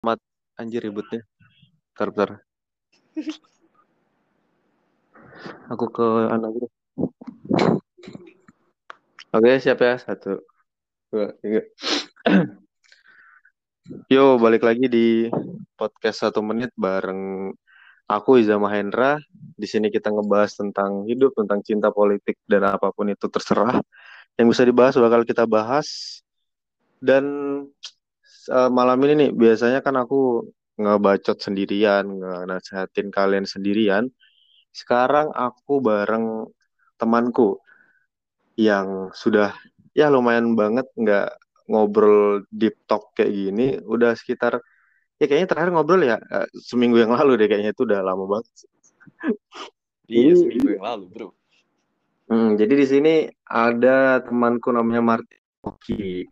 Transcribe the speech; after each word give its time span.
Mat 0.00 0.16
anjir 0.56 0.80
ributnya. 0.80 1.20
Bentar, 1.92 2.08
bentar. 2.08 2.30
Aku 5.72 5.92
ke 5.92 6.06
anak 6.32 6.56
gitu. 6.56 6.68
Oke, 9.36 9.60
siap 9.60 9.84
ya. 9.84 10.00
Satu, 10.00 10.40
dua, 11.12 11.36
tiga. 11.44 11.60
Yo, 14.12 14.40
balik 14.40 14.64
lagi 14.64 14.88
di 14.88 15.28
podcast 15.76 16.24
satu 16.24 16.40
menit 16.40 16.72
bareng 16.80 17.52
aku 18.08 18.40
Iza 18.40 18.56
Mahendra. 18.56 19.20
Di 19.36 19.68
sini 19.68 19.92
kita 19.92 20.08
ngebahas 20.08 20.56
tentang 20.56 21.04
hidup, 21.04 21.36
tentang 21.36 21.60
cinta 21.60 21.92
politik 21.92 22.40
dan 22.48 22.64
apa 22.64 22.88
pun 22.88 23.12
itu 23.12 23.28
terserah. 23.28 23.84
Yang 24.40 24.46
bisa 24.56 24.64
dibahas 24.64 24.96
bakal 24.96 25.28
kita 25.28 25.44
bahas. 25.44 26.20
Dan 27.04 27.24
uh, 28.48 28.70
malam 28.72 28.96
ini 29.04 29.12
nih 29.26 29.30
biasanya 29.36 29.84
kan 29.84 29.98
aku 30.00 30.48
ngebacot 30.80 31.36
sendirian, 31.36 32.08
nasihatin 32.48 33.12
kalian 33.12 33.44
sendirian. 33.44 34.08
Sekarang 34.72 35.28
aku 35.36 35.84
bareng 35.84 36.48
temanku 36.96 37.60
yang 38.56 39.12
sudah 39.12 39.52
ya 39.92 40.08
lumayan 40.08 40.56
banget 40.56 40.88
nggak 40.96 41.36
ngobrol 41.68 42.46
deep 42.48 42.80
talk 42.88 43.12
kayak 43.12 43.34
gini. 43.34 43.76
Udah 43.84 44.16
sekitar 44.16 44.64
ya 45.20 45.28
kayaknya 45.28 45.48
terakhir 45.52 45.70
ngobrol 45.76 46.00
ya 46.00 46.16
uh, 46.16 46.48
seminggu 46.56 46.96
yang 46.96 47.12
lalu 47.12 47.36
deh 47.36 47.46
kayaknya 47.50 47.76
itu 47.76 47.84
udah 47.84 48.00
lama 48.00 48.24
banget. 48.24 48.48
iya 50.08 50.32
seminggu 50.32 50.80
yang 50.80 50.84
lalu 50.86 51.04
bro. 51.12 51.28
Hmm, 52.30 52.54
jadi 52.54 52.74
di 52.78 52.86
sini 52.86 53.14
ada 53.42 54.22
temanku 54.22 54.70
namanya 54.70 55.02
Martin 55.02 55.42
Oki. 55.66 56.30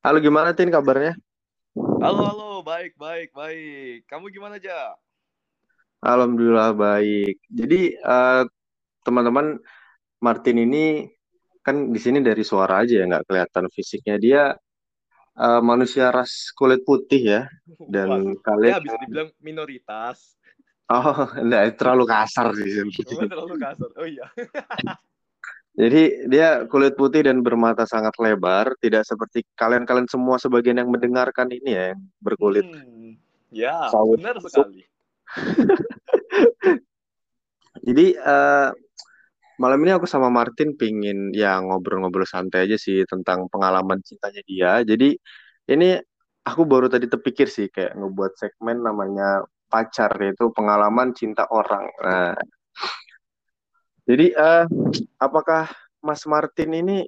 Halo 0.00 0.16
gimana 0.16 0.56
Tin 0.56 0.72
kabarnya? 0.72 1.12
Halo 1.76 2.24
halo 2.24 2.48
baik 2.64 2.96
baik 2.96 3.36
baik. 3.36 4.08
Kamu 4.08 4.32
gimana 4.32 4.56
aja? 4.56 4.96
Alhamdulillah 6.00 6.72
baik. 6.72 7.36
Jadi 7.52 8.00
uh, 8.00 8.48
teman-teman 9.04 9.60
Martin 10.24 10.64
ini 10.64 11.04
kan 11.60 11.92
di 11.92 12.00
sini 12.00 12.24
dari 12.24 12.40
suara 12.40 12.80
aja 12.80 12.96
ya 12.96 13.04
nggak 13.04 13.28
kelihatan 13.28 13.68
fisiknya 13.68 14.16
dia 14.16 14.42
uh, 15.36 15.60
manusia 15.60 16.08
ras 16.08 16.48
kulit 16.56 16.80
putih 16.80 17.20
ya 17.20 17.42
dan 17.84 18.08
Wah, 18.08 18.40
kalian 18.40 18.72
ya 18.72 18.80
bisa 18.80 18.96
dibilang 19.04 19.28
minoritas. 19.44 20.40
oh 20.88 21.28
enggak 21.44 21.76
terlalu 21.76 22.08
kasar 22.08 22.56
sih 22.56 22.88
Oh, 22.88 23.28
terlalu 23.28 23.60
kasar. 23.60 23.92
Oh 24.00 24.08
iya. 24.08 24.24
Jadi 25.78 26.26
dia 26.26 26.66
kulit 26.66 26.98
putih 26.98 27.24
dan 27.30 27.46
bermata 27.46 27.86
sangat 27.86 28.12
lebar, 28.18 28.74
tidak 28.82 29.06
seperti 29.06 29.46
kalian-kalian 29.54 30.10
semua 30.10 30.36
sebagian 30.36 30.82
yang 30.82 30.90
mendengarkan 30.90 31.46
ini 31.54 31.70
ya, 31.72 31.84
yang 31.94 32.00
berkulit. 32.18 32.66
Hmm, 32.66 33.14
ya, 33.54 33.86
Sawit. 33.88 34.18
benar 34.18 34.36
sekali. 34.42 34.82
Jadi 37.86 38.06
uh, 38.18 38.68
malam 39.62 39.78
ini 39.86 39.92
aku 39.94 40.04
sama 40.10 40.28
Martin 40.28 40.74
pingin 40.74 41.30
ya 41.32 41.62
ngobrol-ngobrol 41.62 42.26
santai 42.26 42.66
aja 42.66 42.76
sih 42.76 43.06
tentang 43.06 43.46
pengalaman 43.48 44.02
cintanya 44.02 44.42
dia. 44.44 44.72
Jadi 44.82 45.16
ini 45.70 45.96
aku 46.44 46.66
baru 46.66 46.90
tadi 46.90 47.06
terpikir 47.06 47.46
sih 47.46 47.70
kayak 47.70 47.94
ngebuat 47.94 48.32
segmen 48.36 48.82
namanya 48.82 49.46
pacar 49.70 50.10
yaitu 50.18 50.50
pengalaman 50.50 51.14
cinta 51.14 51.46
orang. 51.48 51.86
Nah, 52.02 52.34
jadi 54.10 54.26
uh, 54.34 54.64
apakah 55.22 55.70
Mas 56.02 56.26
Martin 56.26 56.70
ini 56.74 56.98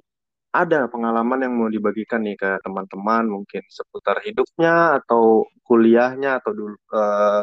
ada 0.53 0.85
pengalaman 0.87 1.43
yang 1.43 1.53
mau 1.57 1.67
dibagikan 1.67 2.23
nih 2.23 2.37
ke 2.37 2.61
teman-teman 2.63 3.25
mungkin 3.25 3.65
seputar 3.67 4.21
hidupnya 4.21 5.01
atau 5.01 5.43
kuliahnya 5.65 6.39
atau 6.39 6.51
dulu 6.53 6.77
uh, 6.93 7.41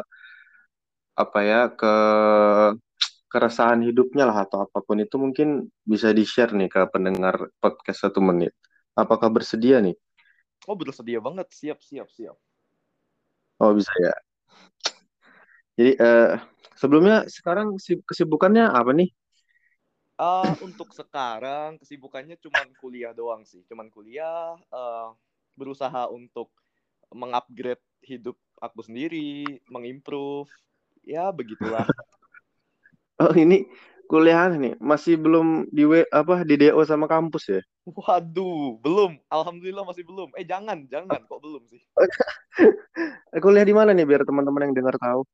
apa 1.19 1.39
ya 1.43 1.61
ke 1.75 1.95
keresahan 3.27 3.83
hidupnya 3.83 4.25
lah 4.25 4.47
atau 4.47 4.63
apa 4.65 4.79
pun 4.81 4.97
itu 5.03 5.15
mungkin 5.19 5.69
bisa 5.83 6.15
di 6.15 6.23
share 6.23 6.55
nih 6.55 6.71
ke 6.71 6.81
pendengar 6.91 7.51
podcast 7.59 8.07
satu 8.07 8.23
menit. 8.23 8.55
Apakah 8.95 9.27
bersedia 9.31 9.83
nih? 9.83 9.95
Oh 10.67 10.75
bersedia 10.75 11.19
banget, 11.19 11.47
siap 11.51 11.79
siap 11.83 12.07
siap. 12.11 12.35
Oh 13.59 13.71
bisa 13.75 13.91
ya. 13.99 14.15
Jadi 15.75 15.91
uh, 15.99 16.39
sebelumnya 16.79 17.27
sekarang 17.27 17.75
kesibukannya 18.07 18.67
apa 18.71 18.91
nih? 18.95 19.11
Uh, 20.21 20.53
untuk 20.69 20.93
sekarang 20.93 21.81
kesibukannya 21.81 22.37
cuma 22.37 22.61
kuliah 22.77 23.09
doang 23.09 23.41
sih, 23.41 23.65
cuman 23.65 23.89
kuliah, 23.89 24.53
uh, 24.69 25.17
berusaha 25.57 26.05
untuk 26.13 26.53
mengupgrade 27.09 27.81
hidup 28.05 28.37
aku 28.61 28.85
sendiri, 28.85 29.57
mengimprove, 29.65 30.45
ya 31.01 31.33
begitulah. 31.33 31.89
oh 33.25 33.33
ini 33.33 33.65
kuliah 34.05 34.53
nih 34.53 34.77
masih 34.77 35.17
belum 35.17 35.65
di 35.73 35.89
w, 35.89 36.05
apa 36.13 36.45
di 36.45 36.53
do 36.69 36.85
sama 36.85 37.09
kampus 37.09 37.57
ya? 37.57 37.61
Waduh, 37.89 38.77
belum. 38.77 39.17
Alhamdulillah 39.25 39.81
masih 39.81 40.05
belum. 40.05 40.29
Eh 40.37 40.45
jangan, 40.45 40.85
jangan 40.85 41.17
kok 41.25 41.41
belum 41.41 41.65
sih. 41.65 41.81
kuliah 43.43 43.65
di 43.65 43.73
mana 43.73 43.89
nih 43.97 44.05
biar 44.05 44.21
teman-teman 44.21 44.69
yang 44.69 44.75
dengar 44.77 44.95
tahu? 45.01 45.25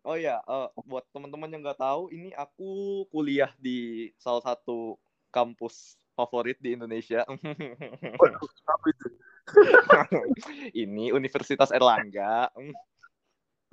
Oh 0.00 0.16
ya, 0.16 0.40
uh, 0.48 0.72
buat 0.88 1.04
teman-teman 1.12 1.52
yang 1.52 1.60
nggak 1.60 1.76
tahu, 1.76 2.08
ini 2.08 2.32
aku 2.32 3.04
kuliah 3.12 3.52
di 3.60 4.08
salah 4.16 4.40
satu 4.40 4.96
kampus 5.28 6.00
favorit 6.16 6.56
di 6.56 6.72
Indonesia. 6.72 7.20
Ini 10.72 11.12
Universitas 11.12 11.68
Erlangga. 11.68 12.48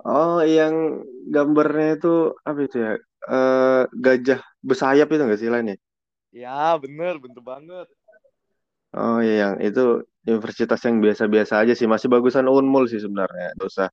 Oh, 0.04 0.44
yang 0.44 1.00
gambarnya 1.32 1.96
itu 1.96 2.36
apa 2.44 2.60
itu 2.60 2.76
ya? 2.76 2.92
Uh, 3.28 3.84
gajah 3.96 4.40
bersayap 4.60 5.08
itu 5.08 5.22
nggak 5.24 5.40
sih 5.40 5.48
lainnya? 5.48 5.80
Ya, 6.28 6.76
bener, 6.76 7.16
bener 7.20 7.40
banget. 7.40 7.88
Oh 8.92 9.20
iya, 9.20 9.48
yang 9.48 9.54
itu 9.64 10.04
universitas 10.28 10.80
yang 10.84 11.00
biasa-biasa 11.00 11.64
aja 11.64 11.72
sih, 11.72 11.88
masih 11.88 12.12
bagusan 12.12 12.48
Unmul 12.48 12.88
sih 12.88 13.00
sebenarnya, 13.00 13.56
dosa 13.56 13.88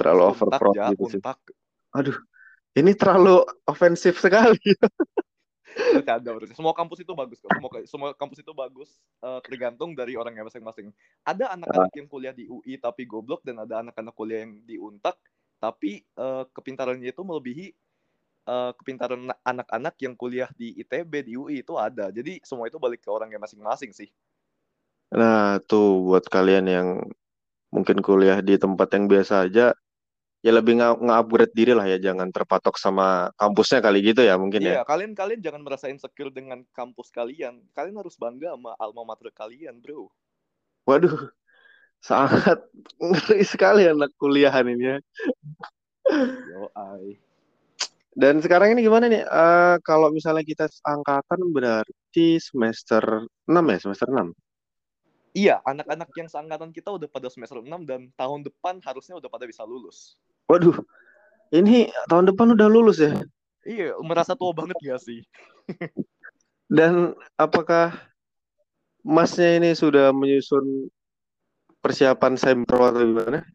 terlalu 0.00 0.22
over 0.32 0.48
ya, 0.72 0.88
gitu 0.96 1.20
untak. 1.20 1.36
sih. 1.44 1.54
Aduh, 1.92 2.16
ini 2.72 2.96
terlalu 2.96 3.44
ofensif 3.68 4.16
sekali. 4.16 4.56
ada 6.08 6.30
berarti. 6.32 6.56
Semua 6.56 6.74
kampus 6.74 7.04
itu 7.04 7.12
bagus 7.12 7.38
kok. 7.38 7.50
Semua 7.52 7.70
semua 7.86 8.08
kampus 8.16 8.38
itu 8.40 8.52
bagus 8.56 8.90
uh, 9.22 9.38
tergantung 9.44 9.92
dari 9.92 10.16
orangnya 10.16 10.48
masing-masing. 10.48 10.90
Ada 11.22 11.54
anak-anak 11.54 11.92
yang 11.94 12.08
kuliah 12.08 12.34
di 12.34 12.48
UI 12.48 12.80
tapi 12.80 13.04
goblok 13.04 13.44
dan 13.44 13.62
ada 13.62 13.84
anak-anak 13.84 14.14
kuliah 14.16 14.48
yang 14.48 14.58
di 14.64 14.80
Untak 14.80 15.20
tapi 15.60 16.00
uh, 16.16 16.48
kepintarannya 16.56 17.12
itu 17.12 17.20
melebihi 17.20 17.76
uh, 18.48 18.72
kepintaran 18.80 19.28
anak-anak 19.44 19.94
yang 20.00 20.16
kuliah 20.16 20.48
di 20.56 20.72
ITB 20.80 21.12
di 21.28 21.32
UI 21.36 21.60
itu 21.60 21.76
ada. 21.76 22.08
Jadi 22.08 22.40
semua 22.42 22.66
itu 22.66 22.80
balik 22.80 23.04
ke 23.04 23.10
orangnya 23.12 23.36
masing-masing 23.36 23.92
sih. 23.92 24.08
Nah, 25.10 25.58
tuh 25.66 26.06
buat 26.06 26.24
kalian 26.30 26.66
yang 26.70 26.88
mungkin 27.70 28.00
kuliah 28.02 28.40
di 28.42 28.56
tempat 28.56 28.88
yang 28.94 29.06
biasa 29.06 29.46
aja 29.46 29.74
ya 30.40 30.56
lebih 30.56 30.80
nge-upgrade 30.80 31.52
diri 31.52 31.72
lah 31.76 31.84
ya 31.84 32.00
jangan 32.00 32.32
terpatok 32.32 32.80
sama 32.80 33.28
kampusnya 33.36 33.84
kali 33.84 34.00
gitu 34.00 34.24
ya 34.24 34.40
mungkin 34.40 34.64
iya, 34.64 34.80
ya. 34.80 34.84
kalian 34.88 35.12
kalian 35.12 35.40
jangan 35.44 35.60
merasa 35.60 35.92
insecure 35.92 36.32
dengan 36.32 36.64
kampus 36.72 37.12
kalian. 37.12 37.60
Kalian 37.76 37.96
harus 38.00 38.16
bangga 38.16 38.56
sama 38.56 38.72
alma 38.80 39.04
mater 39.04 39.28
kalian, 39.36 39.78
Bro. 39.84 40.08
Waduh. 40.88 41.28
Sangat 42.00 42.64
ngeri 42.96 43.44
sekali 43.44 43.84
anak 43.84 44.16
kuliahan 44.16 44.64
ini 44.64 44.96
ya. 44.96 44.98
Yo, 46.48 46.72
ai. 46.72 47.20
Dan 48.16 48.40
sekarang 48.40 48.72
ini 48.72 48.80
gimana 48.82 49.06
nih? 49.06 49.22
Uh, 49.28 49.76
kalau 49.84 50.08
misalnya 50.08 50.42
kita 50.42 50.66
angkatan 50.82 51.52
berarti 51.52 52.40
semester 52.40 53.28
6 53.44 53.52
ya, 53.52 53.78
semester 53.78 54.08
6. 54.08 54.32
Iya, 55.30 55.62
anak-anak 55.62 56.10
yang 56.18 56.26
seangkatan 56.26 56.74
kita 56.74 56.90
udah 56.90 57.06
pada 57.06 57.30
semester 57.30 57.62
6 57.62 57.70
dan 57.86 58.10
tahun 58.18 58.42
depan 58.42 58.82
harusnya 58.82 59.14
udah 59.22 59.30
pada 59.30 59.46
bisa 59.46 59.62
lulus. 59.62 60.18
Waduh, 60.50 60.82
ini 61.54 61.94
tahun 62.10 62.34
depan 62.34 62.58
udah 62.58 62.66
lulus 62.66 62.98
ya? 62.98 63.14
Iya, 63.62 63.94
merasa 64.02 64.34
tua 64.34 64.50
banget 64.50 64.74
gak 64.82 64.98
sih? 64.98 65.22
Dan 66.66 67.14
apakah 67.38 67.94
masnya 69.06 69.62
ini 69.62 69.70
sudah 69.78 70.10
menyusun 70.10 70.90
persiapan 71.78 72.34
sempro 72.34 72.82
atau 72.82 72.98
gimana? 72.98 73.46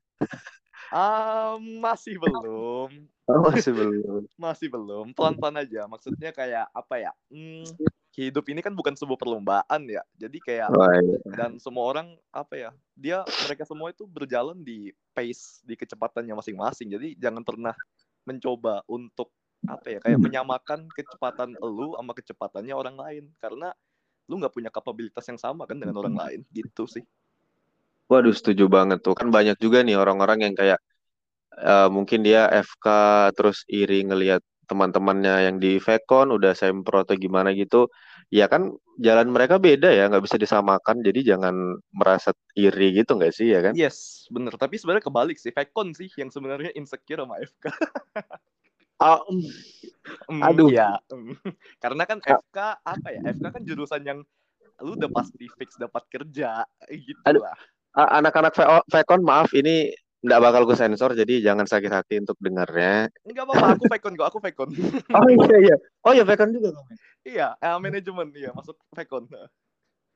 Uh, 0.96 1.60
masih 1.84 2.16
belum. 2.16 3.12
Oh, 3.28 3.44
masih 3.44 3.76
belum. 3.76 4.24
masih 4.48 4.68
belum. 4.72 5.12
Pelan-pelan 5.12 5.68
aja. 5.68 5.92
Maksudnya 5.92 6.32
kayak 6.32 6.72
apa 6.72 6.96
ya? 6.96 7.12
Hmm, 7.28 7.76
hidup 8.16 8.48
ini 8.48 8.64
kan 8.64 8.72
bukan 8.72 8.96
sebuah 8.96 9.20
perlombaan 9.20 9.92
ya. 9.92 10.02
Jadi 10.16 10.40
kayak 10.40 10.72
oh, 10.72 10.88
iya. 10.88 11.20
dan 11.36 11.60
semua 11.60 11.84
orang 11.92 12.08
apa 12.32 12.56
ya? 12.56 12.70
Dia 12.96 13.18
mereka 13.44 13.68
semua 13.68 13.92
itu 13.92 14.08
berjalan 14.08 14.56
di 14.64 14.96
pace 15.12 15.60
di 15.68 15.76
kecepatannya 15.76 16.32
masing-masing. 16.32 16.88
Jadi 16.96 17.20
jangan 17.20 17.44
pernah 17.44 17.76
mencoba 18.24 18.82
untuk 18.88 19.30
apa 19.66 19.88
ya 19.90 20.00
kayak 20.00 20.22
menyamakan 20.22 20.86
kecepatan 20.94 21.58
lu 21.58 21.98
sama 21.98 22.14
kecepatannya 22.14 22.74
orang 22.78 22.96
lain 23.02 23.24
karena 23.42 23.74
lu 24.30 24.38
nggak 24.38 24.54
punya 24.54 24.70
kapabilitas 24.70 25.26
yang 25.26 25.42
sama 25.42 25.66
kan 25.66 25.78
dengan 25.78 25.98
orang 26.00 26.16
lain 26.16 26.40
gitu 26.54 26.88
sih. 26.90 27.04
Waduh, 28.06 28.34
setuju 28.34 28.70
banget 28.70 29.02
tuh. 29.02 29.18
Kan 29.18 29.34
banyak 29.34 29.58
juga 29.58 29.82
nih 29.82 29.98
orang-orang 29.98 30.50
yang 30.50 30.54
kayak 30.54 30.80
eh, 31.58 31.90
mungkin 31.90 32.22
dia 32.22 32.46
FK 32.50 32.88
terus 33.34 33.66
iri 33.66 34.06
ngelihat 34.06 34.46
teman-temannya 34.66 35.50
yang 35.50 35.56
di 35.62 35.78
Vekon 35.78 36.34
udah 36.34 36.58
sempro 36.58 37.06
atau 37.06 37.16
gimana 37.16 37.54
gitu. 37.54 37.88
Ya 38.34 38.50
kan 38.50 38.74
jalan 38.98 39.30
mereka 39.30 39.62
beda 39.62 39.94
ya, 39.94 40.10
nggak 40.10 40.26
bisa 40.26 40.38
disamakan. 40.42 41.06
Jadi 41.06 41.22
jangan 41.30 41.78
merasa 41.94 42.34
iri 42.58 42.98
gitu 43.02 43.16
nggak 43.16 43.34
sih 43.34 43.54
ya 43.54 43.62
kan? 43.62 43.74
Yes, 43.78 44.26
bener. 44.34 44.58
Tapi 44.58 44.76
sebenarnya 44.82 45.06
kebalik 45.06 45.38
sih. 45.38 45.54
Vekon 45.54 45.94
sih 45.94 46.10
yang 46.18 46.34
sebenarnya 46.34 46.74
insecure 46.74 47.22
sama 47.22 47.38
FK. 47.40 47.66
Ah, 48.96 49.20
mm, 49.28 49.44
Hmm, 50.30 50.42
aduh, 50.42 50.70
ya. 50.70 51.02
Hmm. 51.10 51.34
Karena 51.84 52.06
kan 52.06 52.22
Ah, 52.26 52.38
FK 52.42 52.58
apa 52.82 53.08
ya? 53.10 53.22
FK 53.26 53.46
kan 53.50 53.62
jurusan 53.66 54.02
yang 54.06 54.20
lu 54.84 54.94
udah 55.00 55.10
pasti 55.10 55.48
fix 55.56 55.80
dapat 55.80 56.04
kerja 56.12 56.68
gitu 56.92 57.22
aduh, 57.24 57.42
lah. 57.48 57.56
ah, 57.96 58.20
anak-anak 58.20 58.52
Ve- 58.54 58.86
Vekon 58.92 59.22
maaf 59.24 59.50
ini 59.56 59.96
nggak 60.26 60.42
bakal 60.42 60.66
gue 60.66 60.74
sensor, 60.74 61.14
jadi 61.14 61.54
jangan 61.54 61.70
sakit 61.70 61.92
hati 61.94 62.18
untuk 62.18 62.34
dengarnya. 62.42 63.14
Enggak 63.22 63.46
apa-apa, 63.46 63.78
aku 63.78 63.86
Vekon 63.86 64.14
kok, 64.18 64.28
aku 64.34 64.40
Vekon. 64.42 64.70
Oh 65.16 65.30
iya 65.30 65.58
iya, 65.62 65.76
oh 66.02 66.12
iya 66.18 66.26
Vekon 66.26 66.50
juga 66.50 66.74
kamu. 66.74 66.90
iya, 67.22 67.48
eh, 67.62 67.78
manajemen 67.78 68.28
iya 68.34 68.50
masuk 68.58 68.76
Vekon. 68.92 69.30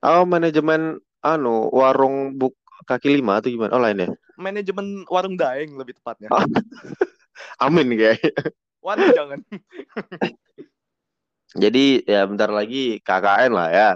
Oh 0.02 0.26
manajemen 0.26 0.98
anu 1.22 1.70
warung 1.70 2.34
buk 2.34 2.58
kaki 2.88 3.20
lima 3.20 3.38
atau 3.38 3.52
gimana? 3.52 3.72
Oh 3.76 3.82
lain 3.82 4.02
ya? 4.02 4.08
Manajemen 4.40 5.04
warung 5.06 5.36
daeng 5.36 5.76
lebih 5.76 5.94
tepatnya. 6.00 6.32
Oh, 6.32 6.40
amin 7.64 7.92
kayak. 7.94 8.32
Waduh 8.80 9.12
jangan. 9.12 9.40
Jadi 11.62 12.06
ya 12.06 12.24
bentar 12.24 12.48
lagi 12.48 13.02
KKN 13.02 13.52
lah 13.52 13.68
ya. 13.68 13.90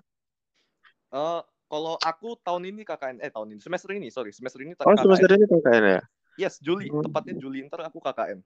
Eh, 1.14 1.40
kalau 1.70 1.94
aku 2.10 2.28
tahun 2.46 2.62
ini 2.72 2.82
KKN 2.88 3.18
eh 3.24 3.30
tahun 3.34 3.48
ini 3.56 3.60
semester 3.64 3.90
ini 3.96 4.08
sorry 4.16 4.30
semester 4.36 4.60
ini 4.64 4.72
Oh 4.88 4.96
semester 5.00 5.28
KKN 5.28 5.30
ini 5.34 5.44
KKN 5.50 5.84
ya. 5.94 6.00
yes 6.42 6.54
Juli 6.66 6.88
Hmm. 6.90 7.04
tepatnya 7.04 7.34
Juli 7.42 7.58
ntar 7.66 7.80
aku 7.88 7.98
KKN 8.04 8.40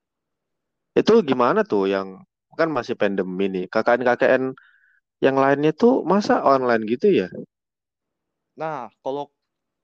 Itu 0.99 1.13
gimana 1.29 1.59
tuh 1.71 1.83
yang 1.93 2.07
kan 2.59 2.69
masih 2.77 2.95
pandemi 3.01 3.45
nih. 3.53 3.63
KKN 3.73 4.01
KKN 4.07 4.43
yang 5.25 5.35
lainnya 5.43 5.71
tuh 5.81 5.93
masa 6.11 6.33
online 6.53 6.83
gitu 6.93 7.07
ya? 7.21 7.27
nah 8.59 8.91
kalau 9.03 9.25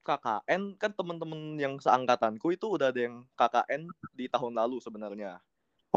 KKN 0.06 0.62
kan 0.78 0.92
temen-temen 0.94 1.40
yang 1.58 1.74
seangkatanku 1.82 2.46
itu 2.54 2.66
udah 2.76 2.88
ada 2.94 3.00
yang 3.06 3.16
KKN 3.38 3.82
di 4.14 4.24
tahun 4.30 4.54
lalu 4.60 4.78
sebenarnya 4.86 5.42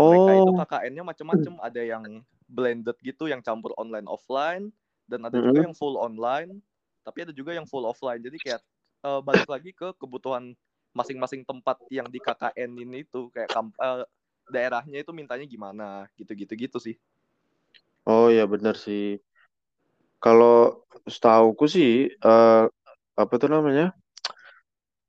mereka 0.08 0.32
itu 0.40 0.52
Oh, 0.52 0.60
KKN-nya 0.60 1.04
macam-macam 1.08 1.56
ada 1.68 1.82
yang 1.84 2.06
blended 2.50 2.98
gitu 3.06 3.26
yang 3.32 3.42
campur 3.48 3.72
online 3.82 4.08
offline 4.10 4.72
dan 5.12 5.22
ada 5.28 5.38
juga 5.42 5.60
mm-mm. 5.60 5.66
yang 5.66 5.76
full 5.78 5.96
online 6.00 6.62
tapi 7.06 7.26
ada 7.28 7.34
juga 7.36 7.52
yang 7.58 7.66
full 7.70 7.86
offline 7.88 8.22
jadi 8.24 8.38
kayak 8.40 8.62
eh, 9.08 9.22
balik 9.26 9.48
lagi 9.50 9.72
ke 9.76 9.94
kebutuhan 10.00 10.54
masing-masing 10.96 11.46
tempat 11.46 11.78
yang 11.94 12.08
di 12.10 12.20
KKN 12.24 12.72
ini 12.78 13.06
itu 13.06 13.30
kayak 13.34 13.50
kamp- 13.54 13.78
eh, 13.80 14.04
daerahnya 14.50 15.06
itu 15.06 15.12
mintanya 15.14 15.46
gimana 15.46 16.10
gitu-gitu 16.18 16.54
gitu 16.58 16.78
sih 16.82 16.96
Oh 18.06 18.28
ya 18.36 18.44
bener 18.52 18.76
sih. 18.84 19.02
Kalau 20.24 20.84
setauku 21.08 21.66
sih 21.76 21.90
eh, 22.12 22.64
apa 23.22 23.34
tuh 23.42 23.50
namanya? 23.56 23.84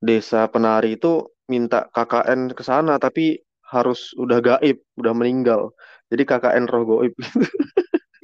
Desa 0.01 0.45
Penari 0.53 0.97
itu 0.97 1.29
minta 1.53 1.89
KKN 1.93 2.41
ke 2.57 2.63
sana 2.65 2.97
tapi 3.01 3.41
harus 3.73 4.13
udah 4.17 4.39
gaib, 4.43 4.77
udah 5.01 5.13
meninggal. 5.17 5.73
Jadi 6.11 6.23
KKN 6.29 6.65
roh 6.69 6.83
gaib. 6.89 7.15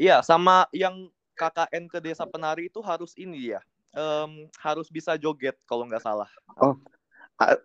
iya 0.00 0.20
sama 0.24 0.68
yang 0.72 1.08
KKN 1.36 1.84
ke 1.92 1.98
desa 2.00 2.24
penari 2.24 2.72
itu 2.72 2.80
harus 2.80 3.12
ini 3.20 3.52
ya 3.54 3.60
em, 3.92 4.48
harus 4.58 4.88
bisa 4.88 5.14
joget 5.20 5.54
kalau 5.68 5.84
nggak 5.84 6.02
salah 6.02 6.28
Oh, 6.56 6.72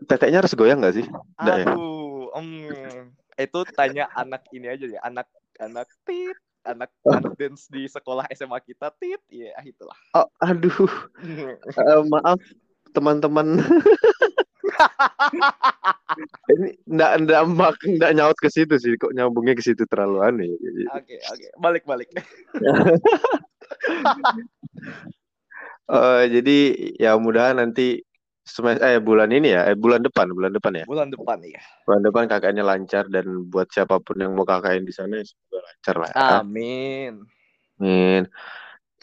teteknya 0.03 0.43
harus 0.43 0.51
goyang 0.51 0.83
nggak 0.83 0.95
sih? 0.99 1.07
Nggak 1.39 1.57
ya? 1.63 1.65
aduh 1.71 2.27
em, 2.35 2.47
itu 3.39 3.59
tanya 3.73 4.11
anak 4.13 4.43
ini 4.51 4.67
aja 4.67 4.85
ya 4.85 4.99
anak 5.07 5.31
anak 5.57 5.87
tit 6.03 6.35
anak 6.67 6.91
Oh, 7.07 7.17
anak 7.17 7.33
dance 7.39 7.65
di 7.71 7.89
sekolah 7.89 8.29
SMA 8.35 8.59
kita 8.61 8.93
tit 9.01 9.17
ya 9.31 9.55
itulah 9.65 9.97
oh, 10.13 10.27
aduh, 10.43 10.85
Eh, 11.81 12.01
maaf 12.11 12.37
teman-teman. 12.91 13.47
Ini 16.51 16.75
nggak 16.85 17.11
nggak 17.23 17.43
mak 17.55 17.79
nggak 17.79 18.11
nyaut 18.17 18.37
ke 18.37 18.51
situ 18.51 18.75
sih. 18.77 18.93
Kok 18.99 19.15
nyambungnya 19.15 19.55
ke 19.55 19.63
situ 19.63 19.87
terlalu 19.87 20.19
aneh. 20.21 20.51
oke 20.91 21.15
oke 21.31 21.47
balik 21.61 21.83
balik 21.87 22.09
Eh, 25.91 26.23
jadi 26.31 26.57
ya 26.95 27.19
mudahan 27.19 27.59
nanti 27.59 27.99
semester 28.47 28.87
eh 28.87 29.03
bulan 29.03 29.27
ini 29.27 29.51
ya, 29.51 29.67
eh 29.67 29.75
bulan 29.75 29.99
depan, 29.99 30.31
bulan 30.31 30.55
depan 30.55 30.71
ya. 30.79 30.85
bulan 30.87 31.11
depan 31.11 31.43
ya 31.43 31.59
Bulan 31.83 32.01
depan 32.07 32.23
KKN-nya 32.31 32.63
lancar 32.63 33.03
dan 33.11 33.27
buat 33.51 33.67
siapa 33.67 33.99
pun 33.99 34.15
yang 34.23 34.31
mau 34.31 34.47
KKN 34.47 34.87
di 34.87 34.93
sana 34.95 35.19
ya 35.19 35.25
semoga 35.27 35.59
lancar 35.67 35.95
lah 35.99 36.09
ya. 36.15 36.15
amin 36.39 37.13
Amin. 37.81 38.23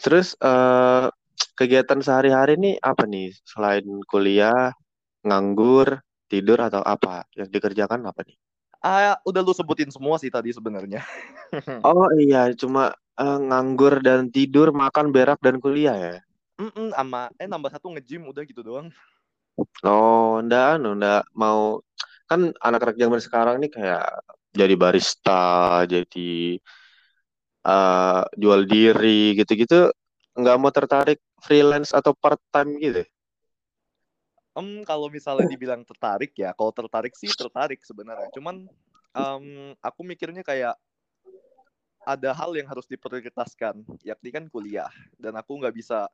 Terus 0.01 0.33
eh 0.41 1.05
kegiatan 1.53 2.01
sehari-hari 2.01 2.57
nih 2.57 2.75
apa 2.81 3.05
nih 3.05 3.37
selain 3.45 3.85
kuliah, 4.09 4.73
nganggur, 5.21 6.01
tidur 6.25 6.57
atau 6.57 6.81
apa? 6.81 7.27
Yang 7.37 7.53
dikerjakan 7.53 8.01
apa 8.09 8.25
nih? 8.25 8.37
ah 8.79 9.19
udah 9.27 9.43
lu 9.43 9.51
sebutin 9.51 9.91
semua 9.91 10.15
sih 10.15 10.31
tadi 10.31 10.55
sebenarnya 10.55 11.03
Oh 11.87 12.07
iya, 12.15 12.51
cuma 12.55 12.95
eh, 13.23 13.37
nganggur 13.47 13.93
dan 14.05 14.21
tidur, 14.35 14.67
makan, 14.81 15.05
berak 15.15 15.39
dan 15.45 15.55
kuliah 15.63 15.95
ya. 16.05 16.15
Mm-mm, 16.61 16.87
sama 16.97 17.21
eh 17.41 17.47
nambah 17.51 17.71
satu 17.73 17.87
nge-gym 17.95 18.23
udah 18.31 18.43
gitu 18.49 18.61
doang 18.67 18.87
Oh, 19.83 20.39
ndak 20.45 20.63
anu, 20.73 20.87
ndak 20.99 21.19
mau 21.41 21.59
kan 22.29 22.39
anak-anak 22.65 22.95
zaman 23.01 23.21
sekarang 23.25 23.55
nih 23.61 23.69
kayak 23.75 24.03
jadi 24.59 24.73
barista, 24.81 25.31
jadi 25.93 26.19
eh, 27.67 28.21
jual 28.41 28.61
diri 28.71 29.35
gitu-gitu, 29.39 29.75
nggak 30.39 30.55
mau 30.61 30.71
tertarik 30.77 31.19
freelance 31.45 31.91
atau 31.95 32.11
part 32.15 32.39
time 32.53 32.71
gitu. 32.83 33.01
Em, 34.57 34.83
kalau 34.83 35.07
misalnya 35.07 35.47
dibilang 35.47 35.81
tertarik 35.87 36.33
ya, 36.35 36.51
kalau 36.57 36.73
tertarik 36.73 37.13
sih 37.15 37.31
tertarik 37.37 37.79
sebenarnya. 37.85 38.27
Cuman 38.33 38.65
em, 39.15 39.45
aku 39.79 40.01
mikirnya 40.03 40.41
kayak 40.43 40.75
ada 42.13 42.31
hal 42.33 42.51
yang 42.57 42.67
harus 42.71 42.85
diprioritaskan, 42.89 43.85
yakni 44.01 44.29
kan 44.33 44.45
kuliah. 44.49 44.89
Dan 45.21 45.37
aku 45.37 45.51
nggak 45.61 45.75
bisa 45.77 46.09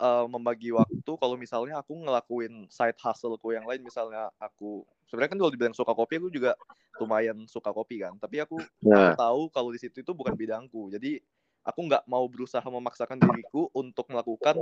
eh, 0.00 0.26
membagi 0.30 0.70
waktu 0.74 1.12
kalau 1.20 1.36
misalnya 1.38 1.80
aku 1.82 1.94
ngelakuin 2.04 2.68
side 2.72 2.98
hustleku 3.00 3.54
yang 3.56 3.66
lain. 3.68 3.82
Misalnya 3.84 4.30
aku 4.40 4.84
sebenarnya 5.08 5.32
kan 5.36 5.40
kalau 5.42 5.52
dibilang 5.54 5.76
suka 5.76 5.92
kopi, 5.96 6.14
aku 6.20 6.30
juga 6.32 6.52
lumayan 7.00 7.46
suka 7.50 7.70
kopi 7.74 8.04
kan. 8.04 8.14
Tapi 8.20 8.42
aku 8.44 8.70
aku 8.90 9.08
Nah, 9.08 9.14
tahu 9.16 9.42
kalau 9.54 9.70
di 9.74 9.80
situ 9.82 10.02
itu 10.04 10.12
bukan 10.16 10.34
bidangku. 10.36 10.92
Jadi 10.94 11.20
aku 11.66 11.80
nggak 11.88 12.04
mau 12.10 12.24
berusaha 12.28 12.64
memaksakan 12.64 13.18
diriku 13.20 13.68
untuk 13.74 14.06
melakukan 14.12 14.56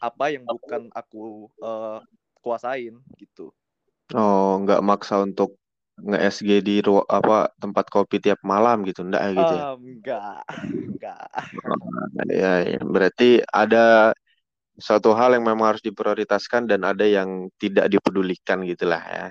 apa 0.00 0.24
yang 0.34 0.44
bukan 0.48 0.88
aku 0.94 1.48
eh, 1.62 2.00
kuasain 2.42 2.94
gitu. 3.20 3.52
oh 4.20 4.50
nggak 4.62 4.80
maksa 4.88 5.14
untuk 5.26 5.50
nge-SG 6.08 6.50
di 6.68 6.74
ru- 6.86 7.06
apa 7.18 7.36
tempat 7.62 7.86
kopi 7.94 8.16
tiap 8.24 8.40
malam 8.52 8.76
gitu, 8.88 9.00
ndak 9.08 9.22
ya 9.26 9.30
gitu 9.40 9.52
ya. 9.60 9.66
Um, 9.70 9.78
enggak, 9.98 10.44
enggak. 10.90 11.50
Oh, 11.66 11.78
ya, 12.30 12.52
ya. 12.72 12.78
Berarti 12.94 13.42
ada 13.62 14.12
suatu 14.86 15.10
hal 15.18 15.30
yang 15.36 15.44
memang 15.50 15.66
harus 15.76 15.84
diprioritaskan 15.88 16.62
dan 16.70 16.82
ada 16.92 17.06
yang 17.16 17.30
tidak 17.62 17.86
dipedulikan 17.92 18.58
gitulah 18.70 19.02
ya. 19.16 19.26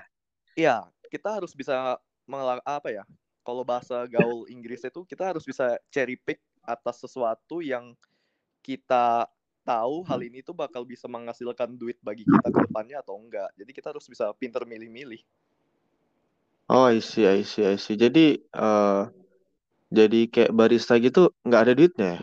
Iya, 0.57 0.89
kita 1.09 1.29
harus 1.39 1.51
bisa 1.55 1.97
mengelak 2.29 2.61
apa 2.67 2.89
ya? 2.93 3.03
Kalau 3.45 3.63
bahasa 3.65 4.05
gaul 4.05 4.45
Inggris 4.51 4.83
itu 4.85 5.01
kita 5.07 5.23
harus 5.33 5.43
bisa 5.47 5.79
cherry 5.89 6.19
pick 6.19 6.37
atas 6.61 7.01
sesuatu 7.01 7.63
yang 7.65 7.95
kita 8.65 9.27
tahu 9.65 10.03
hal 10.07 10.21
ini 10.25 10.41
tuh 10.45 10.55
bakal 10.57 10.83
bisa 10.87 11.07
menghasilkan 11.09 11.75
duit 11.77 11.97
bagi 12.03 12.25
kita 12.27 12.49
ke 12.53 12.59
depannya 12.61 13.01
atau 13.03 13.17
enggak. 13.19 13.49
Jadi 13.57 13.71
kita 13.75 13.93
harus 13.95 14.05
bisa 14.09 14.31
pinter 14.37 14.63
milih-milih. 14.67 15.21
Oh, 16.69 16.85
I 16.85 16.99
see, 16.99 17.27
I 17.27 17.41
see, 17.43 17.65
I 17.65 17.75
see. 17.75 17.95
Jadi, 18.03 18.25
eh 18.39 18.99
jadi 19.97 20.19
kayak 20.33 20.51
barista 20.59 20.93
gitu 21.05 21.21
nggak 21.47 21.61
ada 21.63 21.73
duitnya 21.77 22.07
ya? 22.17 22.21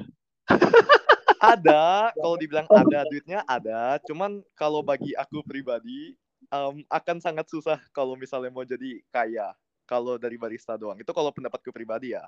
Ada, 1.36 2.16
kalau 2.16 2.36
dibilang 2.40 2.68
ada 2.72 3.04
duitnya 3.04 3.44
ada. 3.44 4.00
Cuman 4.08 4.40
kalau 4.56 4.80
bagi 4.80 5.12
aku 5.12 5.44
pribadi 5.44 6.16
em, 6.48 6.74
akan 6.88 7.16
sangat 7.20 7.46
susah 7.52 7.76
kalau 7.92 8.16
misalnya 8.16 8.48
mau 8.48 8.64
jadi 8.64 9.04
kaya. 9.12 9.52
Kalau 9.86 10.16
dari 10.18 10.34
barista 10.40 10.74
doang. 10.80 10.98
Itu 10.98 11.12
kalau 11.14 11.30
pendapatku 11.30 11.70
pribadi 11.70 12.16
ya. 12.16 12.24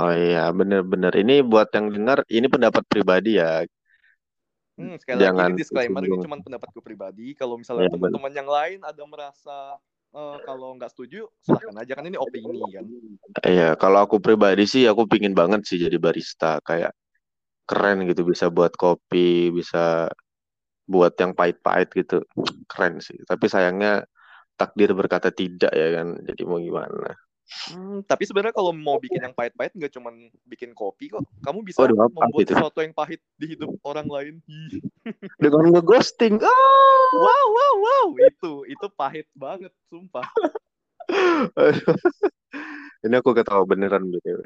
Oh 0.00 0.12
iya, 0.24 0.40
bener-bener. 0.58 1.12
Ini 1.22 1.32
buat 1.50 1.68
yang 1.76 1.86
dengar, 1.94 2.18
ini 2.36 2.46
pendapat 2.54 2.82
pribadi 2.92 3.30
ya. 3.40 3.64
Hmm, 4.80 4.96
sekali 4.96 5.20
lagi 5.20 5.36
Jangan 5.36 5.52
ini 5.52 5.52
disclaimer 5.60 6.00
ini 6.08 6.16
tersinggung. 6.16 6.24
cuma 6.24 6.40
pendapatku 6.40 6.80
pribadi. 6.80 7.36
Kalau 7.36 7.60
misalnya 7.60 7.84
Iya, 7.84 7.96
bener. 8.02 8.20
teman-teman 8.20 8.32
yang 8.32 8.48
lain 8.48 8.78
ada 8.80 9.02
merasa 9.04 9.76
eh, 10.12 10.38
kalau 10.44 10.76
nggak 10.76 10.92
setuju, 10.92 11.28
silahkan 11.40 11.76
aja. 11.82 11.92
Kan 11.96 12.06
ini 12.08 12.18
opini 12.20 12.60
kan. 12.72 12.84
Iya, 13.44 13.74
kalau 13.80 14.04
aku 14.04 14.20
pribadi 14.20 14.64
sih, 14.68 14.84
aku 14.86 15.08
pingin 15.08 15.32
banget 15.32 15.64
sih 15.64 15.80
jadi 15.80 15.96
barista. 15.96 16.60
Kayak 16.62 16.92
keren 17.64 18.04
gitu, 18.06 18.22
bisa 18.28 18.52
buat 18.52 18.76
kopi, 18.76 19.48
bisa 19.52 20.12
buat 20.84 21.16
yang 21.16 21.32
pahit-pahit 21.32 21.88
gitu. 21.96 22.22
Keren 22.68 23.00
sih. 23.00 23.16
Tapi 23.24 23.46
sayangnya 23.48 24.04
takdir 24.54 24.92
berkata 24.92 25.32
tidak 25.32 25.72
ya 25.72 25.88
kan? 26.00 26.20
Jadi 26.22 26.42
mau 26.44 26.60
gimana 26.60 27.16
Hmm, 27.72 28.00
tapi 28.08 28.24
sebenarnya 28.24 28.56
kalau 28.56 28.72
mau 28.72 28.96
bikin 28.96 29.20
yang 29.22 29.36
pahit-pahit 29.36 29.76
nggak 29.76 29.92
cuma 29.92 30.10
bikin 30.48 30.72
kopi 30.72 31.12
kok. 31.12 31.22
Kamu 31.44 31.60
bisa 31.62 31.84
Waduh, 31.84 32.08
apa 32.08 32.18
membuat 32.24 32.42
itu? 32.48 32.52
sesuatu 32.56 32.78
yang 32.80 32.94
pahit 32.96 33.20
di 33.36 33.46
hidup 33.54 33.70
orang 33.84 34.08
lain. 34.08 34.34
Dengan 35.42 35.64
ngeghosting 35.76 36.40
ah 36.40 37.02
Wow, 37.12 37.46
wow, 37.52 37.74
wow. 37.76 38.06
Itu 38.16 38.64
itu 38.64 38.86
pahit 38.96 39.28
banget, 39.36 39.72
sumpah. 39.92 40.24
Ini 43.02 43.14
aku 43.18 43.34
ketawa 43.34 43.66
beneran 43.66 44.08
btw 44.08 44.40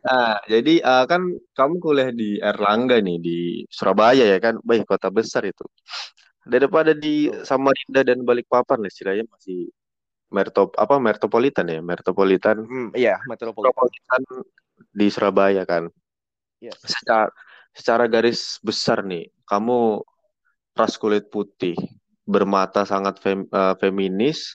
Nah, 0.00 0.38
jadi 0.52 0.74
eh, 0.80 1.04
kan 1.04 1.22
kamu 1.52 1.74
kuliah 1.82 2.10
di 2.14 2.40
Erlangga 2.40 3.02
nih 3.02 3.18
di 3.20 3.38
Surabaya 3.68 4.24
ya 4.24 4.38
kan, 4.40 4.56
baik 4.64 4.88
kota 4.88 5.12
besar 5.12 5.44
itu. 5.44 5.66
Daripada 6.46 6.96
di 6.96 7.28
Betul. 7.28 7.44
Samarinda 7.44 8.00
dan 8.00 8.18
Balikpapan 8.24 8.80
lah 8.80 8.88
istilahnya 8.88 9.28
masih 9.28 9.68
mertop 10.30 10.72
apa 10.78 10.96
metropolitan 11.02 11.66
ya, 11.68 11.82
metropolitan 11.82 12.62
Hmm, 12.64 12.88
iya, 12.94 13.18
metropolitan. 13.26 13.74
metropolitan 13.74 14.22
di 14.94 15.06
Surabaya 15.10 15.66
kan. 15.66 15.90
Yes. 16.62 16.78
Secara 16.80 17.28
secara 17.74 18.04
garis 18.06 18.56
besar 18.62 19.02
nih, 19.04 19.28
kamu 19.44 20.00
ras 20.78 20.94
kulit 20.96 21.28
putih, 21.28 21.74
bermata 22.24 22.86
sangat 22.86 23.18
fem- 23.20 23.50
eh, 23.50 23.74
feminis, 23.82 24.54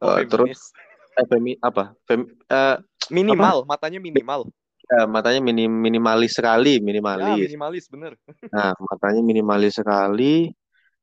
Oh, 0.00 0.16
terus 0.24 0.72
feminis. 0.72 1.18
eh, 1.20 1.26
femi 1.28 1.52
apa? 1.60 1.92
Fem, 2.08 2.24
eh, 2.48 2.76
Minimal, 3.10 3.66
matanya 3.66 3.98
minimal. 3.98 4.48
ya, 4.86 5.04
matanya 5.04 5.42
minim, 5.42 5.68
minimalis 5.68 6.32
sekali, 6.38 6.78
Ya, 6.78 6.84
minimalis. 6.84 7.50
minimalis 7.50 7.84
bener. 7.90 8.12
Nah, 8.54 8.72
matanya 8.78 9.20
minimalis 9.20 9.76
sekali, 9.82 10.54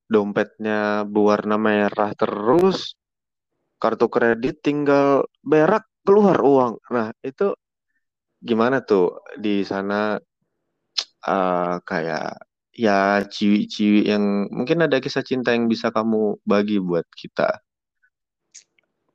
dompetnya 0.07 1.03
berwarna 1.03 1.59
merah 1.59 2.11
terus, 2.15 2.95
kartu 3.77 4.07
kredit 4.09 4.63
tinggal 4.63 5.27
berak 5.43 5.85
keluar 6.07 6.39
uang. 6.41 6.73
Nah, 6.89 7.11
itu 7.21 7.53
gimana 8.41 8.81
tuh 8.81 9.19
di 9.35 9.61
sana 9.67 10.17
eh, 11.27 11.75
kayak 11.83 12.47
ya 12.77 13.25
ciwi-ciwi 13.25 14.05
yang 14.05 14.23
mungkin 14.53 14.85
ada 14.85 15.01
kisah 15.01 15.25
cinta 15.25 15.51
yang 15.51 15.65
bisa 15.65 15.89
kamu 15.89 16.37
bagi 16.45 16.77
buat 16.77 17.09
kita. 17.17 17.59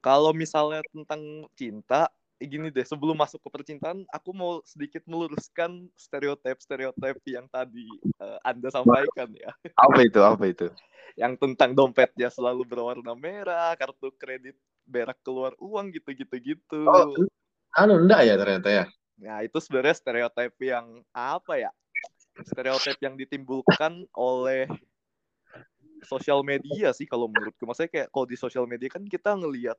Kalau 0.03 0.35
misalnya 0.35 0.83
tentang 0.91 1.47
cinta, 1.55 2.11
gini 2.49 2.69
deh, 2.71 2.87
sebelum 2.87 3.19
masuk 3.19 3.43
ke 3.43 3.49
percintaan, 3.51 4.07
aku 4.11 4.31
mau 4.33 4.63
sedikit 4.63 5.03
meluruskan 5.05 5.87
stereotip-stereotip 5.95 7.19
yang 7.29 7.47
tadi 7.51 7.87
eh, 8.03 8.39
Anda 8.47 8.69
sampaikan 8.71 9.31
ya. 9.35 9.51
Apa 9.77 10.01
itu? 10.07 10.21
Apa 10.23 10.45
itu? 10.49 10.67
Yang 11.21 11.45
tentang 11.45 11.77
dompetnya 11.77 12.33
selalu 12.33 12.65
berwarna 12.65 13.13
merah, 13.13 13.77
kartu 13.77 14.09
kredit 14.17 14.57
berak 14.89 15.21
keluar 15.21 15.53
uang 15.61 15.93
gitu-gitu 15.93 16.37
gitu. 16.41 16.89
Oh, 16.89 17.13
anu 17.77 18.01
enggak 18.01 18.25
ya 18.25 18.35
ternyata 18.41 18.69
ya. 18.73 18.85
Nah, 19.21 19.45
itu 19.45 19.61
sebenarnya 19.61 19.93
stereotip 19.93 20.57
yang 20.65 21.05
apa 21.13 21.69
ya? 21.69 21.71
Stereotip 22.49 22.97
yang 23.05 23.21
ditimbulkan 23.21 24.09
oleh 24.17 24.65
sosial 26.03 26.43
media 26.43 26.91
sih 26.97 27.07
kalau 27.07 27.31
menurutku. 27.31 27.63
Maksudnya 27.69 27.91
kayak 27.93 28.09
kalau 28.11 28.27
di 28.27 28.37
sosial 28.41 28.67
media 28.67 28.89
kan 28.91 29.05
kita 29.07 29.37
ngelihat 29.39 29.79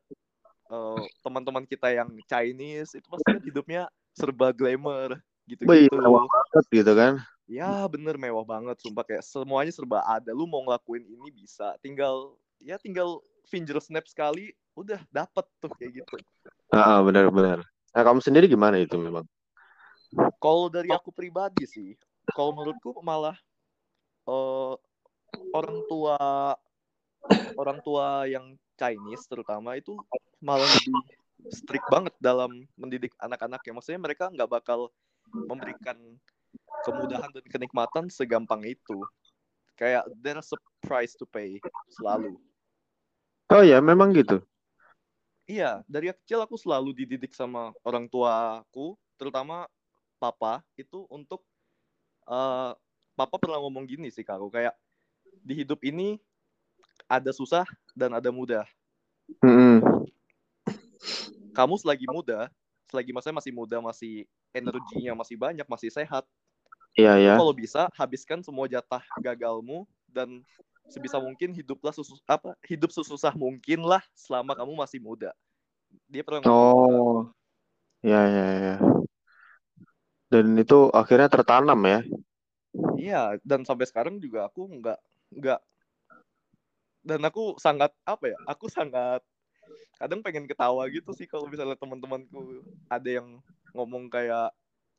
eh, 0.69 1.03
teman-teman 1.25 1.63
kita 1.67 1.91
yang 1.91 2.09
Chinese 2.29 2.95
itu 2.95 3.07
pasti 3.09 3.25
kan 3.27 3.41
hidupnya 3.43 3.81
serba 4.13 4.53
glamour 4.53 5.17
Wih, 5.49 5.57
gitu-gitu. 5.57 5.95
mewah 5.99 6.23
banget 6.29 6.65
gitu 6.71 6.91
kan. 6.95 7.13
Ya 7.43 7.83
bener 7.91 8.15
mewah 8.15 8.47
banget 8.47 8.79
sumpah 8.79 9.03
kayak 9.03 9.23
semuanya 9.25 9.73
serba 9.75 9.99
ada. 10.07 10.31
Lu 10.31 10.47
mau 10.47 10.63
ngelakuin 10.63 11.03
ini 11.03 11.29
bisa. 11.33 11.75
Tinggal 11.83 12.39
ya 12.63 12.79
tinggal 12.79 13.19
finger 13.51 13.77
snap 13.83 14.07
sekali 14.07 14.55
udah 14.73 15.03
dapet 15.11 15.45
tuh 15.59 15.71
kayak 15.75 16.03
gitu. 16.03 16.15
Ah, 16.71 17.03
benar-benar. 17.03 17.61
Nah, 17.93 18.01
kamu 18.01 18.23
sendiri 18.23 18.49
gimana 18.49 18.81
itu 18.81 18.97
memang? 18.97 19.27
Kalau 20.41 20.71
dari 20.71 20.89
aku 20.89 21.13
pribadi 21.13 21.67
sih, 21.69 21.93
kalau 22.33 22.55
menurutku 22.55 22.97
malah 23.05 23.37
eh, 24.25 24.73
orang 25.53 25.79
tua 25.85 26.17
orang 27.59 27.79
tua 27.83 28.25
yang 28.25 28.55
Chinese 28.77 29.25
terutama 29.29 29.77
itu 29.77 29.97
malah 30.41 30.65
lebih 30.65 30.97
strict 31.51 31.87
banget 31.91 32.13
dalam 32.17 32.65
mendidik 32.79 33.13
anak-anaknya. 33.19 33.73
Maksudnya 33.75 34.01
mereka 34.01 34.31
nggak 34.31 34.49
bakal 34.49 34.89
memberikan 35.31 35.97
kemudahan 36.83 37.31
dan 37.31 37.45
kenikmatan 37.47 38.05
segampang 38.09 38.63
itu. 38.65 39.03
Kayak 39.73 40.05
there's 40.21 40.53
a 40.53 40.59
price 40.85 41.17
to 41.17 41.25
pay 41.25 41.57
selalu. 41.89 42.37
Oh 43.51 43.63
ya, 43.65 43.81
memang 43.83 44.13
gitu. 44.13 44.41
Iya, 45.43 45.83
dari 45.91 46.13
kecil 46.15 46.39
aku 46.39 46.55
selalu 46.55 46.95
dididik 46.95 47.35
sama 47.35 47.75
orang 47.83 48.07
tuaku, 48.07 48.95
terutama 49.19 49.67
papa 50.15 50.63
itu 50.79 51.03
untuk 51.11 51.43
eh 52.23 52.71
papa 53.13 53.35
pernah 53.35 53.59
ngomong 53.59 53.83
gini 53.83 54.07
sih 54.07 54.23
kak, 54.23 54.39
aku 54.39 54.47
kayak 54.47 54.73
di 55.43 55.53
hidup 55.59 55.83
ini 55.83 56.15
ada 57.19 57.31
susah 57.33 57.65
dan 57.93 58.13
ada 58.17 58.29
mudah. 58.33 58.65
Mm-mm. 59.41 60.05
Kamu 61.53 61.77
selagi 61.77 62.09
muda, 62.09 62.49
selagi 62.89 63.13
maksudnya 63.13 63.37
masih 63.37 63.53
muda, 63.53 63.77
masih 63.77 64.25
energinya 64.53 65.13
masih 65.17 65.37
banyak, 65.37 65.65
masih 65.69 65.89
sehat, 65.93 66.25
Iya 66.93 67.17
ya. 67.17 67.33
kalau 67.41 67.53
bisa 67.57 67.89
habiskan 67.97 68.45
semua 68.45 68.69
jatah 68.69 69.01
gagalmu 69.17 69.89
dan 70.05 70.45
sebisa 70.93 71.17
mungkin 71.17 71.49
hiduplah 71.49 71.89
susus 71.89 72.21
apa 72.29 72.53
hidup 72.69 72.93
sesusah 72.93 73.33
mungkin 73.33 73.81
lah 73.81 74.05
selama 74.13 74.53
kamu 74.53 74.77
masih 74.77 75.01
muda. 75.01 75.33
Dia 76.05 76.21
pernah 76.21 76.45
gitu. 76.45 76.53
Oh, 76.53 77.33
ya 78.05 78.21
ya 78.29 78.47
ya. 78.53 78.75
Dan 80.29 80.53
itu 80.53 80.93
akhirnya 80.93 81.29
tertanam 81.33 81.81
ya. 81.81 81.99
Iya, 82.97 83.21
dan 83.41 83.65
sampai 83.65 83.89
sekarang 83.89 84.21
juga 84.21 84.45
aku 84.45 84.69
nggak 84.69 84.99
nggak 85.33 85.59
dan 87.03 87.19
aku 87.27 87.59
sangat 87.59 87.91
apa 88.07 88.31
ya? 88.33 88.37
Aku 88.47 88.71
sangat 88.71 89.21
kadang 89.99 90.23
pengen 90.25 90.47
ketawa 90.49 90.87
gitu 90.89 91.11
sih 91.15 91.27
kalau 91.29 91.45
misalnya 91.47 91.77
teman-temanku 91.79 92.63
ada 92.89 93.09
yang 93.21 93.39
ngomong 93.75 94.09
kayak, 94.09 94.51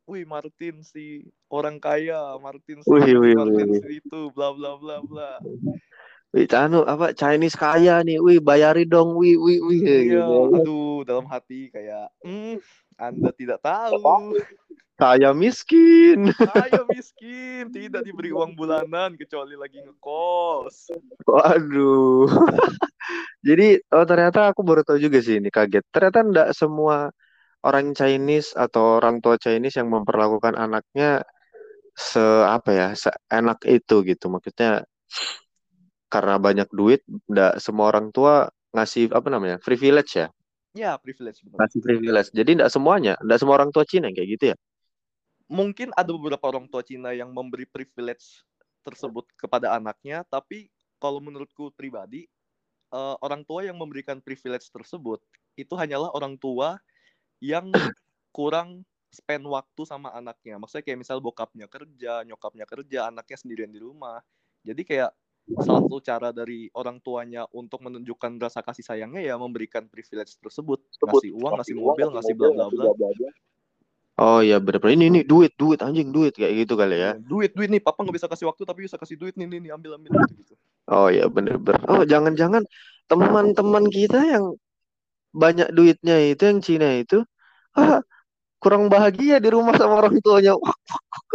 "Wih, 0.08 0.24
Martin 0.28 0.84
si 0.84 1.24
orang 1.50 1.80
kaya, 1.80 2.36
Martin 2.40 2.80
si 2.84 2.88
Wih, 2.92 3.16
wih, 3.16 3.34
Martin 3.36 3.68
wih. 3.72 3.80
si 3.82 3.88
itu, 4.00 4.20
bla 4.36 4.52
bla 4.54 4.76
bla 4.78 5.00
bla." 5.02 5.30
Wih, 6.34 6.50
anu 6.50 6.82
apa 6.82 7.14
Chinese 7.14 7.54
kaya 7.54 8.02
nih. 8.02 8.18
Wih, 8.18 8.42
bayari 8.42 8.82
dong. 8.84 9.14
Wih, 9.14 9.38
wih, 9.38 9.60
wih. 9.62 9.80
Iya, 9.86 10.26
Gitu. 10.26 10.50
aduh, 10.60 11.06
dalam 11.06 11.26
hati 11.30 11.70
kayak, 11.70 12.10
"Hmm, 12.26 12.58
Anda 12.98 13.30
tidak 13.34 13.62
tahu, 13.62 14.34
Kaya 14.94 15.34
miskin. 15.34 16.30
saya 16.38 16.86
miskin, 16.94 17.74
tidak 17.74 18.06
diberi 18.06 18.30
uang 18.30 18.54
bulanan 18.54 19.18
kecuali 19.18 19.58
lagi 19.58 19.82
ngekos." 19.82 20.94
Waduh. 21.26 22.30
Jadi, 23.46 23.82
oh 23.90 24.06
ternyata 24.06 24.54
aku 24.54 24.62
baru 24.62 24.86
tahu 24.86 25.02
juga 25.02 25.18
sih 25.18 25.42
ini 25.42 25.50
kaget. 25.50 25.82
Ternyata 25.90 26.18
enggak 26.22 26.48
semua 26.54 27.10
orang 27.66 27.90
Chinese 27.92 28.54
atau 28.54 29.02
orang 29.02 29.18
tua 29.18 29.34
Chinese 29.34 29.82
yang 29.82 29.90
memperlakukan 29.90 30.54
anaknya 30.54 31.26
se 31.98 32.22
apa 32.46 32.70
ya, 32.70 32.88
seenak 32.94 33.66
itu 33.66 34.06
gitu. 34.06 34.30
Maksudnya 34.30 34.86
karena 36.06 36.38
banyak 36.38 36.70
duit, 36.70 37.02
enggak 37.26 37.58
semua 37.58 37.90
orang 37.90 38.14
tua 38.14 38.46
ngasih 38.70 39.10
apa 39.10 39.26
namanya? 39.26 39.58
privilege 39.58 40.22
ya. 40.22 40.30
Ya, 40.74 40.94
privilege 41.02 41.42
benar. 41.42 41.66
Ngasih 41.66 41.80
privilege. 41.82 42.30
Jadi 42.30 42.50
enggak 42.62 42.70
semuanya, 42.70 43.18
enggak 43.18 43.38
semua 43.42 43.54
orang 43.58 43.74
tua 43.74 43.82
Cina 43.82 44.14
kayak 44.14 44.28
gitu 44.38 44.44
ya. 44.54 44.56
Mungkin 45.48 45.92
ada 45.94 46.10
beberapa 46.12 46.44
orang 46.48 46.66
tua 46.68 46.80
Cina 46.80 47.12
yang 47.12 47.30
memberi 47.30 47.68
privilege 47.68 48.44
tersebut 48.84 49.24
kepada 49.36 49.72
anaknya, 49.76 50.24
tapi 50.28 50.68
kalau 51.00 51.20
menurutku 51.20 51.72
pribadi, 51.76 52.28
eh, 52.92 53.16
orang 53.20 53.44
tua 53.44 53.64
yang 53.64 53.76
memberikan 53.76 54.20
privilege 54.20 54.68
tersebut 54.72 55.20
itu 55.56 55.72
hanyalah 55.76 56.12
orang 56.12 56.36
tua 56.40 56.80
yang 57.40 57.68
kurang 58.36 58.82
spend 59.14 59.46
waktu 59.46 59.82
sama 59.86 60.10
anaknya. 60.10 60.58
Maksudnya 60.58 60.82
kayak 60.82 60.98
misal 61.06 61.22
bokapnya 61.22 61.70
kerja, 61.70 62.26
nyokapnya 62.26 62.66
kerja, 62.66 63.06
anaknya 63.08 63.36
sendirian 63.38 63.70
di 63.70 63.78
rumah. 63.78 64.18
Jadi 64.66 64.82
kayak 64.82 65.14
salah 65.60 65.84
satu 65.84 66.00
cara 66.00 66.28
dari 66.32 66.72
orang 66.72 66.98
tuanya 67.04 67.44
untuk 67.52 67.84
menunjukkan 67.84 68.40
rasa 68.40 68.64
kasih 68.64 68.82
sayangnya 68.82 69.20
ya 69.20 69.36
memberikan 69.36 69.86
privilege 69.86 70.34
tersebut, 70.40 70.82
ngasih 71.04 71.30
uang, 71.36 71.60
ngasih 71.60 71.76
mobil, 71.76 72.08
ngasih 72.10 72.34
bla 72.34 72.48
bla 72.50 72.66
bla. 72.72 72.88
Oh 74.14 74.38
iya 74.38 74.62
bener-bener 74.62 74.94
ini 74.94 75.04
ini 75.10 75.20
duit 75.26 75.58
duit 75.58 75.82
anjing 75.82 76.14
duit 76.14 76.38
kayak 76.38 76.54
gitu 76.62 76.78
kali 76.78 77.02
ya. 77.02 77.18
Duit 77.18 77.50
duit 77.50 77.66
nih, 77.66 77.82
papa 77.82 78.06
nggak 78.06 78.14
bisa 78.14 78.30
kasih 78.30 78.46
waktu 78.46 78.62
tapi 78.62 78.86
bisa 78.86 78.94
kasih 78.94 79.18
duit 79.18 79.34
nih 79.34 79.46
nih, 79.50 79.58
nih 79.66 79.70
ambil 79.74 79.98
ambil 79.98 80.22
gitu 80.30 80.34
gitu. 80.38 80.54
Oh 80.86 81.10
iya 81.10 81.26
bener-bener. 81.26 81.82
Oh 81.90 82.06
jangan-jangan 82.06 82.62
teman-teman 83.10 83.84
kita 83.90 84.22
yang 84.22 84.54
banyak 85.34 85.66
duitnya 85.74 86.14
itu 86.30 86.42
yang 86.46 86.60
Cina 86.62 86.94
itu 86.94 87.26
ah, 87.74 87.98
kurang 88.64 88.88
bahagia 88.88 89.36
di 89.36 89.52
rumah 89.52 89.76
sama 89.76 90.00
orang 90.00 90.16
tuanya. 90.24 90.56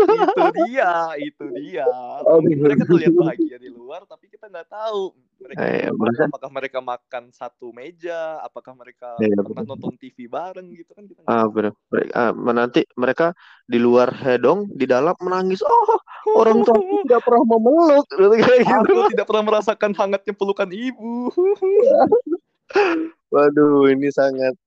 itu 0.09 0.41
dia, 0.65 1.13
itu 1.21 1.45
dia. 1.53 1.85
Oh, 2.25 2.41
gitu. 2.41 2.65
mereka 2.65 2.89
terlihat 2.89 3.13
bahagia 3.13 3.61
di 3.61 3.69
luar, 3.69 4.01
tapi 4.09 4.25
kita 4.33 4.49
nggak 4.49 4.65
tahu 4.65 5.13
mereka 5.37 5.61
di 5.61 5.69
Eh, 5.69 5.85
rumah, 5.93 6.09
berasa- 6.09 6.25
apakah 6.25 6.49
mereka 6.49 6.79
makan 6.81 7.23
satu 7.29 7.69
meja, 7.69 8.41
apakah 8.41 8.73
mereka 8.73 9.21
Iya, 9.21 9.37
pernah 9.45 9.69
nonton 9.69 9.93
TV 10.01 10.25
bareng 10.25 10.73
gitu 10.73 10.89
kan 10.97 11.05
kita 11.05 11.21
nggak 11.21 11.29
Ah, 11.29 11.45
benar. 11.45 11.77
Mereka, 11.93 12.11
ah, 12.17 12.31
nanti 12.33 12.81
mereka 12.97 13.37
di 13.69 13.77
luar 13.77 14.09
hedong, 14.09 14.65
di 14.73 14.89
dalam 14.89 15.13
menangis. 15.21 15.61
Oh, 15.61 16.01
orang 16.33 16.65
tua 16.65 16.81
aku 16.81 17.05
tidak 17.05 17.21
pernah 17.21 17.45
memeluk, 17.45 18.05
gitu 18.17 18.33
gitu. 18.33 18.53
Aku 18.81 18.97
tidak 19.13 19.25
pernah 19.29 19.45
merasakan 19.45 19.93
hangatnya 19.93 20.33
pelukan 20.33 20.69
ibu. 20.73 21.29
Waduh, 23.33 23.93
ini 23.93 24.09
sangat 24.09 24.57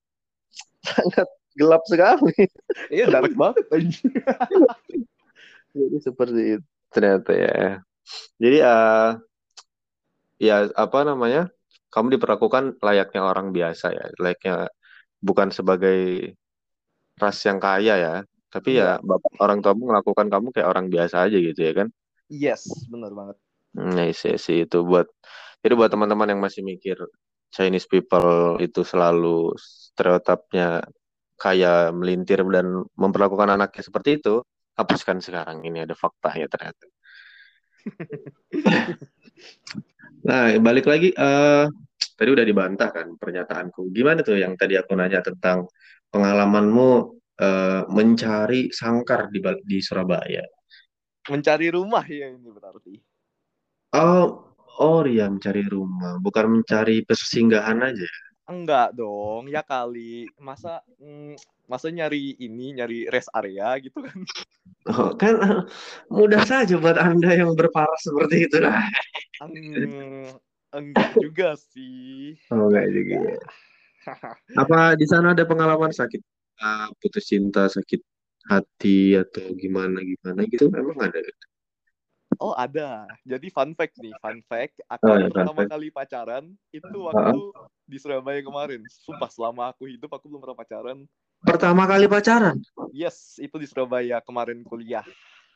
sangat 0.87 1.27
gelap 1.57 1.83
sekali. 1.89 2.35
Iya, 2.89 3.13
dark 3.13 3.33
banget. 3.35 3.65
Jadi 5.73 5.97
seperti 6.05 6.43
itu 6.61 6.67
ternyata 6.93 7.33
ya. 7.33 7.81
Jadi 8.37 8.59
eh 8.61 9.11
ya 10.39 10.57
apa 10.77 10.99
namanya? 11.09 11.49
Kamu 11.93 12.09
diperlakukan 12.17 12.81
layaknya 12.81 13.21
orang 13.21 13.53
biasa 13.53 13.93
ya, 13.93 14.05
layaknya 14.17 14.73
bukan 15.21 15.53
sebagai 15.53 16.33
ras 17.21 17.37
yang 17.45 17.61
kaya 17.61 18.01
ya, 18.01 18.15
tapi 18.49 18.81
ya 18.81 18.97
bapak 19.05 19.37
orang 19.45 19.61
tuamu 19.61 19.93
melakukan 19.93 20.33
kamu 20.33 20.57
kayak 20.57 20.73
orang 20.73 20.89
biasa 20.89 21.29
aja 21.29 21.37
gitu 21.37 21.61
ya 21.61 21.73
kan? 21.85 21.89
Yes, 22.33 22.65
benar 22.89 23.13
banget. 23.13 23.37
Nah, 23.77 24.09
sih 24.17 24.41
sih 24.41 24.65
itu 24.65 24.81
buat 24.89 25.05
jadi 25.61 25.77
buat 25.77 25.93
teman-teman 25.93 26.33
yang 26.33 26.41
masih 26.41 26.65
mikir 26.65 26.97
Chinese 27.53 27.85
people 27.85 28.57
itu 28.57 28.81
selalu 28.89 29.53
stereotipnya 29.61 30.81
kayak 31.43 31.91
melintir 31.99 32.39
dan 32.47 32.87
memperlakukan 32.95 33.51
anaknya 33.51 33.83
seperti 33.83 34.23
itu, 34.23 34.47
hapuskan 34.79 35.19
sekarang 35.19 35.67
ini 35.67 35.83
ada 35.83 35.99
faktanya 35.99 36.47
ternyata. 36.47 36.87
Nah, 40.23 40.55
balik 40.63 40.87
lagi 40.87 41.11
eh 41.11 41.67
tadi 42.15 42.31
udah 42.31 42.47
dibantah 42.47 42.95
kan 42.95 43.19
pernyataanku. 43.19 43.91
Gimana 43.91 44.23
tuh 44.23 44.39
yang 44.39 44.55
tadi 44.55 44.79
aku 44.79 44.95
nanya 44.95 45.19
tentang 45.19 45.67
pengalamanmu 46.15 46.91
eh, 47.43 47.83
mencari 47.91 48.71
sangkar 48.71 49.35
di 49.35 49.43
di 49.67 49.79
Surabaya? 49.83 50.47
Mencari 51.27 51.75
rumah 51.75 52.07
ya 52.07 52.31
ini 52.31 52.49
berarti. 52.55 52.95
Oh, 53.99 54.55
oh 54.79 55.03
iya 55.11 55.27
mencari 55.27 55.67
rumah, 55.67 56.23
bukan 56.23 56.63
mencari 56.63 57.03
persinggahan 57.03 57.83
aja. 57.83 58.11
Enggak 58.53 58.93
dong, 58.93 59.49
ya 59.49 59.65
kali. 59.65 60.29
Masa 60.37 60.85
mm, 61.01 61.41
masa 61.65 61.89
nyari 61.89 62.37
ini, 62.37 62.77
nyari 62.77 63.09
rest 63.09 63.33
area 63.33 63.73
gitu 63.81 64.05
kan. 64.05 64.21
Oh, 64.93 65.17
kan 65.17 65.35
eh, 65.41 65.61
mudah 66.13 66.43
saja 66.45 66.77
buat 66.77 67.01
Anda 67.01 67.33
yang 67.33 67.57
berparas 67.57 68.05
seperti 68.05 68.51
itu 68.51 68.59
lah. 68.61 68.85
Hmm, 69.41 70.37
enggak 70.69 71.11
juga 71.17 71.57
sih. 71.57 72.37
Oh, 72.53 72.69
enggak 72.69 72.87
juga. 72.93 73.17
ya. 73.25 73.41
Apa 74.59 74.99
di 75.01 75.07
sana 75.09 75.33
ada 75.33 75.49
pengalaman 75.49 75.95
sakit 75.95 76.21
ah, 76.61 76.93
putus 77.01 77.25
cinta, 77.31 77.73
sakit 77.73 78.05
hati 78.53 79.17
atau 79.17 79.55
gimana 79.57 80.05
gimana 80.05 80.45
gitu? 80.45 80.69
Memang 80.69 81.09
ada. 81.09 81.25
Oh 82.43 82.59
ada. 82.59 83.07
Jadi 83.23 83.55
fun 83.55 83.71
fact 83.79 83.95
nih, 84.03 84.11
fun 84.19 84.43
fact. 84.51 84.83
Aku 84.91 85.07
Oh, 85.07 85.15
ya, 85.15 85.31
pertama 85.31 85.63
fact. 85.63 85.71
kali 85.71 85.89
pacaran 85.95 86.45
itu 86.75 86.99
waktu 87.07 87.39
di 87.87 87.97
Surabaya 88.03 88.43
kemarin. 88.43 88.83
Sumpah 88.91 89.31
selama 89.31 89.71
aku 89.71 89.87
hidup 89.87 90.11
aku 90.11 90.27
belum 90.27 90.43
pernah 90.43 90.59
pacaran. 90.59 90.99
Pertama 91.47 91.87
kali 91.87 92.11
pacaran, 92.11 92.59
Yes, 92.91 93.39
itu 93.39 93.55
di 93.63 93.67
Surabaya 93.71 94.19
kemarin 94.19 94.67
kuliah. 94.67 95.07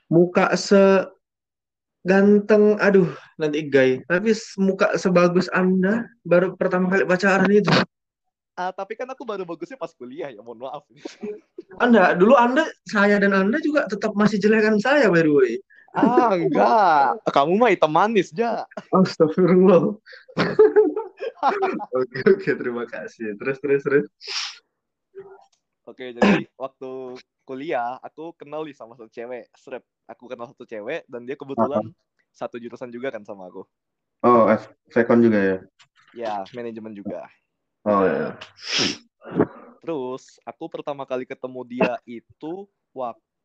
muka 0.07 0.55
se 0.55 1.11
ganteng, 2.07 2.79
aduh, 2.79 3.11
nanti 3.35 3.67
gay. 3.67 3.99
Tapi 4.07 4.31
muka 4.63 4.95
sebagus 4.95 5.51
Anda 5.51 6.07
baru 6.23 6.55
pertama 6.55 6.87
kali 6.87 7.03
pacaran 7.03 7.51
itu. 7.51 7.75
Ah, 8.55 8.71
tapi 8.71 8.95
kan 8.95 9.11
aku 9.11 9.27
baru 9.27 9.43
bagusnya 9.43 9.75
pas 9.75 9.91
kuliah 9.91 10.31
ya, 10.31 10.39
mohon 10.41 10.63
maaf. 10.63 10.87
Anda, 11.83 12.15
dulu 12.15 12.39
Anda, 12.39 12.71
saya 12.87 13.19
dan 13.19 13.35
Anda 13.35 13.59
juga 13.59 13.91
tetap 13.91 14.15
masih 14.15 14.39
jelekan 14.39 14.79
saya, 14.79 15.11
by 15.11 15.27
the 15.27 15.35
way. 15.35 15.59
Ah, 15.97 16.37
enggak. 16.37 17.25
Kamu 17.33 17.57
mah 17.57 17.73
hitam 17.73 17.89
manis, 17.89 18.29
Ja. 18.37 18.69
Astagfirullah. 18.93 19.97
Oke, 21.97 22.19
oke, 22.27 22.51
terima 22.59 22.85
kasih. 22.85 23.39
Terus, 23.39 23.57
terus, 23.63 23.81
terus. 23.87 24.07
Oke, 25.87 26.11
jadi 26.11 26.45
waktu 26.59 27.17
kuliah 27.47 27.97
aku 28.03 28.35
kenal 28.35 28.67
nih 28.67 28.75
sama 28.75 28.99
satu 28.99 29.09
cewek, 29.09 29.47
Srep. 29.55 29.87
Aku 30.11 30.27
kenal 30.27 30.51
satu 30.51 30.67
cewek 30.67 31.07
dan 31.07 31.23
dia 31.23 31.39
kebetulan 31.39 31.95
satu 32.35 32.59
jurusan 32.59 32.91
juga 32.91 33.15
kan 33.15 33.23
sama 33.23 33.47
aku. 33.47 33.63
Oh, 34.27 34.51
Vekon 34.91 35.23
juga 35.23 35.39
ya? 35.39 35.59
Ya, 36.13 36.35
manajemen 36.51 36.93
juga. 36.97 37.31
Oh, 37.87 38.03
ya. 38.03 38.35
Terus 39.85 40.43
aku 40.43 40.67
pertama 40.67 41.07
kali 41.07 41.23
ketemu 41.23 41.61
dia 41.63 41.93
itu 42.03 42.67
waktu 42.91 43.36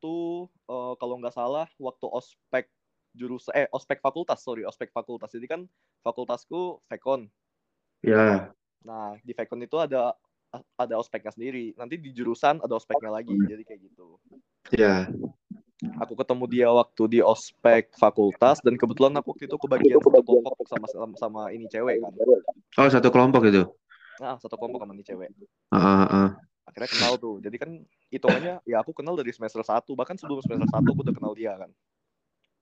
eh, 0.48 0.94
kalau 0.98 1.16
nggak 1.22 1.36
salah 1.36 1.68
waktu 1.78 2.06
ospek 2.10 2.66
jurusan 3.12 3.52
eh 3.54 3.68
ospek 3.76 4.00
fakultas 4.00 4.40
sorry 4.40 4.64
ospek 4.64 4.90
fakultas 4.96 5.36
jadi 5.36 5.48
kan 5.48 5.62
fakultasku 6.02 6.80
Vekon. 6.88 7.28
Ya, 8.02 8.50
Nah 8.82 9.14
di 9.22 9.34
Vekon 9.36 9.62
itu 9.62 9.78
ada 9.78 10.18
ada 10.76 10.96
ospeknya 11.00 11.32
sendiri. 11.32 11.72
Nanti 11.78 11.96
di 12.02 12.12
jurusan 12.12 12.60
ada 12.60 12.74
ospeknya 12.76 13.14
lagi. 13.14 13.32
Jadi 13.32 13.64
kayak 13.64 13.80
gitu. 13.88 14.20
ya. 14.74 15.08
Aku 15.98 16.14
ketemu 16.14 16.46
dia 16.46 16.70
waktu 16.70 17.04
di 17.10 17.20
ospek 17.26 17.90
fakultas 17.98 18.62
dan 18.62 18.78
kebetulan 18.78 19.18
aku 19.18 19.34
waktu 19.34 19.50
itu 19.50 19.58
kebagian 19.58 19.98
satu 19.98 20.22
kelompok 20.22 20.68
sama 20.70 20.88
sama 21.18 21.42
ini 21.50 21.66
cewek 21.66 22.06
kan. 22.06 22.14
Oh, 22.78 22.90
satu 22.90 23.10
kelompok 23.10 23.50
itu? 23.50 23.66
Nah 24.22 24.38
satu 24.38 24.62
kelompok 24.62 24.86
sama 24.86 24.94
ini 24.94 25.02
cewek. 25.02 25.30
Ah, 25.74 25.82
ah, 25.82 26.06
ah. 26.06 26.30
Akhirnya 26.72 26.90
kenal 26.92 27.14
tuh. 27.20 27.36
Jadi 27.44 27.56
kan 27.62 27.70
hitungannya 28.12 28.54
ya 28.68 28.78
aku 28.84 28.92
kenal 28.96 29.16
dari 29.20 29.32
semester 29.36 29.64
1 29.64 29.92
bahkan 30.00 30.16
sebelum 30.20 30.40
semester 30.44 30.68
1 30.68 30.88
aku 30.92 31.02
udah 31.06 31.16
kenal 31.16 31.34
dia 31.36 31.54
kan. 31.60 31.72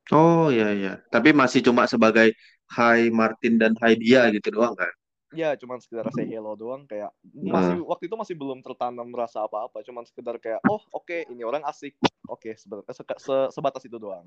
Oh, 0.09 0.49
ya, 0.49 0.73
ya. 0.73 0.97
Tapi 1.13 1.29
masih 1.37 1.61
cuma 1.61 1.85
sebagai 1.85 2.33
Hai 2.69 3.13
Martin 3.13 3.61
dan 3.61 3.77
Hai 3.77 3.93
dia 3.97 4.25
gitu 4.33 4.49
doang 4.53 4.73
kan? 4.73 4.89
Ya 5.29 5.53
cuman 5.53 5.77
sekedar 5.77 6.09
say 6.09 6.25
hello 6.25 6.57
doang 6.57 6.89
kayak 6.89 7.13
masih 7.37 7.85
waktu 7.85 8.09
itu 8.09 8.17
masih 8.17 8.33
belum 8.33 8.65
tertanam 8.65 9.05
rasa 9.13 9.45
apa-apa 9.45 9.85
cuman 9.85 10.01
sekedar 10.01 10.41
kayak 10.41 10.57
oh 10.65 10.81
oke 10.89 11.29
ini 11.29 11.45
orang 11.45 11.61
asik 11.69 11.93
oke 12.25 12.49
sebe- 12.57 12.81
se- 12.89 13.05
se- 13.21 13.49
sebatas 13.53 13.85
itu 13.85 14.01
doang 14.01 14.25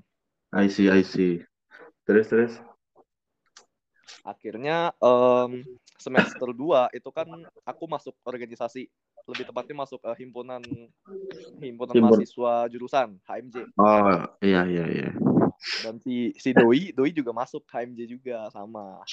I 0.55 0.69
see, 0.71 0.87
I 0.87 1.03
see. 1.03 1.43
Terus, 2.07 2.29
terus. 2.31 2.55
akhirnya 4.23 4.95
em, 5.03 5.67
semester 6.03 6.51
2 6.53 6.91
itu 6.99 7.09
kan 7.15 7.29
aku 7.71 7.85
masuk 7.95 8.15
organisasi 8.27 8.91
lebih 9.31 9.45
tepatnya 9.49 9.77
masuk 9.87 10.01
eh, 10.11 10.17
himpunan 10.23 10.63
himpunan 11.63 11.97
Himpun- 11.97 12.03
mahasiswa 12.03 12.53
jurusan 12.73 13.09
HMJ 13.29 13.57
Oh, 13.79 14.13
iya, 14.45 14.61
iya, 14.69 14.85
iya. 14.95 15.09
dan 15.83 15.95
si 16.05 16.33
si 16.43 16.51
Doi 16.59 16.83
Doi 16.97 17.11
juga 17.19 17.33
masuk 17.41 17.63
HMJ 17.73 18.01
juga 18.09 18.37
sama 18.55 19.05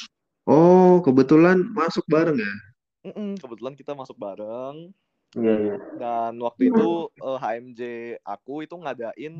Oh, 0.55 0.99
kebetulan 1.05 1.57
masuk 1.77 2.03
bareng 2.11 2.37
ya? 2.45 2.51
Mm-mm, 3.07 3.29
kebetulan 3.41 3.75
kita 3.79 3.91
masuk 3.99 4.15
bareng 4.23 4.77
Iya, 5.37 5.53
iya. 5.61 5.75
dan 6.01 6.33
waktu 6.45 6.63
itu 6.73 6.87
eh, 7.27 7.37
HMJ 7.43 7.81
aku 8.35 8.53
itu 8.65 8.75
ngadain 8.81 9.33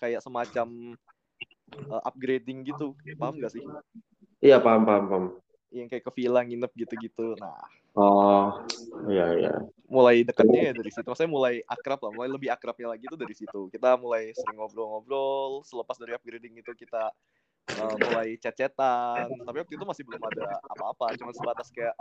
kayak 0.00 0.20
semacam 0.24 0.68
eh, 1.92 2.02
upgrading 2.08 2.58
gitu 2.68 2.86
paham 3.20 3.34
gak 3.42 3.52
sih 3.54 3.64
Iya, 4.44 4.56
paham, 4.64 4.82
paham, 4.88 5.04
paham. 5.10 5.24
Yang 5.70 5.86
kayak 5.86 6.04
ke 6.06 6.12
villa 6.18 6.42
nginep 6.42 6.72
gitu-gitu. 6.74 7.34
Nah 7.38 7.58
Oh, 7.98 8.54
iya, 9.10 9.34
iya. 9.34 9.54
mulai 9.90 10.22
dekatnya 10.22 10.70
ya 10.70 10.72
dari 10.78 10.94
situ. 10.94 11.02
Maksudnya 11.02 11.32
mulai 11.34 11.54
akrab 11.66 11.98
lah 12.06 12.14
mulai 12.14 12.30
lebih 12.30 12.46
akrabnya 12.54 12.94
lagi 12.94 13.10
tuh 13.10 13.18
dari 13.18 13.34
situ. 13.34 13.66
Kita 13.66 13.98
mulai 13.98 14.30
sering 14.30 14.62
ngobrol-ngobrol 14.62 15.66
selepas 15.66 15.98
dari 15.98 16.14
upgrading 16.14 16.54
itu 16.62 16.70
kita 16.78 17.10
uh, 17.82 17.94
mulai 17.98 18.38
chat-chatan. 18.38 19.26
Tapi 19.42 19.56
waktu 19.58 19.74
itu 19.74 19.82
masih 19.82 20.06
belum 20.06 20.22
ada 20.22 20.62
apa-apa 20.70 21.18
cuma 21.18 21.34
sebatas 21.34 21.66
kayak 21.74 21.98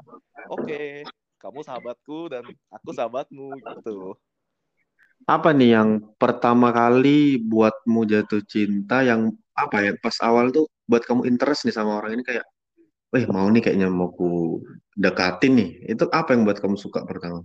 oke 0.53 1.09
kamu 1.41 1.59
sahabatku 1.65 2.29
dan 2.29 2.45
aku 2.69 2.89
sahabatmu 2.93 3.57
gitu. 3.57 4.13
Apa 5.25 5.51
nih 5.57 5.73
yang 5.73 5.89
pertama 6.21 6.69
kali 6.69 7.41
buatmu 7.41 8.05
jatuh 8.05 8.45
cinta 8.45 9.01
yang 9.01 9.33
apa 9.57 9.89
ya 9.89 9.93
pas 9.97 10.15
awal 10.21 10.53
tuh 10.53 10.69
buat 10.85 11.01
kamu 11.01 11.25
interest 11.27 11.65
nih 11.65 11.75
sama 11.75 11.97
orang 11.99 12.17
ini 12.17 12.23
kayak, 12.23 12.45
weh 13.09 13.25
mau 13.25 13.49
nih 13.49 13.61
kayaknya 13.65 13.89
mau 13.89 14.13
ku 14.13 14.61
dekatin 14.93 15.53
nih. 15.57 15.69
Itu 15.97 16.05
apa 16.13 16.33
yang 16.33 16.45
buat 16.45 16.61
kamu 16.61 16.77
suka 16.77 17.01
pertama? 17.05 17.41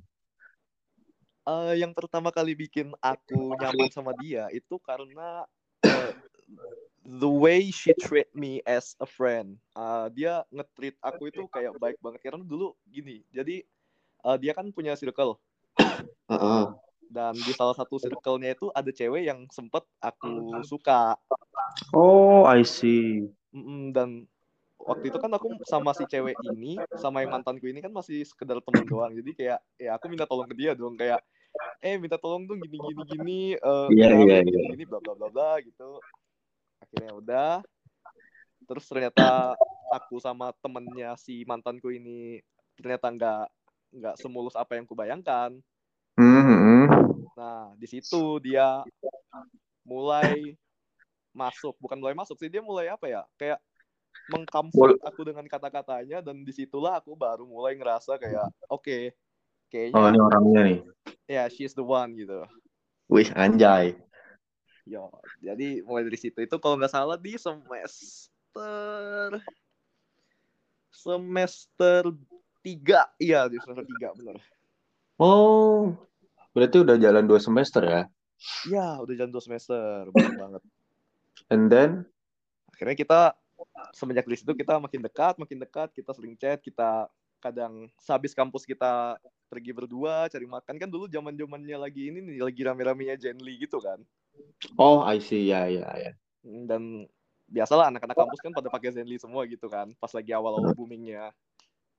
Eh, 1.44 1.81
yang 1.81 1.92
pertama 1.92 2.33
kali 2.33 2.57
bikin 2.57 2.96
aku 3.05 3.53
nyaman 3.61 3.92
sama 3.92 4.16
dia 4.16 4.48
itu 4.48 4.81
karena 4.81 5.44
eh, 5.85 6.12
the 7.05 7.29
way 7.29 7.68
she 7.68 7.92
treat 7.96 8.29
me 8.33 8.64
as 8.64 8.96
a 9.00 9.09
friend. 9.09 9.57
Eh, 9.77 10.07
dia 10.16 10.44
nge-treat 10.48 10.96
aku 11.05 11.29
itu 11.29 11.44
kayak 11.48 11.77
baik 11.77 12.00
banget 12.00 12.20
karena 12.24 12.44
dulu 12.44 12.72
gini. 12.88 13.24
Jadi 13.33 13.64
eh, 14.24 14.37
dia 14.40 14.53
kan 14.57 14.68
punya 14.72 14.96
circle. 14.96 15.40
Heeh. 16.29 16.64
dan 17.14 17.37
di 17.37 17.53
salah 17.55 17.77
satu 17.77 18.00
circle-nya 18.00 18.57
itu 18.59 18.72
ada 18.74 18.90
cewek 18.90 19.22
yang 19.29 19.46
sempet 19.53 19.87
aku 20.03 20.64
suka 20.66 21.14
Oh, 21.94 22.42
I 22.42 22.66
see. 22.66 23.29
Mm-mm, 23.55 23.94
dan 23.94 24.27
waktu 24.85 25.05
itu 25.09 25.18
kan 25.18 25.33
aku 25.33 25.49
sama 25.64 25.97
si 25.97 26.05
cewek 26.05 26.37
ini 26.53 26.77
sama 27.01 27.25
yang 27.25 27.33
mantanku 27.33 27.64
ini 27.68 27.81
kan 27.81 27.90
masih 27.90 28.23
sekedar 28.25 28.61
teman 28.61 28.85
doang. 28.85 29.12
Jadi 29.16 29.31
kayak 29.33 29.59
ya 29.81 29.97
aku 29.97 30.12
minta 30.12 30.29
tolong 30.29 30.49
ke 30.49 30.55
dia 30.57 30.73
dong 30.77 30.94
kayak 30.94 31.25
eh 31.81 31.97
minta 31.97 32.20
tolong 32.20 32.44
dong 32.44 32.61
gini 32.61 32.77
gini 32.77 33.03
gini 33.09 33.40
eh 33.57 33.87
Iya, 33.92 34.07
kenapa 34.11 34.25
iya, 34.29 34.38
gini, 34.44 34.59
iya. 34.61 34.70
gini 34.77 34.85
bla 34.85 34.99
bla 35.01 35.14
bla 35.16 35.29
bla 35.33 35.51
gitu. 35.64 36.01
Akhirnya 36.85 37.12
udah. 37.16 37.53
Terus 38.64 38.85
ternyata 38.88 39.57
aku 39.92 40.20
sama 40.20 40.53
temennya 40.61 41.16
si 41.20 41.44
mantanku 41.44 41.92
ini 41.92 42.40
ternyata 42.77 43.09
nggak 43.12 43.44
nggak 43.94 44.14
semulus 44.20 44.57
apa 44.57 44.77
yang 44.77 44.85
kubayangkan. 44.85 45.57
Hmm, 46.14 46.87
nah 47.35 47.75
di 47.75 47.90
situ 47.90 48.38
dia 48.38 48.87
mulai 49.83 50.55
masuk 51.35 51.75
bukan 51.83 51.99
mulai 51.99 52.14
masuk 52.14 52.38
sih 52.38 52.47
dia 52.47 52.62
mulai 52.62 52.87
apa 52.87 53.11
ya 53.11 53.27
kayak 53.35 53.59
mengkamfort 54.24 54.96
aku 55.05 55.20
dengan 55.22 55.44
kata-katanya 55.44 56.24
dan 56.24 56.40
di 56.40 56.53
situlah 56.53 56.96
aku 56.96 57.12
baru 57.12 57.44
mulai 57.44 57.77
ngerasa 57.77 58.16
kayak 58.16 58.48
oke 58.68 58.81
Oh, 58.81 59.12
kayaknya 59.74 60.14
ini 60.14 60.20
orangnya 60.22 60.61
nih. 60.62 60.79
ya 61.27 61.44
she's 61.50 61.74
the 61.74 61.83
one 61.83 62.14
gitu 62.14 62.46
Wih, 63.11 63.29
anjay. 63.35 63.98
yo 64.87 65.11
jadi 65.40 65.83
mulai 65.83 66.07
dari 66.07 66.16
situ 66.16 66.38
itu 66.40 66.57
kalau 66.57 66.79
nggak 66.79 66.92
salah 66.92 67.18
di 67.18 67.35
semester 67.37 69.42
semester 70.88 72.14
tiga 72.62 73.11
iya 73.18 73.50
di 73.50 73.59
semester 73.61 73.85
tiga 73.85 74.14
bener 74.16 74.38
Oh, 75.14 75.94
berarti 76.50 76.83
udah 76.83 76.98
jalan 76.98 77.22
dua 77.22 77.38
semester 77.38 77.87
ya? 77.87 78.03
ya 78.66 78.98
udah 78.98 79.14
jalan 79.14 79.31
dua 79.31 79.42
semester 79.42 80.11
banget 80.11 80.62
And 81.46 81.70
then, 81.70 82.09
akhirnya 82.72 82.96
kita 82.96 83.20
semenjak 83.94 84.24
dari 84.27 84.38
situ 84.38 84.53
kita 84.55 84.81
makin 84.81 85.00
dekat 85.05 85.35
makin 85.38 85.59
dekat 85.61 85.88
kita 85.92 86.11
sering 86.14 86.35
chat 86.38 86.59
kita 86.62 87.07
kadang 87.38 87.92
sehabis 88.00 88.33
kampus 88.33 88.64
kita 88.64 89.20
pergi 89.53 89.70
berdua 89.77 90.33
cari 90.33 90.48
makan. 90.48 90.74
Kan 90.81 90.88
dulu 90.88 91.05
zaman 91.07 91.37
zamannya 91.37 91.77
lagi 91.77 92.09
ini 92.09 92.24
nih 92.24 92.40
lagi 92.40 92.64
rame-ramenya 92.64 93.20
Genly 93.20 93.68
gitu 93.68 93.79
kan. 93.85 94.00
Oh, 94.81 95.05
I 95.05 95.20
see, 95.20 95.53
ya, 95.53 95.68
ya, 95.68 95.87
ya. 95.94 96.12
Hmm, 96.40 96.64
dan 96.64 96.83
biasalah 97.48 97.92
anak-anak 97.92 98.16
kampus 98.16 98.40
kan 98.40 98.53
pada 98.57 98.68
pakai 98.72 98.90
Zenly 98.92 99.20
semua 99.20 99.44
gitu 99.44 99.68
kan 99.68 99.92
pas 100.00 100.11
lagi 100.12 100.33
awal-awal 100.33 100.72
boomingnya. 100.72 101.33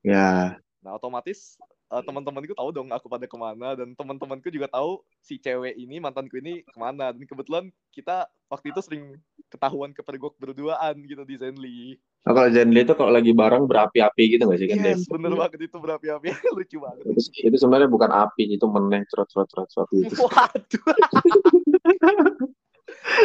Ya, 0.02 0.58
nah 0.82 0.94
otomatis 0.94 1.58
eh, 1.90 2.02
teman-temanku 2.02 2.54
tahu 2.54 2.70
dong 2.70 2.90
aku 2.94 3.10
pada 3.10 3.26
ke 3.26 3.34
mana 3.38 3.74
dan 3.74 3.94
teman-temanku 3.94 4.50
juga 4.50 4.70
tahu 4.70 5.02
si 5.22 5.38
cewek 5.38 5.74
ini 5.74 5.98
mantanku 5.98 6.38
ini 6.38 6.62
ke 6.62 6.78
mana. 6.78 7.14
Dan 7.14 7.26
kebetulan 7.26 7.70
kita 7.90 8.26
waktu 8.50 8.70
itu 8.70 8.80
sering 8.82 9.04
ketahuan 9.46 9.90
kepergok 9.94 10.34
berduaan 10.38 10.94
gitu 11.06 11.22
di 11.22 11.36
Zenly 11.38 11.80
Nah, 12.26 12.34
kalau 12.34 12.50
Zenly 12.50 12.82
itu 12.82 12.94
kalau 12.98 13.14
lagi 13.14 13.30
bareng 13.30 13.70
berapi-api 13.70 14.22
gitu 14.34 14.50
nggak 14.50 14.58
sih 14.58 14.66
kan? 14.66 14.82
yes 14.82 15.06
dia? 15.06 15.14
bener 15.14 15.32
banget 15.38 15.70
itu 15.70 15.78
berapi-api. 15.78 16.26
Lucu 16.58 16.82
banget. 16.82 17.06
Itu, 17.06 17.22
itu 17.38 17.54
sebenarnya 17.54 17.86
bukan 17.86 18.10
api, 18.10 18.50
itu 18.50 18.66
meneh, 18.66 19.06
trot, 19.06 19.30
trot, 19.30 19.46
trot, 19.46 19.70
trot 19.70 19.86
gitu. 19.94 20.10
waduh. 20.26 20.84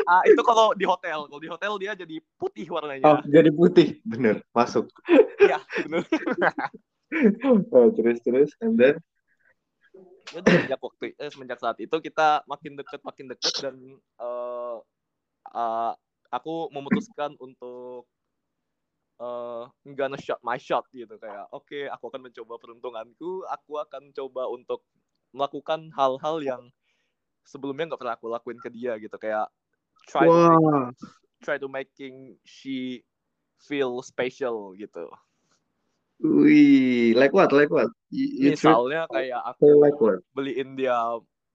Ah 0.06 0.22
itu 0.30 0.38
kalau 0.46 0.78
di 0.78 0.86
hotel. 0.86 1.26
Kalau 1.26 1.42
di 1.42 1.50
hotel 1.50 1.74
dia 1.82 1.98
jadi 1.98 2.22
putih 2.38 2.70
Oh, 2.70 2.78
warnanya 2.78 3.26
jadi 3.26 3.50
putih, 3.50 3.98
bener, 4.06 4.46
masuk. 4.54 4.86
ya 5.42 5.58
bener. 5.82 6.06
Oh, 7.74 7.90
terus, 7.92 8.22
terus, 8.22 8.50
and 8.62 8.78
then, 8.78 8.96
Ya 10.32 10.40
udah, 10.40 10.52
semenjak 10.54 10.80
waktu 10.80 11.06
eh, 11.20 11.30
semenjak 11.34 11.60
saat 11.60 11.78
itu 11.84 11.92
kita 12.00 12.46
makin 12.48 12.80
deket 12.80 13.02
makin 13.04 13.26
deket 13.36 13.54
dan 13.60 13.76
eh 14.22 14.78
eh, 15.52 15.94
aku 16.32 16.72
memutuskan 16.72 17.36
untuk 17.38 18.08
eh 19.22 19.64
gonna 19.94 20.18
shot 20.18 20.42
my 20.42 20.58
shot 20.58 20.82
gitu 20.90 21.14
kayak 21.22 21.46
oke 21.54 21.78
aku 21.94 22.04
akan 22.10 22.22
mencoba 22.32 22.58
peruntunganku. 22.58 23.46
Aku 23.46 23.78
akan 23.78 24.10
coba 24.16 24.50
untuk 24.50 24.82
melakukan 25.36 25.94
hal-hal 25.94 26.42
yang 26.42 26.64
sebelumnya 27.46 27.94
nggak 27.94 28.02
pernah 28.02 28.16
aku 28.18 28.28
lakuin 28.32 28.58
ke 28.58 28.74
dia 28.74 28.98
gitu. 28.98 29.14
Kayak 29.22 29.52
try 30.10 30.26
to 30.26 30.42
make, 30.50 30.98
try 31.46 31.58
to 31.62 31.70
making 31.70 32.34
she 32.42 33.06
feel 33.62 34.02
special 34.02 34.74
gitu. 34.74 35.06
Wih, 36.22 37.18
like 37.18 37.34
what, 37.34 37.50
like 37.50 37.74
what? 37.74 37.90
You, 38.14 38.26
you 38.30 38.50
misalnya 38.54 39.10
kayak 39.10 39.42
aku 39.42 39.66
like 39.82 39.98
what? 39.98 40.22
beliin 40.38 40.78
dia 40.78 40.94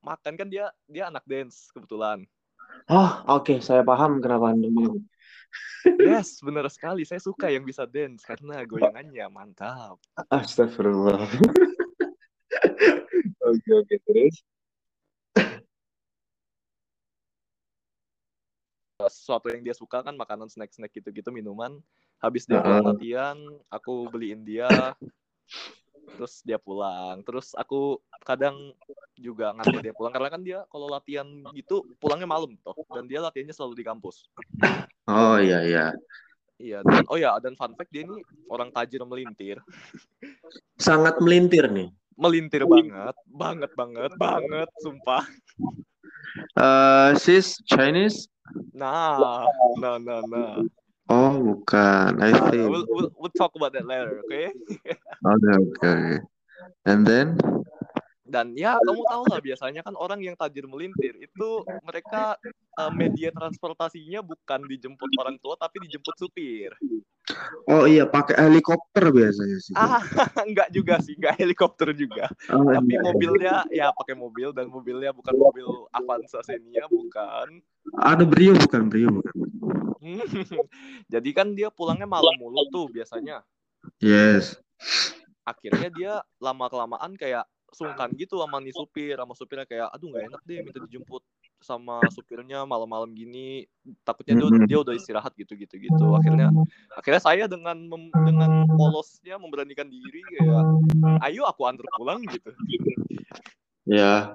makan 0.02 0.34
kan 0.38 0.48
dia 0.50 0.70
dia 0.90 1.06
anak 1.10 1.22
dance 1.26 1.70
kebetulan 1.70 2.26
Oh, 2.86 3.10
oke, 3.40 3.58
saya 3.64 3.80
paham 3.82 4.20
kenapa 4.20 4.52
Anda 4.52 4.68
mau. 4.70 5.00
Yes, 5.96 6.38
benar 6.44 6.68
sekali. 6.68 7.02
Saya 7.08 7.18
suka 7.18 7.48
yang 7.48 7.64
bisa 7.64 7.88
dance 7.88 8.22
karena 8.22 8.60
goyangannya 8.62 9.26
mantap. 9.32 9.98
Astagfirullah. 10.28 11.24
Oke, 13.46 13.70
oke, 13.78 13.94
terus. 14.02 14.42
Sesuatu 19.06 19.46
yang 19.54 19.62
dia 19.62 19.70
suka 19.70 20.02
kan 20.02 20.18
makanan 20.18 20.50
snack-snack 20.50 20.90
gitu-gitu, 20.90 21.30
minuman. 21.30 21.78
Habis 22.18 22.42
dia 22.42 22.58
pulang 22.58 22.82
Heeh. 22.82 22.90
latihan, 22.90 23.38
aku 23.70 24.10
beliin 24.10 24.42
dia. 24.42 24.98
Terus 26.14 26.44
dia 26.46 26.58
pulang. 26.60 27.20
Terus 27.26 27.52
aku 27.58 27.98
kadang 28.22 28.70
juga 29.16 29.50
nganter 29.56 29.90
dia 29.90 29.94
pulang 29.96 30.12
karena 30.12 30.30
kan 30.30 30.42
dia 30.44 30.58
kalau 30.70 30.86
latihan 30.92 31.26
gitu 31.56 31.82
pulangnya 31.96 32.28
malam 32.28 32.52
toh 32.60 32.76
dan 32.92 33.08
dia 33.08 33.18
latihannya 33.24 33.54
selalu 33.56 33.80
di 33.80 33.84
kampus. 33.84 34.28
Oh, 35.08 35.38
iya, 35.40 35.64
iya. 35.66 35.86
Iya, 36.56 36.80
dan 36.80 37.04
oh 37.12 37.20
ya, 37.20 37.36
dan 37.36 37.52
fun 37.52 37.76
fact 37.76 37.92
dia 37.92 38.08
ini 38.08 38.24
orang 38.48 38.72
tajir 38.72 39.04
melintir. 39.04 39.60
Sangat 40.80 41.20
melintir 41.20 41.68
nih. 41.68 41.92
Melintir 42.16 42.64
banget, 42.64 43.16
banget 43.28 43.70
banget, 43.76 44.12
banget, 44.16 44.68
sumpah. 44.80 45.20
Eh, 46.56 47.10
she's 47.20 47.60
Chinese? 47.68 48.32
Nah, 48.72 49.44
nah, 49.76 50.00
nah, 50.00 50.24
nah. 50.24 50.64
Oh, 51.06 51.38
bukan. 51.38 52.18
I 52.18 52.34
think. 52.50 52.66
we'll, 52.66 52.86
we'll, 52.90 53.10
we'll 53.14 53.36
talk 53.36 53.54
about 53.54 53.72
that 53.74 53.86
later, 53.86 54.22
okay? 54.26 54.50
Oke, 55.26 55.46
oke. 55.82 56.22
And 56.84 57.06
then? 57.06 57.38
Dan 58.26 58.58
ya 58.58 58.74
kamu 58.82 59.02
tahu 59.06 59.24
lah 59.30 59.40
biasanya 59.40 59.80
kan 59.86 59.94
orang 59.94 60.18
yang 60.18 60.34
tajir 60.34 60.66
melintir 60.66 61.14
itu 61.22 61.62
mereka 61.86 62.34
eh, 62.78 62.92
media 62.92 63.30
transportasinya 63.30 64.20
bukan 64.26 64.66
dijemput 64.66 65.10
orang 65.22 65.38
tua 65.38 65.54
tapi 65.54 65.78
dijemput 65.86 66.14
supir. 66.18 66.74
Oh 67.66 67.82
iya, 67.90 68.06
pakai 68.06 68.38
helikopter 68.38 69.10
biasanya 69.10 69.58
sih. 69.58 69.74
Ah, 69.74 69.98
enggak 70.46 70.70
juga 70.70 71.02
sih, 71.02 71.18
enggak 71.18 71.34
helikopter 71.42 71.90
juga. 71.90 72.30
Oh, 72.54 72.62
Tapi 72.62 72.94
iya. 72.94 73.02
mobilnya 73.02 73.54
ya 73.74 73.86
pakai 73.90 74.14
mobil 74.14 74.54
dan 74.54 74.70
mobilnya 74.70 75.10
bukan 75.10 75.34
mobil 75.34 75.66
Avanza 75.90 76.38
Xenia, 76.46 76.86
bukan. 76.86 77.58
Ada 77.98 78.22
Brio 78.22 78.54
bukan 78.54 78.82
Brio 78.86 79.10
bukan. 79.10 79.34
Jadi 81.12 81.30
kan 81.34 81.50
dia 81.58 81.74
pulangnya 81.74 82.06
malam 82.06 82.30
mulu 82.38 82.62
tuh 82.70 82.86
biasanya. 82.94 83.42
Yes. 83.98 84.58
Akhirnya 85.42 85.90
dia 85.90 86.12
lama 86.38 86.70
kelamaan 86.70 87.18
kayak 87.18 87.46
sungkan 87.74 88.14
gitu 88.14 88.38
sama 88.38 88.62
nih 88.62 88.74
supir, 88.74 89.16
sama 89.18 89.34
supirnya 89.34 89.66
kayak 89.66 89.88
aduh 89.90 90.08
nggak 90.12 90.24
enak 90.30 90.40
deh 90.46 90.58
minta 90.62 90.78
dijemput 90.86 91.22
sama 91.58 92.06
supirnya 92.14 92.62
malam-malam 92.68 93.10
gini 93.16 93.64
takutnya 94.06 94.38
dia, 94.38 94.46
Mhm. 94.46 94.66
dia 94.68 94.78
udah 94.78 94.94
istirahat 94.94 95.32
gitu 95.34 95.56
gitu 95.58 95.74
gitu 95.80 96.06
akhirnya 96.14 96.52
akhirnya 96.94 97.22
saya 97.22 97.44
dengan 97.50 97.74
mem- 97.74 98.14
dengan 98.14 98.68
polosnya 98.76 99.40
memberanikan 99.40 99.88
diri 99.88 100.22
kayak 100.30 100.62
ayo 101.26 101.42
aku 101.48 101.66
antar 101.66 101.86
pulang 101.96 102.22
gitu 102.28 102.52
Ya. 103.86 104.34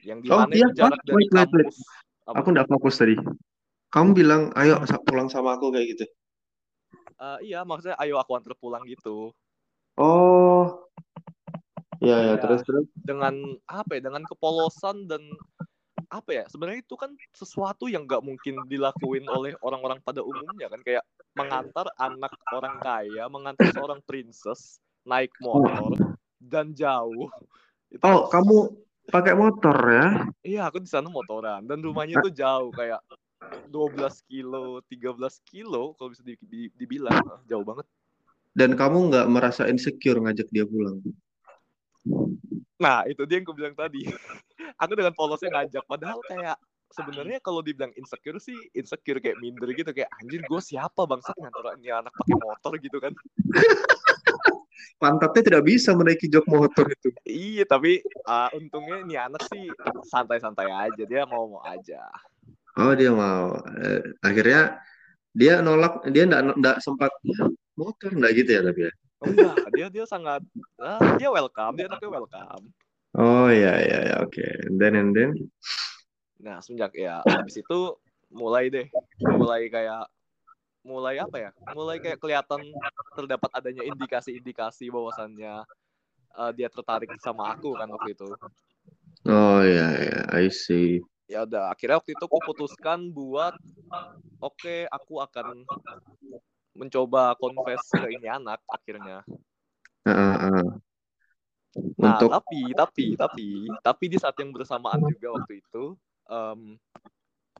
yang 0.00 0.24
Oh, 0.24 0.24
di 0.24 0.28
mana 0.32 0.52
iya, 0.56 0.68
jarak 0.72 1.00
dari 1.04 1.28
wait, 1.28 1.28
wait, 1.28 1.50
wait. 1.52 1.76
Aku 2.24 2.48
nggak 2.48 2.68
fokus 2.72 2.96
tadi. 2.96 3.20
Kamu 3.92 4.16
bilang, 4.16 4.48
ayo 4.56 4.80
pulang 5.04 5.28
sama 5.28 5.60
aku 5.60 5.68
kayak 5.72 5.92
gitu. 5.92 6.04
Eh, 7.18 7.52
iya 7.52 7.68
maksudnya 7.68 8.00
ayo 8.00 8.16
aku 8.16 8.32
antar 8.32 8.56
pulang 8.56 8.86
gitu 8.88 9.36
Oh. 9.98 10.47
Ya, 11.98 12.16
ya, 12.22 12.34
terus 12.38 12.62
terus. 12.62 12.86
dengan 12.94 13.58
apa 13.66 13.98
ya 13.98 14.06
dengan 14.06 14.22
kepolosan 14.22 15.10
dan 15.10 15.22
apa 16.08 16.30
ya 16.30 16.44
sebenarnya 16.48 16.80
itu 16.80 16.94
kan 16.96 17.10
sesuatu 17.34 17.90
yang 17.90 18.06
nggak 18.08 18.22
mungkin 18.24 18.64
dilakuin 18.70 19.26
oleh 19.28 19.52
orang-orang 19.60 20.00
pada 20.00 20.22
umumnya 20.22 20.70
kan 20.72 20.80
kayak 20.80 21.04
mengantar 21.36 21.90
anak 22.00 22.32
orang 22.54 22.78
kaya 22.80 23.28
mengantar 23.28 23.68
seorang 23.74 24.00
princess 24.06 24.80
naik 25.04 25.34
motor 25.42 25.98
dan 26.40 26.72
jauh 26.72 27.28
itu 27.92 28.00
Oh, 28.00 28.30
kamu 28.30 28.56
pakai 29.10 29.34
motor 29.36 29.76
ya? 29.90 30.06
iya 30.46 30.62
aku 30.70 30.80
di 30.80 30.88
sana 30.88 31.10
motoran 31.12 31.66
dan 31.66 31.82
rumahnya 31.82 32.22
tuh 32.24 32.32
jauh 32.32 32.72
kayak 32.72 33.02
12 33.68 34.24
kilo 34.24 34.80
13 34.88 35.44
kilo 35.44 35.92
kalau 35.98 36.14
bisa 36.14 36.24
di- 36.24 36.40
di- 36.40 36.72
dibilang 36.72 37.20
jauh 37.44 37.66
banget 37.66 37.84
Dan 38.56 38.74
kamu 38.74 39.12
nggak 39.12 39.26
merasa 39.30 39.68
insecure 39.70 40.18
ngajak 40.18 40.48
dia 40.50 40.64
pulang? 40.66 40.98
Nah, 42.78 43.02
itu 43.10 43.22
dia 43.26 43.42
yang 43.42 43.46
gue 43.48 43.56
bilang 43.56 43.74
tadi. 43.74 44.06
aku 44.82 44.92
dengan 44.94 45.14
polosnya 45.14 45.50
ngajak. 45.50 45.84
Padahal 45.86 46.20
kayak 46.26 46.56
sebenarnya 46.94 47.38
kalau 47.44 47.60
dibilang 47.60 47.92
insecure 48.00 48.40
sih 48.40 48.56
insecure 48.72 49.20
kayak 49.20 49.36
minder 49.44 49.68
gitu 49.76 49.92
kayak 49.92 50.08
anjir 50.16 50.40
gue 50.40 50.60
siapa 50.64 51.04
ngantor 51.04 51.76
ini 51.76 51.92
anak 51.92 52.08
pakai 52.16 52.36
motor 52.40 52.72
gitu 52.80 52.96
kan 52.96 53.12
Pantatnya 54.96 55.42
tidak 55.44 55.62
bisa 55.68 55.92
menaiki 55.92 56.32
jok 56.32 56.48
motor 56.48 56.88
itu. 56.88 57.12
iya 57.28 57.68
tapi 57.68 58.00
uh, 58.24 58.48
untungnya 58.56 59.04
ini 59.04 59.20
anak 59.20 59.44
sih 59.52 59.68
santai-santai 60.08 60.72
aja 60.72 61.02
dia 61.04 61.28
mau 61.28 61.44
mau 61.44 61.60
aja 61.60 62.00
Oh 62.78 62.94
dia 62.94 63.10
mau. 63.10 63.58
Eh, 63.74 64.14
akhirnya 64.22 64.78
dia 65.34 65.58
nolak, 65.58 66.06
dia 66.14 66.30
enggak 66.30 66.42
enggak 66.54 66.76
sempat 66.78 67.10
motor 67.74 68.10
enggak 68.14 68.32
gitu 68.38 68.50
ya 68.54 68.62
tapi 68.62 68.80
ya. 68.86 68.92
Oh 69.22 69.26
enggak 69.28 69.56
dia 69.74 69.86
dia 69.90 70.04
sangat 70.06 70.42
ah, 70.78 70.98
dia 71.18 71.28
welcome. 71.30 71.74
Dia 71.74 71.86
anaknya 71.90 72.10
welcome. 72.10 72.64
Oh 73.18 73.48
iya 73.50 73.74
iya 73.82 73.98
iya. 74.10 74.16
Oke. 74.22 74.44
And 74.68 74.76
then 74.78 74.94
and 74.98 75.12
then. 75.14 75.32
nah 76.38 76.62
semenjak 76.62 76.94
ya 76.94 77.18
habis 77.26 77.58
itu 77.58 77.98
mulai 78.30 78.70
deh. 78.70 78.86
Mulai 79.22 79.66
kayak 79.66 80.06
mulai 80.86 81.18
apa 81.18 81.36
ya? 81.36 81.50
Mulai 81.74 81.98
kayak 81.98 82.18
kelihatan 82.22 82.62
terdapat 83.18 83.50
adanya 83.58 83.82
indikasi-indikasi 83.86 84.90
bahwasannya 84.94 85.66
uh, 86.38 86.50
dia 86.54 86.70
tertarik 86.70 87.10
sama 87.18 87.58
aku 87.58 87.74
kan 87.74 87.90
waktu 87.90 88.14
itu. 88.14 88.28
Oh 89.26 89.60
iya 89.66 89.88
iya. 89.98 90.20
I 90.30 90.46
see. 90.50 91.02
ya 91.28 91.44
udah 91.44 91.68
akhirnya 91.68 92.00
waktu 92.00 92.16
itu 92.16 92.24
aku 92.24 92.40
putuskan 92.40 93.12
buat 93.12 93.52
oke 94.40 94.88
aku 94.88 95.20
akan 95.20 95.60
mencoba 96.78 97.34
confess 97.34 97.82
ke 97.90 98.06
ini 98.14 98.30
anak 98.30 98.62
akhirnya 98.70 99.26
Heeh, 100.06 100.34
heeh. 100.40 100.68
nah 101.98 102.16
Untuk 102.16 102.30
tapi 102.32 102.60
tapi 102.72 103.04
tapi 103.18 103.48
tapi 103.82 104.04
di 104.08 104.16
saat 104.16 104.38
yang 104.38 104.54
bersamaan 104.54 105.02
juga 105.10 105.36
waktu 105.36 105.60
itu 105.60 105.98
em, 106.30 106.78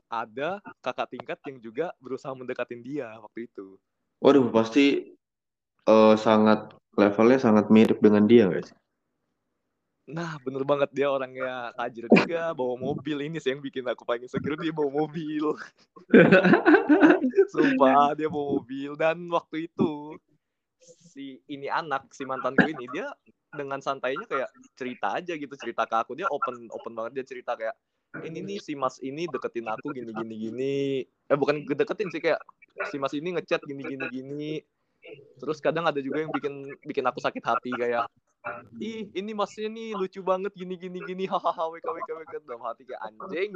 ada 0.09 0.63
kakak 0.81 1.13
tingkat 1.13 1.37
yang 1.45 1.57
juga 1.61 1.93
berusaha 2.01 2.33
mendekatin 2.33 2.81
dia 2.81 3.11
waktu 3.21 3.45
itu 3.51 3.77
waduh 4.23 4.47
pasti 4.49 5.13
eh, 5.85 6.15
sangat 6.17 6.73
levelnya 6.97 7.39
sangat 7.39 7.69
mirip 7.71 7.99
dengan 8.01 8.25
dia 8.25 8.49
guys. 8.49 8.71
Nah, 10.09 10.41
bener 10.41 10.65
banget 10.65 10.89
dia 10.89 11.07
orangnya 11.13 11.69
tajir 11.77 12.09
juga, 12.09 12.49
bawa 12.57 12.73
mobil. 12.81 13.29
Ini 13.29 13.37
sih 13.37 13.53
yang 13.53 13.61
bikin 13.61 13.85
aku 13.85 14.01
paling 14.09 14.25
insecure, 14.25 14.57
dia 14.57 14.73
bawa 14.73 15.05
mobil. 15.05 15.53
Sumpah, 17.53 18.17
dia 18.17 18.25
bawa 18.25 18.57
mobil. 18.57 18.97
Dan 18.97 19.29
waktu 19.29 19.69
itu, 19.69 20.17
si 20.81 21.37
ini 21.45 21.69
anak, 21.69 22.09
si 22.09 22.25
mantanku 22.25 22.65
ini, 22.65 22.89
dia 22.89 23.13
dengan 23.53 23.77
santainya 23.85 24.25
kayak 24.25 24.49
cerita 24.73 25.21
aja 25.21 25.37
gitu, 25.37 25.53
cerita 25.61 25.85
ke 25.85 25.95
aku. 26.01 26.17
Dia 26.17 26.25
open 26.33 26.65
open 26.73 26.93
banget, 26.97 27.21
dia 27.21 27.25
cerita 27.29 27.53
kayak, 27.53 27.77
ini 28.25 28.41
nih 28.41 28.57
si 28.57 28.73
mas 28.73 28.97
ini 29.05 29.29
deketin 29.29 29.69
aku 29.69 29.93
gini 29.93 30.09
gini 30.09 30.35
gini 30.49 30.77
eh 31.05 31.37
bukan 31.37 31.61
deketin 31.61 32.09
sih 32.09 32.17
kayak 32.17 32.41
si 32.89 32.97
mas 32.97 33.13
ini 33.13 33.37
ngechat 33.37 33.61
gini 33.61 33.85
gini 33.85 34.05
gini 34.09 34.53
terus 35.37 35.61
kadang 35.61 35.85
ada 35.85 36.01
juga 36.01 36.25
yang 36.25 36.33
bikin 36.33 36.73
bikin 36.81 37.05
aku 37.05 37.21
sakit 37.21 37.43
hati 37.45 37.69
kayak 37.77 38.09
ih 38.79 39.11
ini 39.11 39.31
masnya 39.35 39.67
nih 39.67 39.99
lucu 39.99 40.23
banget 40.23 40.55
gini 40.55 40.79
gini 40.79 41.03
gini 41.03 41.27
hahaha 41.27 41.67
wk 41.75 41.83
wk 41.83 42.09
wk 42.23 42.33
dalam 42.47 42.63
hati 42.63 42.87
kayak 42.87 43.03
anjing 43.03 43.51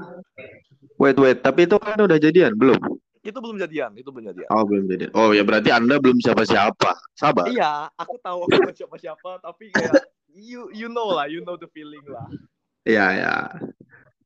Wait 1.00 1.18
wait, 1.18 1.40
tapi 1.42 1.66
itu 1.66 1.80
kan 1.80 1.98
udah 1.98 2.20
jadian 2.20 2.54
belum? 2.54 2.78
itu 3.24 3.40
belum 3.40 3.56
jadian 3.56 3.96
itu 3.96 4.12
belum 4.12 4.36
jadian 4.36 4.50
Oh 4.52 4.68
belum 4.68 4.84
jadian. 4.92 5.10
Oh 5.16 5.32
ya 5.32 5.48
berarti 5.48 5.72
anda 5.72 5.96
belum 5.96 6.20
siapa-siapa. 6.20 6.92
Sabar. 7.16 7.48
iya 7.48 7.88
aku 7.96 8.20
tahu 8.20 8.46
aku 8.46 8.52
bukan 8.60 8.76
siapa 8.76 8.96
siapa 9.00 9.40
tapi 9.40 9.72
kayak 9.72 10.12
you 10.36 10.68
you 10.76 10.92
know 10.92 11.16
lah 11.16 11.32
you 11.32 11.40
know 11.48 11.56
the 11.56 11.72
feeling 11.72 12.04
lah 12.12 12.28
Iya 12.84 13.06
ya. 13.16 13.36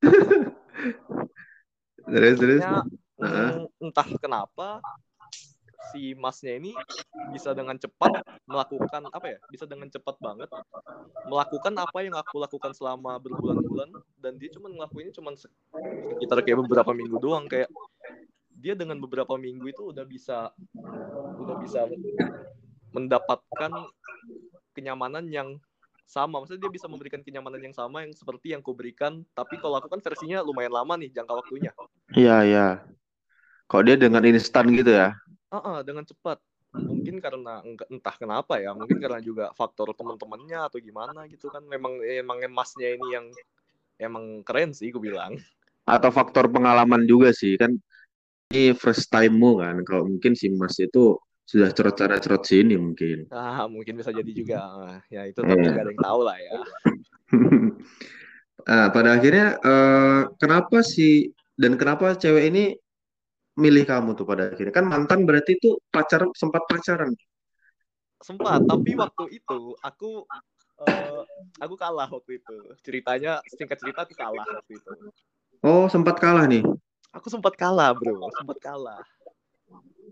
terus 2.09 2.35
terus. 2.41 2.61
Mm, 3.21 3.69
entah 3.81 4.09
kenapa 4.17 4.81
si 5.93 6.13
masnya 6.17 6.57
ini 6.57 6.71
bisa 7.31 7.51
dengan 7.51 7.75
cepat 7.75 8.23
melakukan 8.47 9.09
apa 9.11 9.27
ya 9.35 9.39
bisa 9.51 9.65
dengan 9.67 9.87
cepat 9.91 10.15
banget 10.19 10.49
melakukan 11.27 11.73
apa 11.77 11.97
yang 12.03 12.15
aku 12.15 12.39
lakukan 12.39 12.71
selama 12.71 13.19
berbulan-bulan 13.19 13.89
dan 14.19 14.39
dia 14.39 14.49
cuma 14.53 14.71
ngelakuinnya 14.71 15.13
cuma 15.15 15.35
sekitar 15.35 16.43
kayak 16.43 16.63
beberapa 16.63 16.91
minggu 16.95 17.17
doang 17.19 17.45
kayak 17.47 17.67
dia 18.57 18.73
dengan 18.73 18.97
beberapa 18.97 19.37
minggu 19.37 19.69
itu 19.69 19.93
udah 19.93 20.05
bisa 20.07 20.49
udah 21.37 21.55
bisa 21.61 21.85
mendapatkan 22.95 23.71
kenyamanan 24.73 25.29
yang 25.29 25.59
sama 26.07 26.39
maksudnya 26.39 26.65
dia 26.65 26.71
bisa 26.71 26.87
memberikan 26.87 27.19
kenyamanan 27.19 27.59
yang 27.59 27.75
sama 27.75 28.07
yang 28.07 28.15
seperti 28.15 28.55
yang 28.55 28.63
kuberikan 28.63 29.27
tapi 29.35 29.59
kalau 29.59 29.75
aku 29.77 29.91
kan 29.91 29.99
versinya 29.99 30.39
lumayan 30.39 30.71
lama 30.71 30.95
nih 30.95 31.11
jangka 31.11 31.35
waktunya 31.35 31.75
Iya 32.15 32.37
iya. 32.47 32.67
Kok 33.67 33.83
dia 33.83 33.99
dengan 33.99 34.23
instan 34.23 34.71
gitu 34.71 34.95
ya? 34.95 35.11
Ah, 35.47 35.79
dengan 35.83 36.03
cepat. 36.03 36.39
Mungkin 36.75 37.23
karena 37.23 37.63
entah 37.87 38.15
kenapa 38.19 38.59
ya, 38.59 38.75
mungkin 38.75 38.99
karena 38.99 39.23
juga 39.23 39.49
faktor 39.55 39.95
teman-temannya 39.95 40.67
atau 40.67 40.77
gimana 40.83 41.23
gitu 41.31 41.47
kan. 41.47 41.63
Memang 41.63 42.03
emang 42.03 42.43
emasnya 42.43 42.93
ini 42.99 43.07
yang 43.15 43.25
emang 43.97 44.43
keren 44.43 44.75
sih, 44.75 44.91
gue 44.91 44.99
bilang. 45.01 45.39
Atau 45.87 46.11
faktor 46.11 46.51
pengalaman 46.51 47.07
juga 47.07 47.31
sih 47.31 47.55
kan? 47.55 47.71
Ini 48.51 48.75
first 48.75 49.07
time-mu 49.07 49.63
kan? 49.63 49.81
Kalau 49.87 50.03
mungkin 50.07 50.35
si 50.35 50.51
Mas 50.51 50.75
itu 50.83 51.15
sudah 51.47 51.71
cerot 51.71 51.95
sana 51.95 52.19
cerot 52.19 52.43
sini 52.43 52.75
mungkin. 52.75 53.31
Ah, 53.31 53.65
mungkin 53.71 53.95
bisa 53.95 54.11
jadi 54.11 54.27
juga. 54.35 54.59
Ah, 54.67 54.99
Ya 55.07 55.23
itu 55.23 55.39
tapi 55.39 55.63
Iya. 55.63 55.71
nggak 55.71 55.83
ada 55.87 55.91
yang 55.95 56.03
tahu 56.03 56.19
lah 56.27 56.37
ya. 56.39 56.51
Ah, 58.67 58.89
pada 58.89 59.15
akhirnya 59.15 59.53
eh, 59.63 60.21
kenapa 60.41 60.81
sih 60.81 61.29
dan 61.55 61.77
kenapa 61.77 62.17
cewek 62.17 62.49
ini 62.51 62.73
milih 63.57 63.83
kamu 63.89 64.13
tuh 64.13 64.23
pada 64.23 64.53
akhirnya 64.53 64.69
kan 64.71 64.85
mantan 64.85 65.25
berarti 65.25 65.57
itu 65.57 65.81
pacar 65.89 66.29
sempat 66.37 66.63
pacaran 66.69 67.11
Sempat, 68.17 68.65
tapi 68.65 68.97
waktu 68.97 69.29
itu 69.37 69.77
aku 69.77 70.25
eh, 70.81 71.21
aku 71.61 71.73
kalah 71.77 72.09
waktu 72.09 72.41
itu. 72.41 72.57
Ceritanya 72.81 73.45
singkat 73.45 73.77
cerita 73.77 74.09
aku 74.09 74.17
kalah 74.17 74.41
waktu 74.41 74.73
itu. 74.73 74.89
oh 75.61 75.85
sempat 75.85 76.17
kalah 76.17 76.45
nih 76.49 76.65
Aku 77.13 77.29
sempat 77.33 77.53
kalah, 77.57 77.93
Bro. 77.97 78.29
Sempat 78.37 78.57
kalah. 78.61 79.01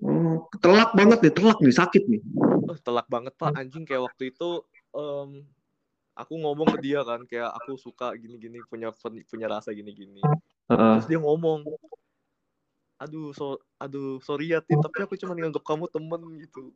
oh 0.06 0.46
telak 0.62 0.94
banget 0.94 1.18
nih 1.22 1.34
telak 1.34 1.58
nih 1.62 1.74
sakit 1.74 2.04
nih 2.06 2.22
Eh, 2.66 2.78
telak 2.82 3.06
banget 3.10 3.34
pak 3.38 3.54
anjing 3.58 3.86
kayak 3.86 4.06
waktu 4.10 4.34
itu 4.34 4.50
em, 4.94 5.46
aku 6.14 6.34
ngomong 6.42 6.68
ke 6.74 6.78
dia 6.82 7.02
kan 7.06 7.22
kayak 7.26 7.50
aku 7.58 7.78
suka 7.78 8.14
gini-gini 8.18 8.62
punya 8.70 8.90
punya 9.30 9.48
rasa 9.50 9.70
gini-gini 9.74 10.22
Heeh. 10.70 10.94
terus 10.98 11.08
dia 11.10 11.20
ngomong 11.22 11.66
aduh 13.06 13.30
so 13.38 13.62
aduh 13.78 14.18
sorry 14.26 14.52
ya 14.52 14.60
Tin, 14.66 14.82
tapi 14.82 15.06
aku 15.06 15.14
cuma 15.16 15.38
nganggap 15.38 15.62
kamu 15.62 15.86
temen 15.94 16.22
gitu 16.42 16.74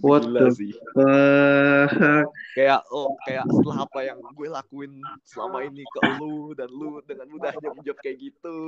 What 0.00 0.24
gila 0.28 0.40
the 0.44 0.48
sih 0.52 0.72
fuck? 0.72 2.28
kayak 2.56 2.80
oh 2.92 3.16
kayak 3.24 3.44
setelah 3.48 3.84
apa 3.88 4.00
yang 4.04 4.20
gue 4.20 4.48
lakuin 4.48 4.92
selama 5.24 5.64
ini 5.64 5.84
ke 5.88 6.00
lu 6.04 6.52
dan 6.52 6.68
lu 6.68 7.00
dengan 7.04 7.28
mudahnya 7.32 7.68
menjawab 7.72 7.98
kayak 8.04 8.20
gitu 8.20 8.60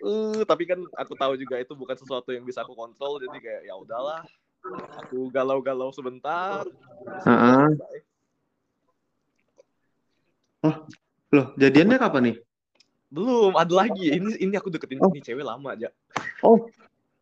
Eh, 0.00 0.42
tapi 0.48 0.64
kan 0.64 0.80
aku 0.96 1.12
tahu 1.12 1.36
juga 1.36 1.60
itu 1.60 1.76
bukan 1.76 1.92
sesuatu 1.92 2.32
yang 2.32 2.42
bisa 2.48 2.64
aku 2.64 2.72
kontrol 2.72 3.20
jadi 3.20 3.36
kayak 3.36 3.62
ya 3.68 3.74
udahlah 3.76 4.24
aku 4.96 5.28
galau-galau 5.28 5.92
sebentar 5.92 6.64
itu 6.64 7.28
Heeh. 7.28 7.68
selesai. 7.76 7.98
loh 11.30 11.46
jadiannya 11.60 11.96
kapan 12.00 12.22
nih 12.32 12.36
belum 13.10 13.58
ada 13.58 13.74
lagi. 13.74 14.14
Ini 14.14 14.38
ini 14.38 14.54
aku 14.54 14.70
deketin 14.70 15.02
Oh. 15.02 15.10
ini 15.10 15.20
cewek 15.20 15.42
lama 15.42 15.74
aja 15.74 15.90
oh 16.46 16.70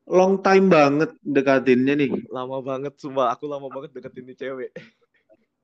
long 0.08 0.40
time 0.40 0.72
banget 0.72 1.12
dekatinnya 1.20 1.94
nih. 1.96 2.10
Lama 2.32 2.64
banget 2.64 2.96
sumpah. 2.96 3.28
Aku 3.36 3.44
lama 3.44 3.68
banget 3.68 3.92
deketin 3.92 4.24
ini 4.24 4.34
cewek. 4.34 4.70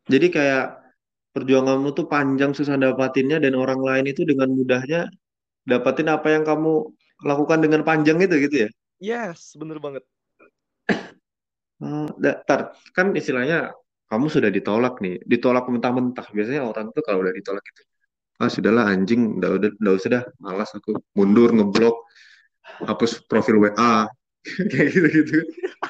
Jadi 0.05 0.27
kayak 0.29 0.85
perjuanganmu 1.33 1.97
tuh 1.97 2.07
panjang 2.07 2.53
susah 2.53 2.77
dapatinnya 2.77 3.41
dan 3.41 3.57
orang 3.57 3.81
lain 3.81 4.07
itu 4.13 4.23
dengan 4.29 4.53
mudahnya 4.53 5.09
dapatin 5.65 6.13
apa 6.13 6.29
yang 6.29 6.45
kamu 6.45 6.93
lakukan 7.25 7.59
dengan 7.65 7.81
panjang 7.89 8.21
itu 8.21 8.37
gitu 8.45 8.57
ya? 8.65 8.71
Yes 9.01 9.57
bener 9.57 9.81
banget. 9.81 10.05
Oh, 11.83 12.09
da- 12.21 12.41
tar, 12.45 12.77
kan 12.95 13.13
istilahnya 13.17 13.75
kamu 14.09 14.31
sudah 14.31 14.49
ditolak 14.53 15.01
nih, 15.03 15.21
ditolak 15.27 15.67
mentah-mentah. 15.67 16.29
Biasanya 16.31 16.63
orang 16.65 16.93
tuh 16.95 17.03
kalau 17.03 17.25
udah 17.25 17.35
ditolak 17.35 17.65
itu, 17.67 17.83
ah 18.43 18.51
sudahlah 18.51 18.85
anjing, 18.93 19.39
udah 19.39 19.51
udah 19.59 19.71
udah 19.83 19.93
usah 19.99 20.11
dah, 20.17 20.25
malas 20.43 20.71
aku 20.77 20.91
mundur 21.19 21.51
ngeblok, 21.57 21.95
hapus 22.89 23.13
profil 23.31 23.57
WA, 23.65 24.07
kayak 24.73 24.89
gitu-gitu. 24.95 25.39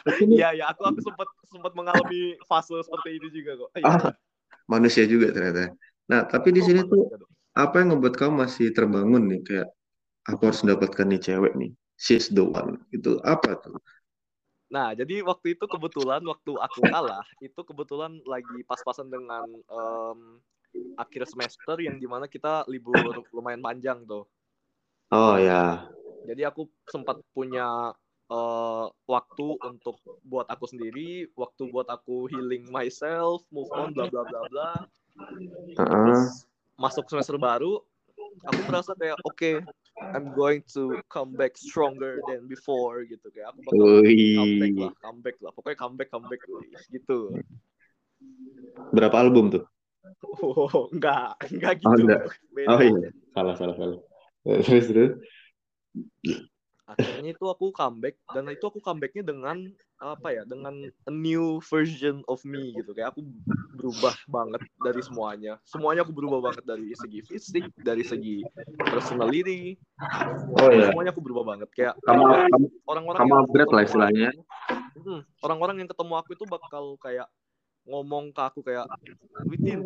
Tapi 0.05 0.21
ini 0.29 0.37
iya 0.37 0.47
ya 0.59 0.65
aku 0.73 0.83
aku 0.91 1.01
sempat 1.07 1.29
sempat 1.53 1.73
mengalami 1.79 2.37
fase 2.49 2.75
seperti 2.87 3.09
ini 3.19 3.27
juga 3.37 3.51
kok 3.61 3.71
Iya. 3.81 3.91
ah 3.91 4.13
manusia 4.73 5.05
juga 5.09 5.29
ternyata. 5.35 5.75
Nah, 6.11 6.23
tapi 6.33 6.49
di 6.57 6.61
Oh, 6.61 6.69
sini 6.69 6.81
tuh 6.91 7.03
apa 7.57 7.75
yang 7.83 7.89
ngebuat 7.97 8.15
kamu 8.21 8.35
masih 8.47 8.67
terbangun 8.77 9.23
nih 9.31 9.41
kayak 9.47 9.69
aku 10.31 10.43
harus 10.51 10.61
mendapatkan 10.67 11.07
nih 11.13 11.21
cewek 11.27 11.53
nih, 11.61 11.71
she's 12.01 12.27
the 12.37 12.45
one. 12.45 12.81
Itu 12.95 13.21
apa 13.25 13.51
tuh? 13.63 13.77
nah 14.73 14.91
jadi 14.97 15.23
waktu 15.23 15.55
itu 15.55 15.65
kebetulan 15.71 16.23
waktu 16.25 16.53
aku 16.59 16.83
kalah 16.89 17.23
itu 17.39 17.61
kebetulan 17.69 18.19
lagi 18.27 18.65
pas-pasan 18.67 19.07
dengan 19.13 19.45
em, 19.71 20.19
akhir 20.95 21.27
semester 21.31 21.77
yang 21.83 21.99
di 21.99 22.07
mana 22.07 22.31
kita 22.31 22.67
libur 22.71 23.23
lumayan 23.35 23.63
panjang 23.63 24.03
tuh. 24.07 24.27
Oh 25.15 25.37
ya. 25.39 25.87
Jadi 26.25 26.43
aku 26.43 26.67
sempat 26.89 27.21
punya 27.37 27.93
uh, 28.33 28.87
waktu 29.05 29.47
untuk 29.61 30.01
buat 30.25 30.49
aku 30.49 30.65
sendiri, 30.71 31.29
waktu 31.37 31.69
buat 31.69 31.87
aku 31.91 32.31
healing 32.33 32.67
myself, 32.73 33.45
move 33.53 33.69
on, 33.75 33.93
bla 33.93 34.09
bla 34.09 34.25
bla 34.25 34.41
bla. 34.49 34.71
Terus 35.77 36.49
masuk 36.81 37.07
semester 37.07 37.37
baru, 37.37 37.79
aku 38.49 38.61
merasa 38.67 38.97
kayak 38.97 39.21
oke, 39.23 39.37
okay, 39.37 39.55
I'm 40.15 40.33
going 40.35 40.67
to 40.75 40.99
come 41.07 41.39
back 41.39 41.55
stronger 41.55 42.19
than 42.27 42.51
before 42.51 43.07
gitu 43.07 43.31
kayak 43.31 43.55
aku 43.55 43.61
bakal 43.71 43.85
Wih. 44.03 44.35
comeback 44.35 44.75
lah, 44.75 44.93
comeback 44.99 45.37
lah, 45.39 45.53
pokoknya 45.55 45.79
comeback 45.79 46.09
comeback 46.11 46.41
gitu. 46.91 47.19
Berapa 48.91 49.23
album 49.23 49.53
tuh? 49.53 49.65
Oh, 50.43 50.89
enggak, 50.95 51.41
enggak 51.49 51.73
gitu. 51.81 51.89
Oh, 51.89 51.97
enggak. 51.97 52.23
Beda. 52.53 52.69
Oh 52.77 52.81
iya. 52.81 53.09
Salah 53.33 53.55
salah 53.57 53.75
salah. 53.77 53.99
Terus 54.45 54.87
terus. 54.89 55.13
Akhirnya 56.85 57.33
itu 57.33 57.47
aku 57.49 57.73
comeback 57.73 58.21
dan 58.37 58.45
itu 58.53 58.65
aku 58.69 58.77
comebacknya 58.85 59.25
dengan 59.25 59.73
apa 59.97 60.37
ya? 60.37 60.45
Dengan 60.45 60.85
a 61.09 61.13
new 61.13 61.57
version 61.65 62.21
of 62.29 62.45
me 62.45 62.77
gitu. 62.77 62.93
Kayak 62.93 63.17
aku 63.17 63.25
berubah 63.81 64.13
banget 64.29 64.61
dari 64.85 65.01
semuanya. 65.01 65.57
Semuanya 65.65 66.05
aku 66.05 66.13
berubah 66.13 66.53
banget 66.53 66.65
dari 66.69 66.93
segi 66.93 67.25
fisik, 67.25 67.65
dari 67.81 68.05
segi 68.05 68.45
personality. 68.85 69.81
Oh 70.61 70.69
iya. 70.69 70.93
Semuanya 70.93 71.11
aku 71.17 71.25
berubah 71.25 71.57
banget. 71.57 71.69
Kayak 71.73 71.97
Kamu 72.05 72.23
kamu, 72.29 72.67
orang-orang 72.85 73.19
kamu 73.25 73.33
yang 73.33 73.43
upgrade 73.49 73.73
lah 73.73 73.83
istilahnya. 73.89 74.31
orang-orang 75.41 75.77
yang 75.85 75.89
ketemu 75.89 76.15
aku 76.21 76.31
itu 76.37 76.45
bakal 76.47 76.97
kayak 77.01 77.29
ngomong 77.85 78.33
ke 78.33 78.41
aku 78.41 78.61
kayak 78.65 78.89
Witin 79.45 79.81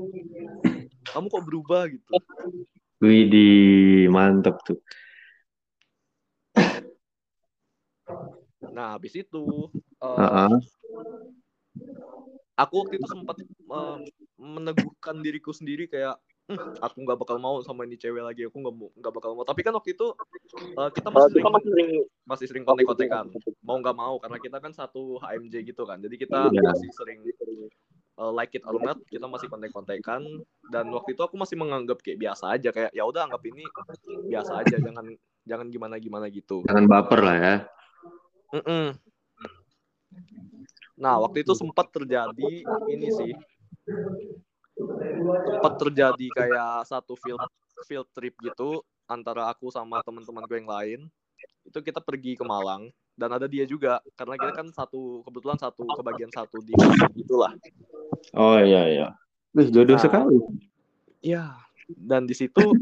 kamu 1.11 1.27
kok 1.27 1.45
berubah 1.45 1.83
gitu 1.91 2.15
Widih, 2.99 4.11
mantep 4.11 4.59
tuh. 4.67 4.79
nah 8.69 8.95
habis 8.95 9.15
itu 9.15 9.71
eh, 10.03 10.19
Heeh. 10.19 10.55
aku 12.55 12.75
waktu 12.83 12.95
itu 12.99 13.07
sempat 13.11 13.39
eh, 13.43 13.99
meneguhkan 14.39 15.19
diriku 15.19 15.51
sendiri 15.51 15.91
kayak 15.91 16.15
"Hmm, 16.49 16.59
aku 16.81 16.97
nggak 17.05 17.19
bakal 17.21 17.37
mau 17.43 17.61
sama 17.61 17.85
ini 17.85 17.99
cewek 17.99 18.23
lagi 18.25 18.47
aku 18.47 18.57
nggak 18.57 18.75
mau 18.75 18.89
nggak 18.95 19.15
bakal 19.15 19.31
mau 19.35 19.45
tapi 19.45 19.61
kan 19.67 19.75
waktu 19.75 19.93
itu 19.99 20.15
eh, 20.79 20.91
kita 20.95 21.09
masih 21.11 21.31
sering 21.35 21.89
masih 22.25 22.47
sering 22.47 22.65
kontek-kontekan 22.65 23.25
mau 23.63 23.77
nggak 23.83 23.97
mau 23.99 24.15
karena 24.23 24.39
kita 24.39 24.57
kan 24.63 24.73
satu 24.73 25.19
HMJ 25.19 25.55
gitu 25.75 25.83
kan 25.87 25.99
jadi 25.99 26.15
kita 26.19 26.39
Iya. 26.55 26.63
masih 26.63 26.91
sering 26.95 27.19
uh, 28.19 28.35
like 28.35 28.53
it 28.53 28.67
or 28.67 28.77
not 28.83 28.99
kita 29.07 29.25
masih 29.25 29.47
kontek-kontekan. 29.47 30.27
Dan 30.69 30.91
waktu 30.93 31.15
itu 31.15 31.23
aku 31.23 31.39
masih 31.39 31.57
menganggap 31.57 32.03
kayak 32.03 32.19
biasa 32.19 32.59
aja 32.59 32.69
kayak 32.75 32.91
ya 32.93 33.07
udah 33.07 33.31
anggap 33.31 33.43
ini 33.47 33.65
biasa 34.29 34.67
aja 34.67 34.77
jangan 34.83 35.07
jangan 35.47 35.67
gimana 35.71 35.97
gimana 36.03 36.27
gitu. 36.29 36.67
Jangan 36.67 36.85
baper 36.91 37.21
lah 37.23 37.37
ya. 37.39 37.57
Mm-mm. 38.49 38.97
nah 40.99 41.15
waktu 41.21 41.47
itu 41.47 41.55
sempat 41.55 41.95
terjadi 41.95 42.53
ini 42.91 43.09
sih. 43.15 43.33
Sempat 45.47 45.75
terjadi 45.79 46.27
kayak 46.35 46.91
satu 46.91 47.15
field 47.15 47.39
field 47.87 48.09
trip 48.11 48.35
gitu 48.43 48.83
antara 49.07 49.47
aku 49.47 49.71
sama 49.71 50.03
teman-teman 50.03 50.43
gue 50.49 50.59
yang 50.59 50.71
lain. 50.71 51.01
Itu 51.63 51.85
kita 51.85 52.03
pergi 52.03 52.35
ke 52.35 52.43
Malang 52.43 52.91
dan 53.19 53.35
ada 53.35 53.51
dia 53.51 53.67
juga 53.67 53.99
karena 54.15 54.39
kita 54.39 54.53
kan 54.55 54.67
satu 54.71 55.27
kebetulan 55.27 55.59
satu 55.59 55.83
kebagian 55.91 56.31
satu 56.31 56.63
di 56.63 56.71
gitulah 57.19 57.51
Oh 58.37 58.59
iya 58.61 58.83
iya. 58.89 59.09
Wih, 59.57 59.69
jodoh 59.73 59.97
Nah. 59.97 60.03
sekali. 60.03 60.37
Iya, 61.25 61.57
dan 61.89 62.29
di 62.29 62.35
situ 62.37 62.61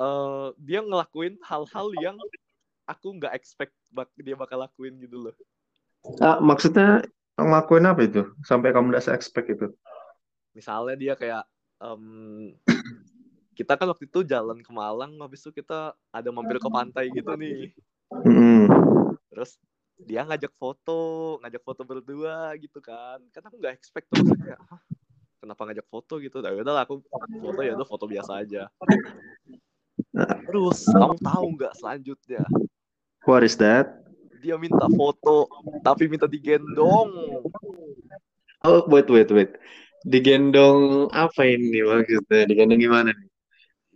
eh 0.00 0.46
dia 0.56 0.80
ngelakuin 0.80 1.36
hal-hal 1.44 1.88
yang 2.00 2.16
aku 2.88 3.14
nggak 3.20 3.34
expect 3.36 3.74
bak 3.92 4.08
dia 4.16 4.34
bakal 4.34 4.60
lakuin 4.62 4.96
gitu 5.00 5.30
loh. 5.30 5.34
Ah, 6.22 6.40
maksudnya 6.40 7.04
ngelakuin 7.36 7.86
apa 7.86 8.00
itu? 8.04 8.22
Sampai 8.42 8.72
kamu 8.72 8.96
udah 8.96 9.04
se-expect 9.04 9.48
itu. 9.52 9.66
Misalnya 10.56 10.96
dia 10.96 11.14
kayak 11.14 11.44
em, 11.78 12.02
kita 13.58 13.76
kan 13.76 13.86
waktu 13.92 14.08
itu 14.08 14.24
jalan 14.24 14.64
ke 14.64 14.70
Malang, 14.72 15.20
habis 15.20 15.44
itu 15.44 15.52
kita 15.60 15.92
ada 16.10 16.28
mampir 16.32 16.56
ke 16.56 16.68
pantai 16.72 17.12
gitu 17.12 17.36
nih. 17.36 17.70
Mm-mm. 18.10 18.66
Terus 19.30 19.60
dia 20.06 20.24
ngajak 20.26 20.52
foto, 20.56 21.36
ngajak 21.44 21.62
foto 21.62 21.82
berdua 21.84 22.54
gitu 22.58 22.78
kan. 22.80 23.20
Kan 23.30 23.42
aku 23.46 23.56
nggak 23.60 23.74
expect 23.76 24.08
tuh 24.10 24.20
maksudnya 24.20 24.54
kayak, 24.54 24.60
"Hah, 24.68 24.80
kenapa 25.40 25.60
ngajak 25.70 25.86
foto 25.88 26.14
gitu? 26.18 26.36
Nah, 26.40 26.50
udah 26.52 26.82
aku 26.84 26.94
foto 27.40 27.60
ya 27.64 27.72
udah 27.76 27.88
foto 27.88 28.04
biasa 28.08 28.32
aja. 28.42 28.62
Terus 30.48 30.78
kamu 30.90 31.16
tahu 31.20 31.46
nggak 31.56 31.74
selanjutnya? 31.78 32.42
What 33.28 33.44
is 33.44 33.56
that? 33.60 34.00
dia 34.40 34.56
minta 34.56 34.88
foto 34.96 35.52
tapi 35.84 36.08
minta 36.08 36.24
digendong 36.24 37.44
Oh, 38.60 38.84
wait, 38.92 39.08
wait, 39.08 39.28
wait. 39.32 39.56
Digendong 40.04 41.08
apa 41.16 41.48
ini 41.48 41.80
maksudnya? 41.80 42.44
Digendong 42.44 42.80
gimana 42.80 43.08
nih? 43.12 43.30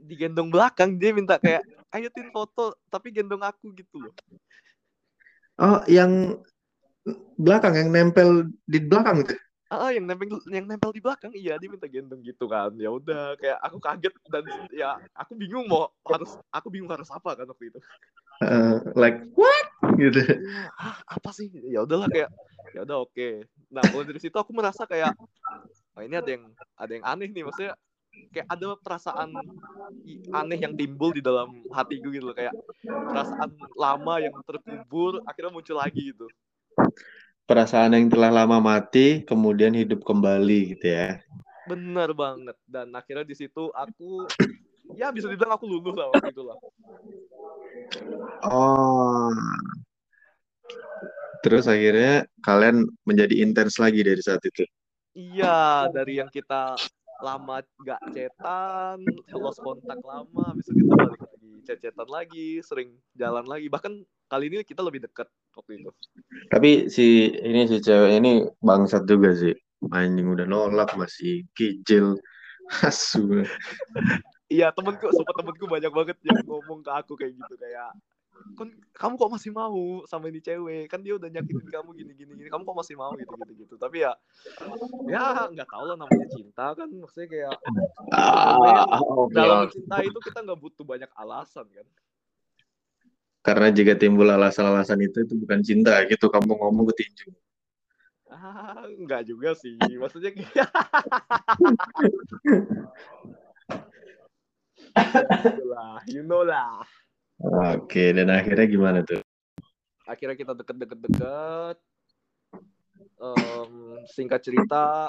digendong 0.04 0.52
belakang 0.52 1.00
dia 1.00 1.16
minta 1.16 1.40
kayak 1.40 1.64
ayo 1.96 2.12
tin 2.12 2.28
foto 2.28 2.76
tapi 2.92 3.08
gendong 3.08 3.40
aku 3.40 3.72
gitu 3.72 4.04
loh 4.04 4.14
Oh, 5.54 5.78
yang 5.86 6.42
belakang, 7.38 7.74
yang 7.76 7.88
nempel 7.92 8.50
di 8.66 8.78
belakang 8.82 9.22
itu. 9.22 9.36
ah 9.74 9.90
yang 9.90 10.06
nempel 10.06 10.38
yang 10.54 10.70
nempel 10.70 10.94
di 10.94 11.02
belakang 11.02 11.34
iya 11.34 11.58
dia 11.58 11.66
minta 11.66 11.90
gendong 11.90 12.22
gitu 12.22 12.46
kan 12.46 12.70
ya 12.78 12.94
udah 12.94 13.34
kayak 13.42 13.58
aku 13.58 13.82
kaget 13.82 14.14
dan 14.30 14.44
ya 14.70 15.02
aku 15.18 15.34
bingung 15.34 15.66
mau 15.66 15.90
harus 16.06 16.38
aku 16.54 16.70
bingung 16.70 16.86
harus 16.94 17.10
apa 17.10 17.34
kan 17.34 17.46
waktu 17.48 17.74
itu 17.74 17.80
Uh, 18.42 18.82
like, 18.98 19.22
what? 19.38 19.66
Gitu. 19.94 20.18
ah 20.74 20.98
apa 21.06 21.30
sih 21.30 21.50
ya 21.70 21.86
udahlah 21.86 22.10
kayak 22.10 22.30
ya 22.74 22.82
udah 22.82 23.06
oke 23.06 23.46
nah 23.70 23.82
mulai 23.94 24.10
dari 24.10 24.20
situ 24.22 24.34
aku 24.34 24.50
merasa 24.50 24.86
kayak 24.90 25.14
oh 25.94 26.02
ini 26.02 26.18
ada 26.18 26.30
yang 26.34 26.44
ada 26.74 26.92
yang 26.98 27.04
aneh 27.06 27.30
nih 27.30 27.46
maksudnya 27.46 27.74
kayak 28.30 28.48
ada 28.50 28.74
perasaan 28.78 29.30
aneh 30.34 30.58
yang 30.58 30.74
timbul 30.74 31.14
di 31.14 31.22
dalam 31.22 31.50
hatiku 31.70 32.10
gitu 32.10 32.30
loh 32.30 32.36
kayak 32.36 32.54
perasaan 32.82 33.50
lama 33.74 34.14
yang 34.18 34.34
terkubur 34.42 35.22
akhirnya 35.24 35.52
muncul 35.54 35.76
lagi 35.78 36.12
gitu 36.14 36.26
Perasaan 37.44 37.92
yang 37.92 38.08
telah 38.08 38.32
lama 38.32 38.56
mati, 38.56 39.20
kemudian 39.20 39.76
hidup 39.76 40.00
kembali 40.00 40.72
gitu 40.74 40.88
ya. 40.96 41.20
bener 41.68 42.16
banget 42.16 42.56
dan 42.64 42.88
akhirnya 42.92 43.24
di 43.24 43.36
situ 43.36 43.68
aku 43.72 44.24
ya 45.00 45.12
bisa 45.12 45.28
dibilang 45.28 45.52
aku 45.56 45.68
luluh 45.68 45.92
lah 45.92 46.08
waktu 46.12 46.32
itu 46.32 46.40
lah 46.44 46.56
Oh. 48.44 49.32
Terus 51.44 51.68
akhirnya 51.68 52.24
kalian 52.40 52.88
menjadi 53.04 53.44
intens 53.44 53.76
lagi 53.76 54.00
dari 54.00 54.20
saat 54.24 54.40
itu. 54.44 54.64
iya 55.14 55.86
dari 55.94 56.18
yang 56.18 56.28
kita 56.32 56.74
lama 57.22 57.62
gak 57.82 58.00
cetan 58.14 58.98
lost 59.34 59.60
kontak 59.62 60.00
lama 60.02 60.54
itu 60.58 60.70
kita 60.72 60.94
balik 60.94 61.20
lagi 61.20 61.50
cecetan 61.64 62.08
lagi 62.10 62.48
sering 62.64 62.88
jalan 63.14 63.44
lagi 63.46 63.66
bahkan 63.68 64.02
kali 64.28 64.50
ini 64.50 64.66
kita 64.66 64.82
lebih 64.82 65.04
dekat 65.04 65.28
waktu 65.54 65.78
itu 65.78 65.90
Tapi 66.50 66.90
si 66.90 67.30
ini 67.30 67.70
si 67.70 67.78
cewek 67.78 68.18
ini 68.18 68.32
bangsat 68.58 69.06
juga 69.06 69.30
sih. 69.36 69.54
Anjing 69.92 70.32
udah 70.32 70.46
nolak 70.48 70.96
masih 70.96 71.44
kicil. 71.54 72.18
Asu. 72.88 73.44
Iya 74.48 74.72
temenku, 74.72 75.12
sumpah 75.12 75.34
temenku 75.36 75.64
banyak 75.68 75.92
banget 75.92 76.16
yang 76.24 76.40
ngomong 76.48 76.80
ke 76.80 76.90
aku 76.90 77.12
kayak 77.16 77.36
gitu 77.36 77.54
kayak 77.60 77.92
kamu 78.94 79.14
kok 79.18 79.32
masih 79.34 79.50
mau 79.50 80.06
sama 80.06 80.30
ini 80.30 80.38
cewek? 80.38 80.86
Kan 80.86 81.02
dia 81.02 81.18
udah 81.18 81.26
nyakitin 81.26 81.66
kamu 81.66 81.90
gini 81.98 82.12
gini 82.14 82.32
gini. 82.38 82.48
Kamu 82.50 82.62
kok 82.62 82.78
masih 82.78 82.94
mau 82.94 83.10
gitu 83.18 83.34
gitu 83.34 83.52
gitu. 83.66 83.74
Tapi 83.74 84.06
ya 84.06 84.12
ya 85.10 85.50
nggak 85.50 85.68
tahu 85.68 85.84
lah 85.90 85.96
namanya 85.98 86.28
cinta 86.30 86.66
kan 86.78 86.88
maksudnya 86.90 87.28
kayak 87.30 87.52
Ah, 88.14 88.86
oke, 89.02 89.34
dalam 89.34 89.66
mencintai 89.66 90.06
itu 90.06 90.18
kita 90.22 90.38
nggak 90.46 90.60
butuh 90.60 90.84
banyak 90.86 91.10
alasan 91.18 91.66
kan? 91.74 91.86
Karena 93.44 93.68
jika 93.68 93.92
timbul 93.98 94.30
alasan-alasan 94.30 95.04
itu 95.04 95.26
itu 95.26 95.34
bukan 95.36 95.60
cinta 95.60 96.00
gitu. 96.08 96.30
Kamu 96.30 96.54
ngomong 96.54 96.86
ke 96.94 97.04
tinju. 97.04 97.28
ah 98.30 98.88
nggak 98.88 99.30
juga 99.30 99.52
sih. 99.58 99.76
Maksudnya 99.78 100.32
kayak 100.32 100.70
You 104.94 105.66
lah 105.74 105.98
you 106.06 106.22
know 106.22 106.46
lah 106.46 106.86
Oke, 107.44 108.16
dan 108.16 108.32
akhirnya 108.32 108.64
gimana 108.64 109.00
tuh? 109.04 109.20
akhirnya 110.04 110.36
kita 110.36 110.52
deket-deket-deket. 110.52 111.76
Em, 113.14 113.72
singkat 114.10 114.40
cerita 114.44 115.08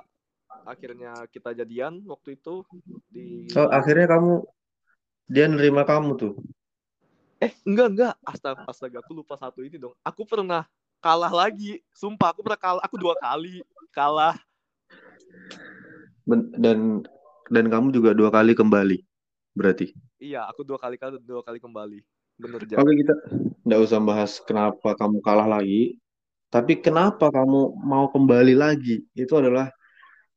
akhirnya 0.66 1.28
kita 1.30 1.52
jadian 1.52 2.00
waktu 2.08 2.40
itu 2.40 2.64
di 3.12 3.52
Oh, 3.56 3.68
akhirnya 3.70 4.08
kamu 4.08 4.34
dia 5.28 5.46
nerima 5.52 5.84
kamu 5.84 6.16
tuh. 6.16 6.34
eh 7.44 7.52
enggak 7.68 7.88
enggak. 7.92 8.14
Astaga 8.24 8.64
astaga 8.68 8.98
aku 9.04 9.12
lupa 9.16 9.36
satu 9.36 9.64
ini 9.64 9.76
dong. 9.76 9.96
Aku 10.04 10.24
pernah 10.24 10.64
kalah 11.04 11.32
lagi. 11.32 11.84
Sumpah 11.92 12.32
aku 12.32 12.42
pernah 12.44 12.60
kalah. 12.60 12.82
Aku 12.88 12.96
dua 12.96 13.16
kali 13.20 13.62
kalah. 13.92 14.40
Ben- 16.26 16.50
dan 16.58 17.06
dan 17.52 17.66
kamu 17.70 17.94
juga 17.94 18.16
dua 18.16 18.32
kali 18.34 18.58
kembali 18.58 18.98
berarti? 19.54 19.94
Iya, 20.18 20.48
aku 20.48 20.64
dua 20.64 20.80
kali 20.80 20.96
kali 20.98 21.20
dua 21.22 21.44
kali 21.44 21.60
kembali. 21.60 22.00
Bener 22.36 22.62
ja. 22.68 22.76
oke 22.84 22.92
kita 22.92 23.14
nggak 23.64 23.80
usah 23.80 24.00
bahas 24.04 24.32
kenapa 24.44 24.92
kamu 25.00 25.24
kalah 25.24 25.48
lagi 25.48 25.96
tapi 26.52 26.80
kenapa 26.84 27.32
kamu 27.32 27.80
mau 27.80 28.12
kembali 28.12 28.56
lagi 28.56 29.08
itu 29.16 29.34
adalah 29.40 29.72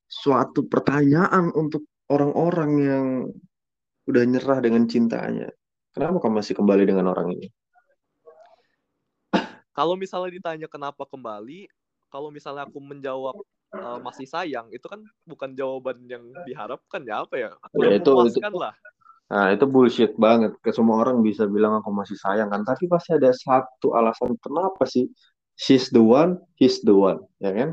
suatu 0.06 0.64
pertanyaan 0.70 1.50
untuk 1.52 1.84
orang-orang 2.06 2.70
yang 2.78 3.06
udah 4.08 4.22
nyerah 4.24 4.62
dengan 4.62 4.86
cintanya 4.86 5.50
kenapa 5.90 6.22
kamu 6.22 6.38
masih 6.38 6.54
kembali 6.54 6.86
dengan 6.86 7.10
orang 7.10 7.34
ini 7.34 7.48
Kalau 9.78 9.94
misalnya 9.94 10.34
ditanya 10.34 10.66
kenapa 10.66 11.06
kembali, 11.06 11.70
kalau 12.10 12.34
misalnya 12.34 12.66
aku 12.66 12.82
menjawab 12.82 13.38
eh, 13.70 13.98
masih 14.02 14.26
sayang, 14.26 14.66
itu 14.74 14.82
kan 14.90 14.98
bukan 15.22 15.54
jawaban 15.54 16.02
yang 16.10 16.34
diharapkan 16.42 17.06
ya 17.06 17.22
apa 17.22 17.38
ya? 17.38 17.50
Ya, 17.54 17.70
Kurang 17.70 17.94
itu- 17.94 18.10
memuaskan 18.10 18.52
lah. 18.58 18.74
Nah, 19.28 19.52
itu 19.52 19.68
bullshit 19.68 20.16
banget. 20.16 20.56
Ke 20.64 20.72
semua 20.72 21.04
orang 21.04 21.20
bisa 21.20 21.44
bilang 21.44 21.76
aku 21.76 21.92
masih 21.92 22.16
sayang 22.16 22.48
kan, 22.48 22.64
tapi 22.64 22.88
pasti 22.88 23.12
ada 23.12 23.28
satu 23.36 23.92
alasan 23.92 24.32
kenapa 24.40 24.88
sih 24.88 25.04
she's 25.52 25.92
the 25.92 26.00
one, 26.00 26.40
he's 26.56 26.80
the 26.80 26.96
one, 26.96 27.20
ya 27.36 27.52
kan? 27.52 27.70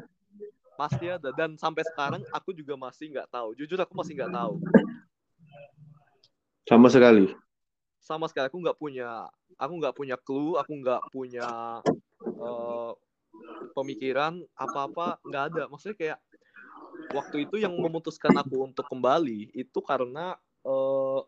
Pasti 0.76 1.08
ada 1.08 1.32
dan 1.32 1.56
sampai 1.56 1.88
sekarang 1.88 2.22
aku 2.36 2.52
juga 2.52 2.76
masih 2.76 3.08
nggak 3.16 3.32
tahu. 3.32 3.56
Jujur 3.56 3.80
aku 3.80 3.96
masih 3.96 4.20
nggak 4.20 4.36
tahu. 4.36 4.60
Sama 6.68 6.92
sekali. 6.92 7.32
Sama 8.04 8.28
sekali 8.28 8.52
aku 8.52 8.60
nggak 8.60 8.76
punya, 8.76 9.32
aku 9.56 9.74
nggak 9.80 9.96
punya 9.96 10.16
clue, 10.20 10.60
aku 10.60 10.76
nggak 10.76 11.02
punya 11.16 11.80
eh, 12.20 12.92
pemikiran 13.72 14.44
apa-apa 14.60 15.24
nggak 15.24 15.44
ada. 15.56 15.64
Maksudnya 15.72 15.96
kayak 15.96 16.20
waktu 17.16 17.48
itu 17.48 17.64
yang 17.64 17.72
memutuskan 17.80 18.36
aku 18.36 18.68
untuk 18.68 18.84
kembali 18.92 19.56
itu 19.56 19.80
karena 19.80 20.36
eh, 20.68 21.20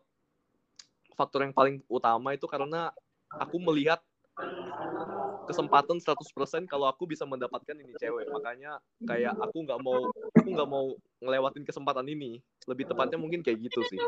faktor 1.18 1.42
yang 1.42 1.50
paling 1.50 1.82
utama 1.90 2.30
itu 2.38 2.46
karena 2.46 2.94
aku 3.34 3.58
melihat 3.58 3.98
kesempatan 5.50 5.98
100% 5.98 6.68
kalau 6.68 6.86
aku 6.86 7.08
bisa 7.08 7.26
mendapatkan 7.26 7.74
ini 7.74 7.96
cewek 7.98 8.30
makanya 8.30 8.78
kayak 9.02 9.34
aku 9.40 9.64
nggak 9.64 9.80
mau 9.80 10.12
aku 10.12 10.48
nggak 10.54 10.68
mau 10.68 10.92
ngelewatin 11.24 11.64
kesempatan 11.66 12.06
ini 12.06 12.38
lebih 12.68 12.86
tepatnya 12.86 13.18
mungkin 13.18 13.40
kayak 13.42 13.66
gitu 13.66 13.80
sih 13.88 13.98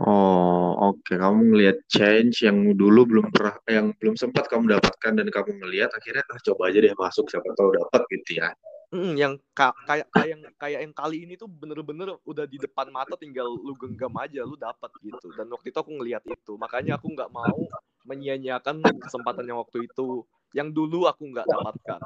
Oh, 0.00 0.96
oke. 0.96 1.12
Kamu 1.12 1.52
ngelihat 1.52 1.84
change 1.84 2.48
yang 2.48 2.72
dulu 2.72 3.04
belum 3.04 3.28
pernah, 3.28 3.52
yang 3.68 3.92
belum 4.00 4.16
sempat 4.16 4.48
kamu 4.48 4.80
dapatkan 4.80 5.12
dan 5.12 5.28
kamu 5.28 5.60
melihat 5.60 5.92
akhirnya 5.92 6.24
ah, 6.24 6.40
coba 6.40 6.72
aja 6.72 6.80
deh 6.80 6.94
masuk 6.96 7.28
siapa 7.28 7.52
tahu 7.52 7.76
dapat 7.76 8.08
gitu 8.08 8.40
ya. 8.40 8.48
Mm, 8.90 9.14
yang 9.22 9.34
ka- 9.54 9.78
kayak 9.86 10.06
kayak 10.10 10.28
yang 10.34 10.42
kayak 10.58 10.80
yang 10.84 10.94
kali 11.00 11.16
ini 11.22 11.34
tuh 11.38 11.46
bener-bener 11.46 12.10
udah 12.26 12.42
di 12.52 12.58
depan 12.58 12.90
mata 12.90 13.14
tinggal 13.14 13.46
lu 13.66 13.72
genggam 13.78 14.10
aja 14.18 14.42
lu 14.42 14.58
dapat 14.58 14.90
gitu 15.06 15.30
dan 15.30 15.46
waktu 15.54 15.70
itu 15.70 15.78
aku 15.78 15.92
ngelihat 15.94 16.24
itu 16.26 16.52
makanya 16.58 16.98
aku 16.98 17.06
nggak 17.14 17.30
mau 17.30 17.70
menyia-nyiakan 18.08 18.98
kesempatan 18.98 19.46
yang 19.46 19.58
waktu 19.62 19.86
itu 19.86 20.26
yang 20.58 20.74
dulu 20.74 21.06
aku 21.06 21.22
nggak 21.30 21.46
dapatkan 21.54 22.02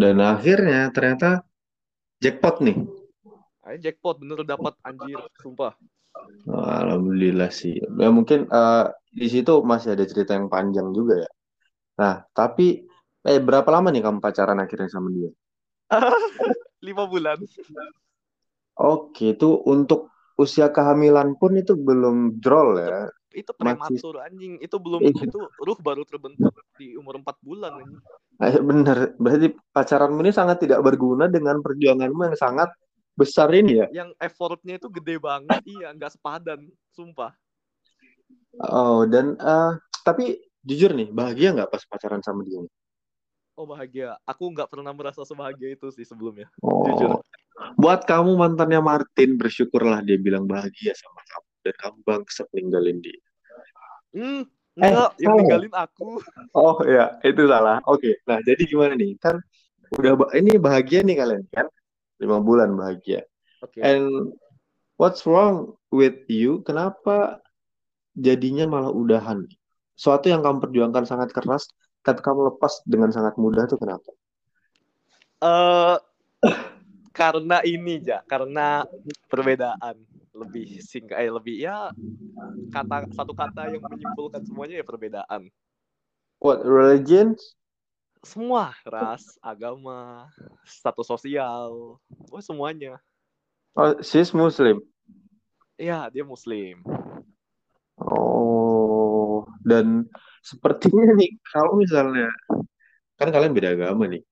Dan 0.00 0.16
akhirnya 0.20 0.90
ternyata 0.94 1.44
jackpot 2.22 2.60
nih. 2.64 2.76
Ayo 3.66 3.76
jackpot 3.84 4.16
bener 4.22 4.40
dapat 4.52 4.74
anjir 4.88 5.20
sumpah 5.42 5.72
Alhamdulillah 6.82 7.50
sih. 7.60 7.74
Ya 8.00 8.08
mungkin 8.16 8.40
eh, 8.50 8.84
di 9.20 9.26
situ 9.32 9.52
masih 9.70 9.94
ada 9.94 10.04
cerita 10.10 10.32
yang 10.38 10.48
panjang 10.54 10.88
juga 10.98 11.14
ya. 11.24 11.30
Nah, 12.00 12.14
tapi 12.38 12.66
eh 13.28 13.40
berapa 13.46 13.68
lama 13.74 13.88
nih 13.94 14.02
kamu 14.06 14.18
pacaran 14.24 14.58
akhirnya 14.64 14.90
sama 14.92 15.08
dia? 15.16 15.30
lima 16.86 17.04
bulan 17.06 17.38
Oke, 18.72 19.36
itu 19.36 19.60
untuk 19.68 20.08
usia 20.40 20.72
kehamilan 20.72 21.36
pun 21.36 21.54
itu 21.60 21.76
belum 21.76 22.40
drol 22.40 22.80
ya. 22.80 23.06
itu 23.32 23.48
Masih- 23.56 23.96
prematur 23.96 24.14
anjing 24.20 24.60
itu 24.60 24.76
belum 24.76 25.00
Iya. 25.08 25.24
itu 25.24 25.40
ruh 25.56 25.78
baru 25.80 26.04
terbentuk 26.04 26.52
di 26.76 26.92
umur 26.96 27.16
empat 27.20 27.36
bulan 27.40 27.80
anjing. 27.80 28.00
Eh, 28.44 28.60
bener, 28.60 28.98
berarti 29.16 29.56
pacaranmu 29.72 30.20
ini 30.20 30.32
sangat 30.32 30.60
tidak 30.64 30.84
berguna 30.84 31.28
dengan 31.32 31.60
perjuanganmu 31.64 32.32
yang 32.32 32.36
sangat 32.36 32.68
besar 33.12 33.52
ini 33.52 33.84
ya. 33.84 33.86
yang 33.92 34.10
effortnya 34.16 34.80
itu 34.80 34.88
gede 34.88 35.20
banget 35.20 35.60
iya 35.68 35.92
nggak 35.92 36.16
sepadan 36.16 36.64
sumpah 36.96 37.32
Oh, 38.60 39.08
dan 39.08 39.36
eh, 39.36 39.72
tapi 40.04 40.36
jujur 40.60 40.92
nih, 40.92 41.08
bahagia 41.08 41.56
nggak 41.56 41.72
pas 41.72 41.82
pacaran 41.88 42.20
sama 42.20 42.44
dia? 42.44 42.60
Oh 43.56 43.66
bahagia 43.68 44.16
aku 44.24 44.44
nggak 44.52 44.68
pernah 44.68 44.92
merasa 44.96 45.22
sebahagia 45.22 45.76
itu 45.76 45.88
sih 45.92 46.06
sebelumnya 46.06 46.48
Oh, 46.62 46.86
Jujur. 46.86 47.20
buat 47.78 48.02
kamu 48.08 48.34
mantannya 48.34 48.80
Martin, 48.82 49.38
bersyukurlah 49.38 50.02
dia 50.02 50.18
bilang 50.18 50.48
bahagia 50.48 50.94
sama 50.96 51.20
kamu 51.26 51.48
dan 51.62 51.74
kamu 51.78 51.98
bangsat 52.02 52.48
ninggalin 52.54 52.98
dia. 53.02 53.20
hmm 54.16 54.42
enggak 54.78 55.10
yang 55.20 55.30
salah. 55.30 55.38
ninggalin 55.38 55.74
aku 55.76 56.08
Oh 56.56 56.80
ya, 56.84 57.20
itu 57.24 57.44
salah. 57.48 57.80
Oke, 57.84 58.20
nah 58.24 58.40
jadi 58.40 58.64
gimana 58.64 58.96
nih? 58.96 59.16
Kan 59.20 59.40
udah 59.92 60.16
ini 60.36 60.56
bahagia 60.56 61.04
nih 61.04 61.16
kalian 61.20 61.44
kan? 61.52 61.68
Lima 62.20 62.40
bulan 62.40 62.72
bahagia. 62.76 63.24
oke 63.60 63.78
And 63.80 64.32
what's 64.96 65.24
wrong 65.28 65.76
with 65.92 66.24
you? 66.28 66.64
Kenapa 66.64 67.40
jadinya 68.16 68.64
malah 68.68 68.92
udahan? 68.92 69.44
Suatu 69.96 70.32
yang 70.32 70.40
kamu 70.40 70.64
perjuangkan 70.68 71.04
sangat 71.04 71.30
keras, 71.36 71.68
tapi 72.02 72.20
kamu 72.20 72.54
lepas 72.54 72.82
dengan 72.84 73.10
sangat 73.10 73.38
mudah 73.38 73.64
tuh 73.66 73.78
kenapa? 73.78 74.10
eh 75.42 75.96
karena 77.18 77.60
ini 77.62 77.98
ja 78.02 78.22
karena 78.24 78.86
perbedaan 79.26 79.98
lebih 80.32 80.80
singkat 80.80 81.18
eh 81.20 81.28
lebih 81.28 81.60
ya 81.60 81.92
kata 82.72 83.10
satu 83.12 83.36
kata 83.36 83.68
yang 83.68 83.82
menyimpulkan 83.84 84.42
semuanya 84.46 84.80
ya 84.80 84.86
perbedaan 84.86 85.50
What 86.42 86.64
religion? 86.66 87.36
semua 88.22 88.70
ras 88.86 89.34
agama 89.42 90.30
status 90.62 91.06
sosial 91.06 91.98
oh 92.30 92.42
semuanya 92.42 92.96
Oh, 93.72 93.96
she's 94.04 94.30
Muslim. 94.30 94.84
Iya 95.74 96.06
dia 96.12 96.22
muslim 96.22 96.84
Oh, 97.98 98.71
dan 99.62 100.06
sepertinya 100.42 101.14
nih 101.14 101.38
kalau 101.46 101.78
misalnya 101.78 102.28
kan 103.18 103.28
kalian 103.30 103.54
beda 103.54 103.68
agama 103.78 104.04
nih. 104.10 104.22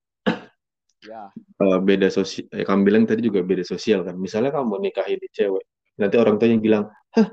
ya 1.01 1.31
Eh, 1.61 1.79
beda 1.81 2.09
sosial, 2.09 2.49
eh, 2.57 2.65
kamu 2.65 2.81
bilang 2.89 3.03
tadi 3.05 3.21
juga 3.21 3.45
beda 3.45 3.61
sosial 3.61 4.01
kan. 4.01 4.17
Misalnya 4.17 4.49
kamu 4.49 4.81
nikahin 4.81 5.21
di 5.21 5.29
cewek, 5.29 5.65
nanti 6.01 6.15
orang 6.17 6.41
tuanya 6.41 6.57
bilang, 6.57 6.83
hah, 7.13 7.27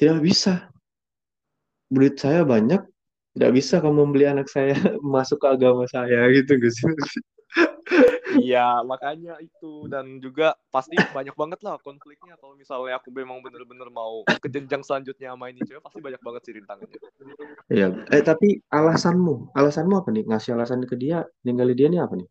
tidak 0.00 0.24
bisa. 0.24 0.72
Duit 1.92 2.16
saya 2.16 2.48
banyak, 2.48 2.80
tidak 3.36 3.50
bisa 3.52 3.84
kamu 3.84 4.08
membeli 4.08 4.24
anak 4.24 4.48
saya 4.48 4.72
masuk 5.14 5.36
ke 5.36 5.48
agama 5.52 5.84
saya 5.84 6.32
gitu 6.32 6.56
guys. 6.56 6.80
Iya, 8.38 8.82
makanya 8.86 9.34
itu. 9.42 9.86
Dan 9.90 10.22
juga 10.22 10.54
pasti 10.70 10.94
banyak 10.96 11.34
banget 11.34 11.60
lah 11.66 11.76
konfliknya. 11.82 12.38
Kalau 12.38 12.54
misalnya 12.54 12.98
aku 12.98 13.10
memang 13.10 13.42
bener-bener 13.42 13.88
mau 13.90 14.22
ke 14.26 14.48
jenjang 14.48 14.82
selanjutnya 14.86 15.34
sama 15.34 15.50
ini 15.50 15.60
cewek 15.66 15.82
pasti 15.82 15.98
banyak 15.98 16.22
banget 16.22 16.42
sih 16.46 16.54
rintangannya. 16.56 16.98
Ya, 17.68 17.88
eh 18.14 18.22
tapi 18.24 18.62
alasanmu, 18.72 19.52
alasanmu 19.52 19.94
apa 20.00 20.08
nih? 20.14 20.24
Ngasih 20.24 20.56
alasan 20.56 20.84
ke 20.88 20.96
dia, 20.96 21.26
ninggalin 21.44 21.76
dia 21.76 21.88
nih 21.90 22.00
apa 22.00 22.14
nih? 22.16 22.28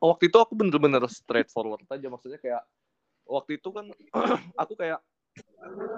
Waktu 0.00 0.28
itu 0.28 0.38
aku 0.38 0.52
bener-bener 0.54 1.02
straightforward 1.10 1.84
aja. 1.90 2.06
Maksudnya 2.08 2.38
kayak 2.40 2.62
waktu 3.26 3.58
itu 3.58 3.68
kan 3.74 3.90
aku 4.62 4.78
kayak 4.78 5.02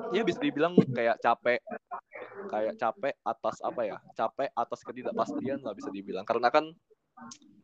ya 0.08 0.24
bisa 0.24 0.40
dibilang 0.40 0.74
kayak 0.96 1.20
capek 1.20 1.60
kayak 2.48 2.74
capek 2.80 3.14
atas 3.22 3.56
apa 3.60 3.80
ya? 3.84 3.96
Capek 4.16 4.48
atas 4.56 4.80
ketidakpastian 4.82 5.60
lah 5.62 5.74
bisa 5.76 5.92
dibilang. 5.92 6.24
Karena 6.24 6.48
kan 6.48 6.72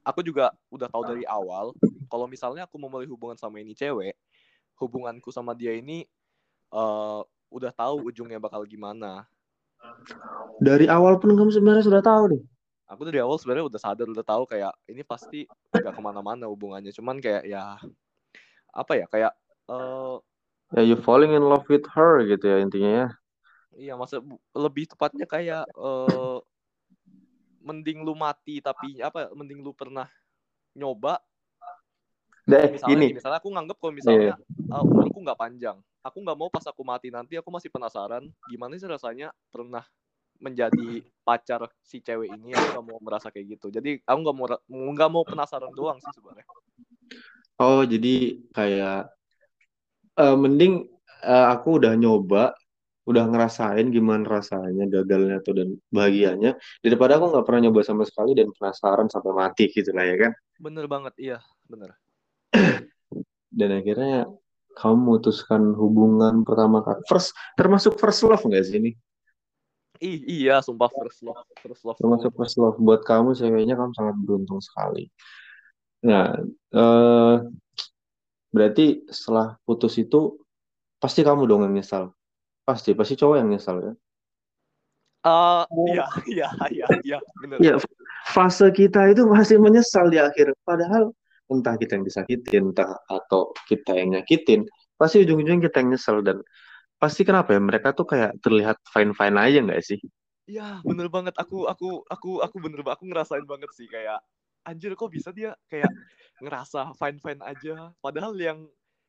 aku 0.04 0.20
juga 0.24 0.52
udah 0.68 0.88
tahu 0.90 1.02
dari 1.08 1.24
awal 1.28 1.72
kalau 2.10 2.26
misalnya 2.28 2.68
aku 2.68 2.76
memulai 2.76 3.08
hubungan 3.08 3.36
sama 3.38 3.58
ini 3.60 3.72
cewek 3.72 4.14
hubunganku 4.78 5.30
sama 5.32 5.52
dia 5.56 5.72
ini 5.74 6.04
eh, 6.72 7.20
udah 7.50 7.72
tahu 7.72 8.10
ujungnya 8.10 8.38
bakal 8.42 8.62
gimana 8.66 9.24
Dari 10.62 10.86
awal 10.86 11.18
pun 11.20 11.34
kamu 11.34 11.50
sebenarnya 11.50 11.84
sudah 11.84 12.02
tahu 12.02 12.24
nih. 12.34 12.42
aku 12.84 13.02
dari 13.08 13.18
awal 13.24 13.36
sebenarnya 13.40 13.66
udah 13.66 13.80
sadar 13.80 14.06
udah 14.12 14.24
tahu 14.26 14.44
kayak 14.46 14.72
ini 14.86 15.02
pasti 15.02 15.48
gak 15.80 15.94
ke 15.96 16.00
mana-mana 16.04 16.46
hubungannya 16.46 16.92
cuman 16.92 17.16
kayak 17.18 17.42
ya 17.48 17.80
apa 18.74 18.92
ya 18.98 19.06
kayak 19.10 19.32
eh 19.70 20.16
Ya, 20.74 20.82
you 20.82 20.98
falling 20.98 21.30
in 21.30 21.44
love 21.46 21.62
with 21.70 21.86
her 21.94 22.18
gitu 22.26 22.50
ya 22.50 22.58
intinya 22.58 22.90
ya. 22.90 23.06
iya 23.74 23.94
masa 23.98 24.18
lebih 24.54 24.86
tepatnya 24.90 25.26
kayak 25.26 25.62
eh 25.70 26.36
mending 27.64 28.04
lu 28.04 28.12
mati 28.12 28.60
tapi 28.60 29.00
apa 29.00 29.32
mending 29.32 29.64
lu 29.64 29.72
pernah 29.72 30.06
nyoba. 30.76 31.18
Deh, 32.44 32.76
misalnya 32.76 32.92
gini, 32.92 33.04
gini, 33.08 33.16
misalnya 33.16 33.38
aku 33.40 33.48
nganggep 33.48 33.76
kalau 33.80 33.94
misalnya 33.96 34.36
uh, 34.68 34.84
umurku 34.84 35.24
nggak 35.24 35.40
panjang 35.40 35.80
aku 36.04 36.20
nggak 36.20 36.36
mau 36.36 36.52
pas 36.52 36.64
aku 36.68 36.84
mati 36.84 37.08
nanti 37.08 37.40
aku 37.40 37.48
masih 37.48 37.72
penasaran 37.72 38.28
gimana 38.52 38.76
sih 38.76 38.84
rasanya 38.84 39.32
pernah 39.48 39.80
menjadi 40.36 41.00
pacar 41.24 41.72
si 41.80 42.04
cewek 42.04 42.28
ini 42.36 42.52
aku 42.52 42.76
nggak 42.76 42.84
mau 42.84 43.00
merasa 43.00 43.32
kayak 43.32 43.56
gitu. 43.56 43.72
Jadi 43.72 44.04
aku 44.04 44.18
nggak 44.20 44.36
mau 44.36 44.46
nggak 44.92 45.10
mau 45.10 45.24
penasaran 45.24 45.72
doang 45.72 45.96
sih 46.04 46.12
sebenarnya. 46.12 46.44
Oh 47.56 47.80
jadi 47.86 48.44
kayak 48.52 49.08
eh, 50.20 50.36
mending 50.36 50.84
eh, 51.24 51.46
aku 51.48 51.80
udah 51.80 51.96
nyoba, 51.96 52.52
udah 53.04 53.24
ngerasain 53.28 53.92
gimana 53.92 54.40
rasanya 54.40 54.88
gagalnya 54.88 55.44
tuh 55.44 55.52
dan 55.60 55.68
bahagianya 55.92 56.56
daripada 56.80 57.20
aku 57.20 57.36
nggak 57.36 57.44
pernah 57.44 57.60
nyoba 57.68 57.80
sama 57.84 58.08
sekali 58.08 58.32
dan 58.32 58.48
penasaran 58.56 59.12
sampai 59.12 59.32
mati 59.36 59.68
gitu 59.68 59.92
lah 59.92 60.04
ya 60.08 60.16
kan. 60.28 60.32
Bener 60.56 60.84
banget, 60.88 61.14
iya, 61.20 61.38
bener. 61.68 61.92
Dan 63.54 63.70
akhirnya 63.70 64.26
kamu 64.74 64.94
memutuskan 64.98 65.62
hubungan 65.78 66.42
pertama 66.42 66.82
kali. 66.82 66.98
First, 67.06 67.30
termasuk 67.54 67.94
first 67.94 68.26
love 68.26 68.42
nggak 68.42 68.64
sih 68.66 68.82
ini? 68.82 68.90
Ih, 70.02 70.20
iya, 70.26 70.58
sumpah 70.58 70.90
first 70.90 71.22
love, 71.22 71.46
first 71.62 71.86
love. 71.86 71.96
Termasuk 72.02 72.34
first 72.34 72.58
love 72.58 72.74
buat 72.82 73.06
kamu 73.06 73.38
ceweknya 73.38 73.78
kamu 73.78 73.94
sangat 73.94 74.16
beruntung 74.26 74.58
sekali. 74.58 75.06
Nah, 76.02 76.34
eh, 76.74 77.36
berarti 78.50 79.06
setelah 79.06 79.54
putus 79.62 79.94
itu 80.02 80.42
pasti 80.98 81.22
kamu 81.22 81.46
dong 81.46 81.62
yang 81.70 81.78
nyesal. 81.78 82.10
Pasti, 82.64 82.96
pasti 82.96 83.14
cowok 83.20 83.36
yang 83.36 83.48
nyesal 83.52 83.76
ya. 83.84 83.92
Ah, 85.24 85.64
iya, 85.88 86.04
iya, 86.28 86.48
iya, 86.68 86.86
iya, 87.00 87.18
bener. 87.40 87.56
Ya, 87.60 87.74
fase 88.28 88.68
kita 88.72 89.08
itu 89.08 89.24
masih 89.24 89.56
menyesal 89.56 90.12
di 90.12 90.20
akhir. 90.20 90.52
Padahal 90.64 91.12
entah 91.48 91.76
kita 91.80 91.96
yang 91.96 92.04
disakitin, 92.04 92.72
entah 92.72 92.96
atau 93.08 93.52
kita 93.68 93.96
yang 93.96 94.16
nyakitin, 94.16 94.68
pasti 94.96 95.24
ujung-ujungnya 95.24 95.68
kita 95.68 95.80
yang 95.80 95.96
nyesel 95.96 96.20
dan 96.24 96.40
pasti 97.00 97.24
kenapa 97.24 97.52
ya 97.52 97.60
mereka 97.60 97.92
tuh 97.92 98.08
kayak 98.08 98.36
terlihat 98.40 98.80
fine-fine 98.88 99.36
aja 99.36 99.58
nggak 99.64 99.80
sih? 99.84 100.00
Iya, 100.44 100.84
bener 100.84 101.08
banget. 101.08 101.32
Aku, 101.40 101.68
aku, 101.68 102.04
aku, 102.08 102.44
aku 102.44 102.56
bener 102.60 102.84
banget. 102.84 103.00
Aku 103.00 103.04
ngerasain 103.08 103.44
banget 103.48 103.72
sih 103.76 103.88
kayak 103.88 104.20
anjir 104.64 104.92
kok 104.96 105.08
bisa 105.08 105.32
dia 105.32 105.56
kayak 105.72 105.88
ngerasa 106.40 106.92
fine 107.00 107.16
fine 107.20 107.40
aja. 107.44 107.96
Padahal 108.00 108.36
yang, 108.36 108.68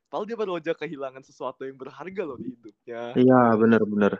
padahal 0.09 0.25
dia 0.29 0.37
baru 0.41 0.53
aja 0.59 0.73
kehilangan 0.77 1.23
sesuatu 1.25 1.61
yang 1.67 1.77
berharga 1.81 2.21
loh 2.29 2.37
di 2.41 2.49
hidupnya. 2.55 3.19
Iya, 3.19 3.35
bener-bener. 3.59 4.13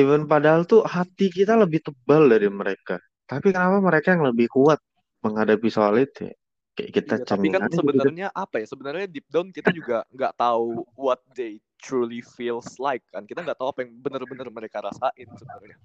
Even 0.00 0.22
padahal 0.32 0.62
tuh 0.72 0.80
hati 0.94 1.26
kita 1.36 1.54
lebih 1.62 1.80
tebal 1.86 2.22
dari 2.32 2.48
mereka. 2.60 2.96
Tapi 3.30 3.46
kenapa 3.54 3.78
mereka 3.88 4.08
yang 4.16 4.24
lebih 4.28 4.48
kuat 4.56 4.80
menghadapi 5.24 5.68
soal 5.76 5.94
itu? 6.04 6.28
ya? 6.28 6.34
Kayak 6.76 6.90
kita 6.96 7.14
Iya, 7.14 7.24
tapi 7.28 7.46
kan 7.52 7.62
gitu. 7.68 7.76
sebenarnya 7.78 8.26
apa 8.30 8.62
ya? 8.62 8.66
Sebenarnya 8.72 9.06
deep 9.10 9.26
down 9.34 9.48
kita 9.50 9.70
juga 9.78 10.06
nggak 10.14 10.32
tahu 10.38 10.86
what 10.94 11.20
they 11.34 11.58
truly 11.82 12.22
feels 12.22 12.78
like 12.78 13.02
kan. 13.10 13.26
Kita 13.26 13.42
nggak 13.42 13.58
tahu 13.58 13.68
apa 13.74 13.80
yang 13.82 13.92
bener-bener 14.04 14.46
mereka 14.54 14.78
rasain 14.86 15.28
sebenarnya. 15.34 15.76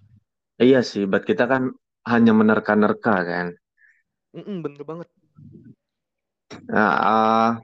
Iya 0.66 0.80
sih, 0.90 1.04
buat 1.12 1.24
kita 1.30 1.44
kan 1.52 1.64
hanya 2.12 2.32
menerka-nerka 2.40 3.14
kan. 3.30 3.48
Mm-mm, 4.36 4.64
bener 4.64 4.84
banget. 4.88 5.08
Nah, 6.72 6.92
ah, 7.04 7.62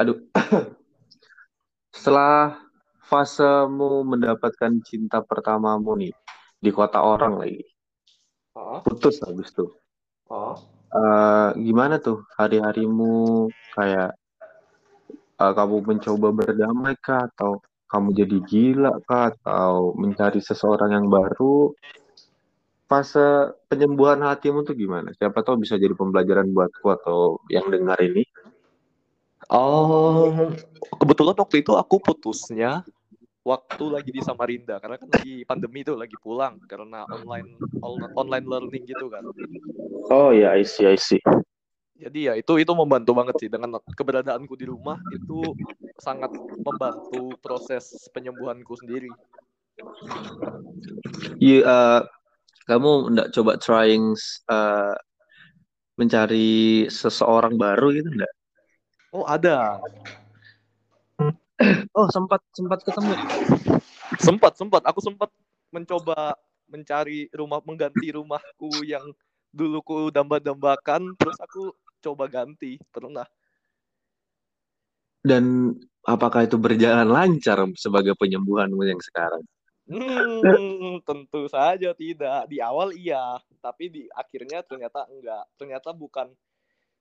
aduh. 0.00 0.18
Setelah 1.96 2.60
fasemu 3.08 4.04
mendapatkan 4.04 4.72
cinta 4.84 5.22
pertamamu 5.24 5.96
nih 5.96 6.12
di 6.60 6.70
kota 6.74 7.00
orang 7.00 7.40
lagi, 7.40 7.62
Oh, 8.56 8.80
putus 8.80 9.20
habis 9.20 9.52
tuh. 9.52 9.68
oh. 10.32 10.56
Eh, 10.86 11.50
gimana 11.60 12.00
tuh 12.00 12.24
hari-harimu 12.40 13.52
kayak 13.76 14.16
eh, 15.42 15.52
kamu 15.52 15.76
mencoba 15.84 16.28
berdamai 16.32 16.96
kah 16.96 17.28
atau 17.28 17.60
kamu 17.86 18.08
jadi 18.16 18.36
gila 18.48 18.92
kah 19.04 19.30
atau 19.36 19.92
mencari 19.96 20.40
seseorang 20.40 20.90
yang 20.96 21.06
baru? 21.12 21.76
Fase 22.86 23.50
penyembuhan 23.66 24.22
hatimu 24.22 24.62
tuh 24.62 24.72
gimana? 24.78 25.10
Siapa 25.18 25.42
tahu 25.42 25.60
bisa 25.66 25.74
jadi 25.76 25.92
pembelajaran 25.92 26.48
buatku 26.54 26.86
atau 26.86 27.42
yang 27.50 27.66
dengar 27.68 27.98
ini. 28.00 28.22
Oh, 29.46 30.50
kebetulan 30.98 31.38
waktu 31.38 31.62
itu 31.62 31.70
aku 31.78 32.02
putusnya 32.02 32.82
waktu 33.46 33.84
lagi 33.86 34.10
di 34.10 34.18
Samarinda 34.18 34.82
karena 34.82 34.98
kan 34.98 35.06
lagi 35.06 35.46
pandemi 35.46 35.86
tuh 35.86 35.94
lagi 35.94 36.18
pulang 36.18 36.58
karena 36.66 37.06
online 37.06 37.62
on- 37.78 38.10
online 38.18 38.42
learning 38.42 38.82
gitu 38.90 39.06
kan. 39.06 39.22
Oh 40.10 40.34
ya, 40.34 40.50
I 40.50 40.66
see, 40.66 40.82
I 40.82 40.98
see. 40.98 41.22
Jadi 41.96 42.26
ya 42.26 42.34
itu 42.34 42.58
itu 42.58 42.72
membantu 42.74 43.14
banget 43.14 43.46
sih 43.46 43.50
dengan 43.50 43.78
keberadaanku 43.78 44.52
di 44.58 44.66
rumah 44.66 44.98
itu 45.14 45.54
sangat 45.96 46.34
membantu 46.60 47.38
proses 47.38 48.10
penyembuhanku 48.10 48.74
sendiri. 48.76 49.14
You, 51.38 51.62
eh, 51.62 52.02
kamu 52.66 53.14
nggak 53.14 53.30
coba 53.30 53.62
trying 53.62 54.12
eh, 54.50 54.94
mencari 55.96 56.84
seseorang 56.90 57.56
baru 57.56 57.94
gitu 57.94 58.10
nggak? 58.10 58.34
Oh 59.16 59.24
ada, 59.24 59.80
Oh 61.96 62.08
sempat 62.12 62.44
sempat 62.52 62.84
ketemu. 62.84 63.16
sempat 64.20 64.52
sempat 64.60 64.82
aku 64.84 65.00
sempat 65.00 65.32
mencoba 65.72 66.36
mencari 66.68 67.32
rumah 67.32 67.64
mengganti 67.64 68.12
rumahku 68.12 68.84
yang 68.84 69.08
dulu 69.56 69.80
ku 69.80 69.96
damba-dambakan 70.12 71.16
terus 71.16 71.40
aku 71.40 71.72
coba 72.04 72.28
ganti 72.28 72.76
pernah. 72.92 73.24
Dan 75.24 75.72
apakah 76.04 76.44
itu 76.44 76.60
berjalan 76.60 77.08
lancar 77.08 77.64
sebagai 77.74 78.12
penyembuhanmu 78.20 78.84
yang 78.84 79.00
sekarang? 79.00 79.42
Hmm, 79.88 81.00
tentu 81.08 81.48
saja 81.48 81.96
tidak. 81.96 82.52
Di 82.52 82.60
awal 82.60 82.92
iya, 82.92 83.40
tapi 83.64 83.88
di 83.88 84.02
akhirnya 84.12 84.60
ternyata 84.60 85.08
enggak. 85.08 85.44
Ternyata 85.56 85.90
bukan. 85.96 86.28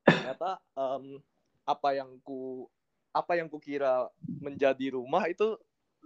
Ternyata 0.06 0.58
em, 0.74 1.20
apa 1.66 1.98
yang 1.98 2.22
ku 2.22 2.70
apa 3.10 3.36
yang 3.36 3.50
ku 3.50 3.58
kira 3.58 4.08
menjadi 4.40 4.94
rumah 4.94 5.26
itu 5.26 5.58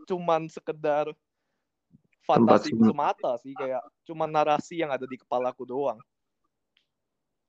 cuman 0.07 0.47
sekedar 0.47 1.11
fantasi 2.23 2.71
semata 2.77 3.35
sih 3.41 3.57
kayak 3.57 3.81
cuman 4.05 4.29
narasi 4.29 4.79
yang 4.79 4.93
ada 4.93 5.03
di 5.09 5.17
kepalaku 5.17 5.65
doang. 5.65 5.99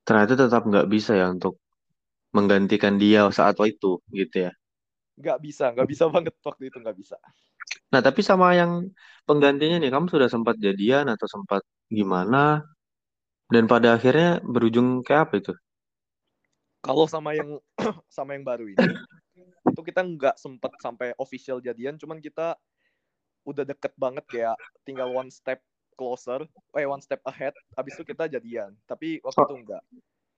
Ternyata 0.02 0.34
tetap 0.34 0.66
nggak 0.66 0.88
bisa 0.88 1.14
ya 1.14 1.30
untuk 1.30 1.60
menggantikan 2.32 2.96
dia 2.96 3.28
saat 3.30 3.60
itu 3.62 4.00
gitu 4.10 4.48
ya. 4.48 4.52
Nggak 5.20 5.38
bisa, 5.44 5.64
nggak 5.76 5.88
bisa 5.90 6.04
banget 6.08 6.34
waktu 6.40 6.72
itu 6.72 6.76
nggak 6.80 6.96
bisa. 6.96 7.16
Nah 7.92 8.00
tapi 8.00 8.24
sama 8.24 8.56
yang 8.56 8.88
penggantinya 9.28 9.76
nih, 9.78 9.92
kamu 9.92 10.08
sudah 10.08 10.28
sempat 10.32 10.56
jadian 10.56 11.12
atau 11.12 11.26
sempat 11.28 11.62
gimana? 11.92 12.64
Dan 13.50 13.66
pada 13.66 13.98
akhirnya 13.98 14.38
berujung 14.46 15.02
kayak 15.02 15.22
apa 15.28 15.34
itu? 15.42 15.52
Kalau 16.80 17.04
sama 17.04 17.36
yang 17.36 17.60
sama 18.08 18.32
yang 18.36 18.44
baru 18.44 18.72
ini 18.72 18.96
itu 19.68 19.80
kita 19.84 20.00
nggak 20.00 20.36
sempet 20.40 20.72
sampai 20.80 21.12
official 21.20 21.60
jadian, 21.60 22.00
cuman 22.00 22.18
kita 22.18 22.56
udah 23.44 23.64
deket 23.64 23.92
banget 23.96 24.24
kayak 24.28 24.56
tinggal 24.84 25.12
one 25.12 25.28
step 25.28 25.60
closer, 25.96 26.44
eh 26.76 26.88
one 26.88 27.04
step 27.04 27.20
ahead. 27.28 27.52
Abis 27.76 27.96
itu 28.00 28.04
kita 28.08 28.28
jadian. 28.28 28.72
Tapi 28.88 29.20
waktu 29.20 29.40
Oh. 29.40 29.46
itu 29.48 29.56
enggak. 29.60 29.82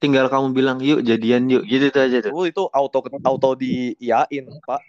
Tinggal 0.02 0.26
kamu 0.26 0.50
bilang 0.50 0.82
yuk 0.82 1.06
jadian 1.06 1.46
yuk 1.46 1.62
gitu 1.62 1.86
itu 1.86 1.98
aja 2.02 2.18
tuh. 2.26 2.34
Oh 2.34 2.42
itu 2.42 2.66
auto 2.74 2.98
auto 3.22 3.50
diiyain 3.54 4.50
pak. 4.66 4.82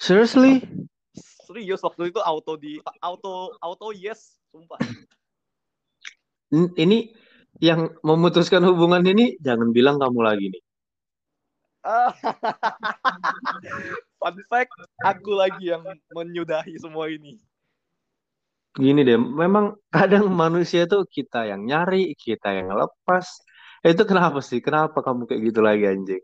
Seriously? 0.00 0.64
Serius 1.44 1.84
waktu 1.84 2.08
itu 2.08 2.20
auto 2.24 2.56
di 2.56 2.80
auto 3.04 3.52
auto 3.60 3.92
yes, 3.92 4.40
sumpah. 4.48 4.80
Ini 6.52 7.12
yang 7.58 7.90
memutuskan 8.06 8.62
hubungan 8.62 9.02
ini 9.02 9.34
jangan 9.42 9.74
bilang 9.74 9.98
kamu 9.98 10.22
lagi 10.22 10.46
nih. 10.54 10.62
Fun 14.20 14.36
fact, 14.50 14.72
aku 15.02 15.30
lagi 15.34 15.72
yang 15.72 15.82
menyudahi 16.12 16.76
semua 16.78 17.08
ini. 17.08 17.38
Gini 18.78 19.02
deh, 19.02 19.18
memang 19.18 19.74
kadang 19.90 20.30
manusia 20.30 20.86
tuh 20.86 21.02
kita 21.08 21.50
yang 21.50 21.66
nyari, 21.66 22.14
kita 22.14 22.54
yang 22.54 22.70
lepas. 22.74 23.26
Itu 23.82 24.06
kenapa 24.06 24.42
sih? 24.42 24.62
Kenapa 24.62 25.02
kamu 25.02 25.26
kayak 25.26 25.42
gitu 25.50 25.60
lagi 25.62 25.84
anjing? 25.86 26.22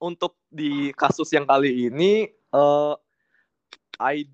Untuk 0.00 0.40
di 0.48 0.90
kasus 0.96 1.28
yang 1.30 1.44
kali 1.44 1.92
ini, 1.92 2.24
eh 2.30 2.94
I 4.00 4.24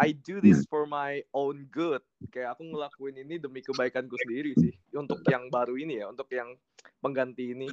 I 0.00 0.16
do 0.16 0.40
this 0.40 0.64
for 0.64 0.88
my 0.88 1.20
own 1.36 1.68
good. 1.68 2.00
Kayak 2.32 2.56
aku 2.56 2.72
ngelakuin 2.72 3.20
ini 3.20 3.36
demi 3.36 3.60
kebaikanku 3.60 4.16
sendiri 4.24 4.56
sih. 4.56 4.72
Untuk 4.96 5.20
yang 5.28 5.52
baru 5.52 5.76
ini 5.76 6.00
ya, 6.00 6.08
untuk 6.08 6.32
yang 6.32 6.56
pengganti 7.04 7.52
ini. 7.52 7.68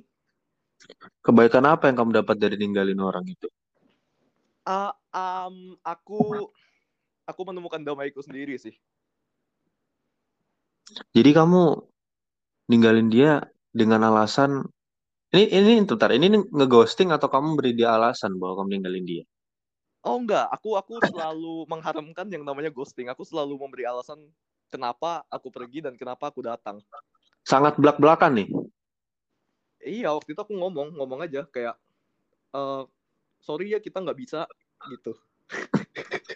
Kebaikan 1.24 1.64
apa 1.64 1.88
yang 1.88 1.96
kamu 2.04 2.12
dapat 2.20 2.36
dari 2.36 2.60
ninggalin 2.60 3.00
orang 3.00 3.24
itu? 3.32 3.48
Ah, 4.68 4.92
am, 5.16 5.80
aku 5.88 6.52
aku 7.24 7.42
menemukan 7.48 7.80
damaiku 7.80 8.20
sendiri 8.20 8.60
sih. 8.60 8.76
Jadi 11.16 11.32
kamu 11.32 11.80
ninggalin 12.68 13.08
dia 13.08 13.48
dengan 13.72 14.04
alasan 14.04 14.68
ini 15.32 15.48
ini 15.48 15.72
bentar, 15.88 16.12
ini 16.12 16.28
ngeghosting 16.52 17.16
atau 17.16 17.32
kamu 17.32 17.56
beri 17.56 17.72
dia 17.72 17.96
alasan 17.96 18.36
bahwa 18.36 18.64
kamu 18.64 18.80
ninggalin 18.80 19.08
dia? 19.08 19.24
Oh 20.08 20.16
enggak, 20.24 20.48
aku 20.48 20.80
aku 20.80 21.04
selalu 21.04 21.68
mengharamkan 21.68 22.32
yang 22.32 22.48
namanya 22.48 22.72
ghosting. 22.72 23.12
Aku 23.12 23.28
selalu 23.28 23.60
memberi 23.60 23.84
alasan 23.84 24.24
kenapa 24.72 25.28
aku 25.28 25.52
pergi 25.52 25.84
dan 25.84 26.00
kenapa 26.00 26.32
aku 26.32 26.48
datang. 26.48 26.80
Sangat 27.44 27.76
belak-belakan 27.76 28.40
nih. 28.40 28.50
iya 29.88 30.12
waktu 30.12 30.36
itu 30.36 30.42
aku 30.44 30.52
ngomong 30.52 31.00
ngomong 31.00 31.24
aja 31.24 31.48
kayak 31.48 31.80
eh 32.52 32.84
sorry 33.40 33.72
ya 33.72 33.80
kita 33.80 34.04
nggak 34.04 34.20
bisa 34.20 34.44
gitu 34.92 35.16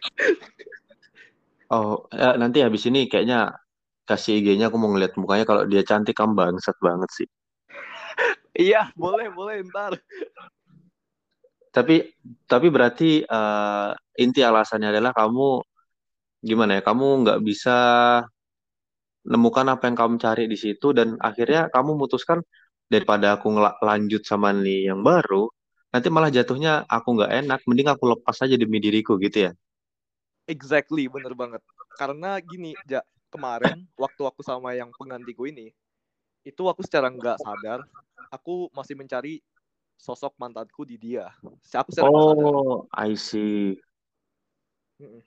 Oh, 1.72 2.03
ya, 2.11 2.36
nanti 2.36 2.59
habis 2.59 2.84
ini 2.84 3.07
kayaknya 3.07 3.55
kasih 4.03 4.43
IG-nya 4.43 4.67
aku 4.67 4.76
mau 4.76 4.91
ngeliat 4.91 5.15
mukanya 5.15 5.47
kalau 5.47 5.63
dia 5.63 5.80
cantik 5.88 6.19
kamu 6.19 6.36
bangsat 6.36 6.76
banget 6.84 7.07
sih. 7.15 7.28
iya 8.67 8.91
boleh 8.91 9.32
boleh 9.32 9.63
ntar 9.72 9.95
Tapi 11.76 11.95
tapi 12.51 12.67
berarti 12.76 13.24
eh, 13.24 13.89
inti 14.24 14.39
alasannya 14.43 14.88
adalah 14.91 15.11
kamu 15.15 15.43
gimana 16.47 16.72
ya? 16.78 16.82
Kamu 16.88 17.05
nggak 17.22 17.39
bisa 17.47 17.72
nemukan 19.32 19.67
apa 19.74 19.84
yang 19.89 19.97
kamu 20.01 20.15
cari 20.26 20.43
di 20.53 20.57
situ 20.63 20.88
dan 20.97 21.07
akhirnya 21.22 21.61
kamu 21.74 21.89
memutuskan 21.97 22.39
daripada 22.91 23.38
aku 23.38 23.47
lanjut 23.88 24.22
sama 24.28 24.49
nih 24.51 24.89
yang 24.91 24.99
baru, 25.09 25.47
nanti 25.93 26.07
malah 26.15 26.32
jatuhnya 26.38 26.84
aku 26.95 27.07
nggak 27.17 27.32
enak, 27.45 27.59
mending 27.69 27.89
aku 27.93 28.03
lepas 28.17 28.38
aja 28.43 28.55
demi 28.59 28.78
diriku 28.84 29.15
gitu 29.22 29.38
ya. 29.49 29.51
exactly 30.49 31.05
bener 31.09 31.34
banget 31.38 31.61
karena 31.97 32.38
gini 32.41 32.78
ja 32.86 33.01
kemarin 33.32 33.86
waktu 33.95 34.22
aku 34.28 34.41
sama 34.43 34.74
yang 34.76 34.91
penggantiku 34.99 35.47
ini 35.47 35.72
itu 36.45 36.63
aku 36.67 36.82
secara 36.86 37.07
nggak 37.11 37.38
sadar 37.41 37.80
aku 38.34 38.69
masih 38.74 38.95
mencari 38.97 39.39
sosok 40.02 40.34
mantanku 40.41 40.82
di 40.89 40.97
dia 40.97 41.30
aku 41.78 41.89
secara 41.93 42.10
nggak 42.10 42.26
sadar 42.26 42.49
Oh, 42.49 42.89
I 42.97 43.14
see. 43.14 43.78
Mm-mm. 45.02 45.22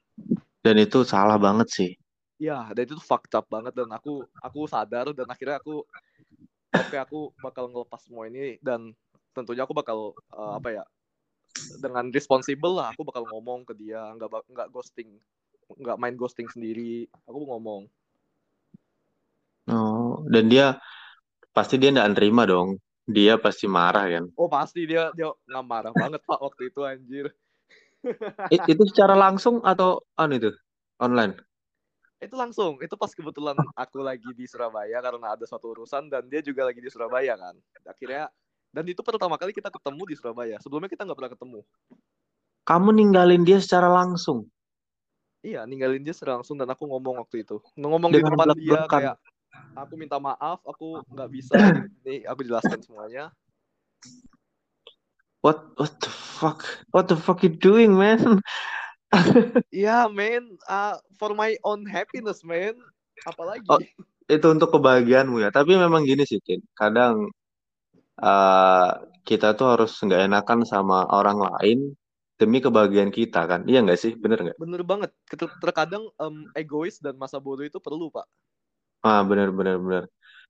Dan 0.64 0.76
itu 0.80 0.98
salah 1.04 1.36
banget 1.38 1.68
sih. 1.70 1.90
ya 2.34 2.66
dan 2.74 2.82
itu 2.84 2.98
fucked 2.98 3.30
up 3.38 3.46
banget 3.46 3.72
dan 3.78 3.88
aku 3.94 4.26
aku 4.42 4.66
sadar 4.66 5.06
dan 5.14 5.26
akhirnya 5.30 5.56
aku 5.62 5.86
oke 6.74 6.96
aku 6.98 7.18
bakal 7.38 7.70
ngelepas 7.70 8.00
semua 8.02 8.26
ini 8.26 8.58
dan 8.58 8.90
tentunya 9.30 9.62
aku 9.62 9.70
bakal 9.72 9.98
eh, 10.34 10.52
apa 10.58 10.68
ya 10.74 10.84
dengan 11.78 12.10
responsible 12.10 12.74
lah 12.74 12.90
aku 12.90 13.06
bakal 13.06 13.22
ngomong 13.30 13.62
ke 13.62 13.72
dia 13.78 14.02
nggak 14.18 14.28
nggak 14.50 14.68
ghosting 14.74 15.14
nggak 15.78 15.96
main 16.02 16.18
ghosting 16.18 16.50
sendiri 16.50 17.06
aku 17.24 17.38
ngomong 17.46 17.86
Oh, 19.64 20.20
dan 20.28 20.52
dia 20.52 20.76
pasti 21.56 21.80
dia 21.80 21.88
nggak 21.88 22.12
nerima 22.12 22.44
dong. 22.44 22.76
Dia 23.04 23.36
pasti 23.36 23.68
marah 23.68 24.08
kan. 24.08 24.24
oh 24.32 24.48
pasti. 24.48 24.88
Dia 24.88 25.12
dia 25.12 25.28
nggak 25.48 25.64
marah 25.64 25.92
banget 25.92 26.20
pak 26.24 26.40
waktu 26.40 26.72
itu 26.72 26.80
anjir. 26.84 27.26
I- 28.52 28.64
itu 28.68 28.82
secara 28.88 29.16
langsung 29.16 29.60
atau 29.64 30.04
anu 30.16 30.36
itu? 30.36 30.52
Online? 31.00 31.36
itu 32.24 32.34
langsung. 32.34 32.80
Itu 32.80 32.96
pas 32.96 33.12
kebetulan 33.12 33.54
aku 33.76 34.00
lagi 34.00 34.32
di 34.32 34.48
Surabaya 34.48 34.98
karena 35.04 35.36
ada 35.36 35.44
suatu 35.44 35.76
urusan 35.76 36.08
dan 36.08 36.24
dia 36.26 36.40
juga 36.40 36.64
lagi 36.64 36.80
di 36.80 36.88
Surabaya 36.88 37.36
kan. 37.36 37.54
Akhirnya 37.84 38.32
dan 38.74 38.84
itu 38.88 39.04
pertama 39.04 39.36
kali 39.36 39.52
kita 39.52 39.68
ketemu 39.68 40.02
di 40.08 40.14
Surabaya. 40.16 40.56
Sebelumnya 40.58 40.90
kita 40.90 41.04
nggak 41.04 41.18
pernah 41.20 41.32
ketemu. 41.36 41.60
Kamu 42.64 42.88
ninggalin 42.96 43.44
dia 43.44 43.60
secara 43.60 43.92
langsung? 43.92 44.48
Iya 45.44 45.68
ninggalin 45.68 46.00
dia 46.00 46.16
secara 46.16 46.40
langsung 46.40 46.56
dan 46.56 46.72
aku 46.72 46.88
ngomong 46.88 47.20
waktu 47.20 47.44
itu. 47.44 47.60
Ngomong 47.76 48.10
di 48.10 48.24
dengan 48.24 48.32
depan 48.32 48.56
dia 48.56 48.80
kayak 48.88 49.14
aku 49.74 49.94
minta 49.98 50.18
maaf 50.22 50.62
aku 50.64 51.02
nggak 51.10 51.30
bisa 51.30 51.54
ini 52.06 52.24
aku 52.26 52.46
jelaskan 52.46 52.80
semuanya 52.82 53.30
What 55.44 55.76
what 55.76 56.00
the 56.00 56.08
fuck? 56.08 56.64
What 56.88 57.12
the 57.12 57.20
fuck 57.20 57.44
you 57.44 57.52
doing, 57.52 57.92
man? 57.92 58.40
Iya, 59.70 60.10
man, 60.10 60.56
uh, 60.66 60.98
for 61.20 61.36
my 61.36 61.54
own 61.62 61.84
happiness, 61.84 62.40
man. 62.42 62.74
Apalagi? 63.28 63.68
Oh. 63.68 63.78
Itu 64.24 64.56
untuk 64.56 64.72
kebahagiaanmu 64.72 65.44
ya. 65.44 65.52
Tapi 65.52 65.76
memang 65.76 66.08
gini 66.08 66.24
sih, 66.24 66.40
Tin. 66.40 66.64
Kadang 66.72 67.28
eh, 68.18 68.90
kita 69.22 69.52
tuh 69.52 69.76
harus 69.76 69.92
nggak 70.00 70.32
enakan 70.32 70.64
sama 70.64 71.04
orang 71.12 71.44
lain 71.44 71.92
demi 72.40 72.64
kebahagiaan 72.64 73.12
kita 73.12 73.44
kan. 73.44 73.68
Iya 73.68 73.84
nggak 73.84 74.00
sih? 74.00 74.16
Bener 74.16 74.40
nggak? 74.40 74.56
Bener 74.56 74.82
banget. 74.82 75.12
Terkadang 75.60 76.08
em, 76.18 76.48
egois 76.56 76.98
dan 76.98 77.20
masa 77.20 77.36
bodoh 77.36 77.68
itu 77.68 77.78
perlu, 77.78 78.08
Pak. 78.08 78.26
Ah, 79.04 79.20
bener 79.20 79.52
bener 79.52 79.76
bener. 79.76 80.04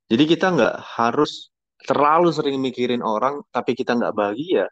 Jadi 0.06 0.24
kita 0.30 0.54
nggak 0.54 0.74
harus 0.94 1.50
terlalu 1.82 2.30
sering 2.30 2.62
mikirin 2.62 3.02
orang, 3.02 3.42
tapi 3.50 3.74
kita 3.74 3.98
nggak 3.98 4.14
bahagia. 4.14 4.70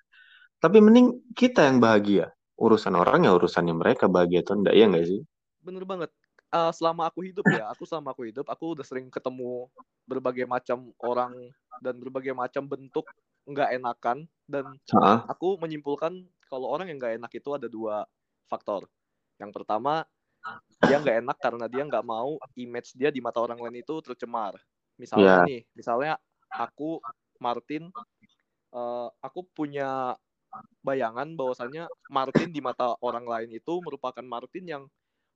Tapi 0.63 0.79
mending 0.79 1.35
kita 1.35 1.67
yang 1.67 1.83
bahagia. 1.83 2.31
Urusan 2.55 2.95
orang 2.95 3.27
ya 3.27 3.35
urusannya 3.35 3.75
mereka 3.75 4.07
bahagia 4.07 4.47
atau 4.47 4.55
enggak, 4.55 4.75
iya 4.79 4.87
nggak 4.87 5.07
sih? 5.11 5.21
Bener 5.67 5.83
banget. 5.83 6.15
Uh, 6.53 6.71
selama 6.71 7.11
aku 7.11 7.27
hidup 7.27 7.43
ya, 7.51 7.67
aku 7.75 7.83
selama 7.83 8.15
aku 8.15 8.31
hidup, 8.31 8.47
aku 8.47 8.79
udah 8.79 8.87
sering 8.87 9.11
ketemu 9.11 9.67
berbagai 10.07 10.47
macam 10.47 10.95
orang 11.03 11.33
dan 11.83 11.99
berbagai 11.99 12.37
macam 12.39 12.63
bentuk 12.71 13.09
nggak 13.49 13.83
enakan 13.83 14.31
dan 14.47 14.79
aku 15.27 15.59
menyimpulkan 15.59 16.23
kalau 16.47 16.71
orang 16.71 16.87
yang 16.87 17.03
nggak 17.03 17.19
enak 17.19 17.33
itu 17.35 17.51
ada 17.51 17.67
dua 17.67 18.07
faktor. 18.47 18.87
Yang 19.43 19.51
pertama, 19.59 20.07
dia 20.83 20.97
nggak 20.99 21.17
enak 21.23 21.39
karena 21.39 21.67
dia 21.71 21.83
nggak 21.87 22.07
mau 22.07 22.37
image 22.59 22.95
dia 22.99 23.15
di 23.15 23.23
mata 23.23 23.39
orang 23.39 23.59
lain 23.59 23.83
itu 23.83 23.95
tercemar. 24.03 24.59
Misalnya 24.99 25.43
Ya. 25.43 25.47
nih, 25.47 25.61
misalnya 25.73 26.13
aku 26.51 26.99
Martin, 27.39 27.89
eh, 28.75 29.09
aku 29.23 29.47
punya 29.55 30.19
bayangan 30.85 31.33
bahwasannya 31.33 31.89
Martin 32.13 32.53
di 32.53 32.61
mata 32.61 32.93
orang 33.01 33.25
lain 33.25 33.51
itu 33.57 33.81
merupakan 33.81 34.23
Martin 34.23 34.65
yang 34.69 34.85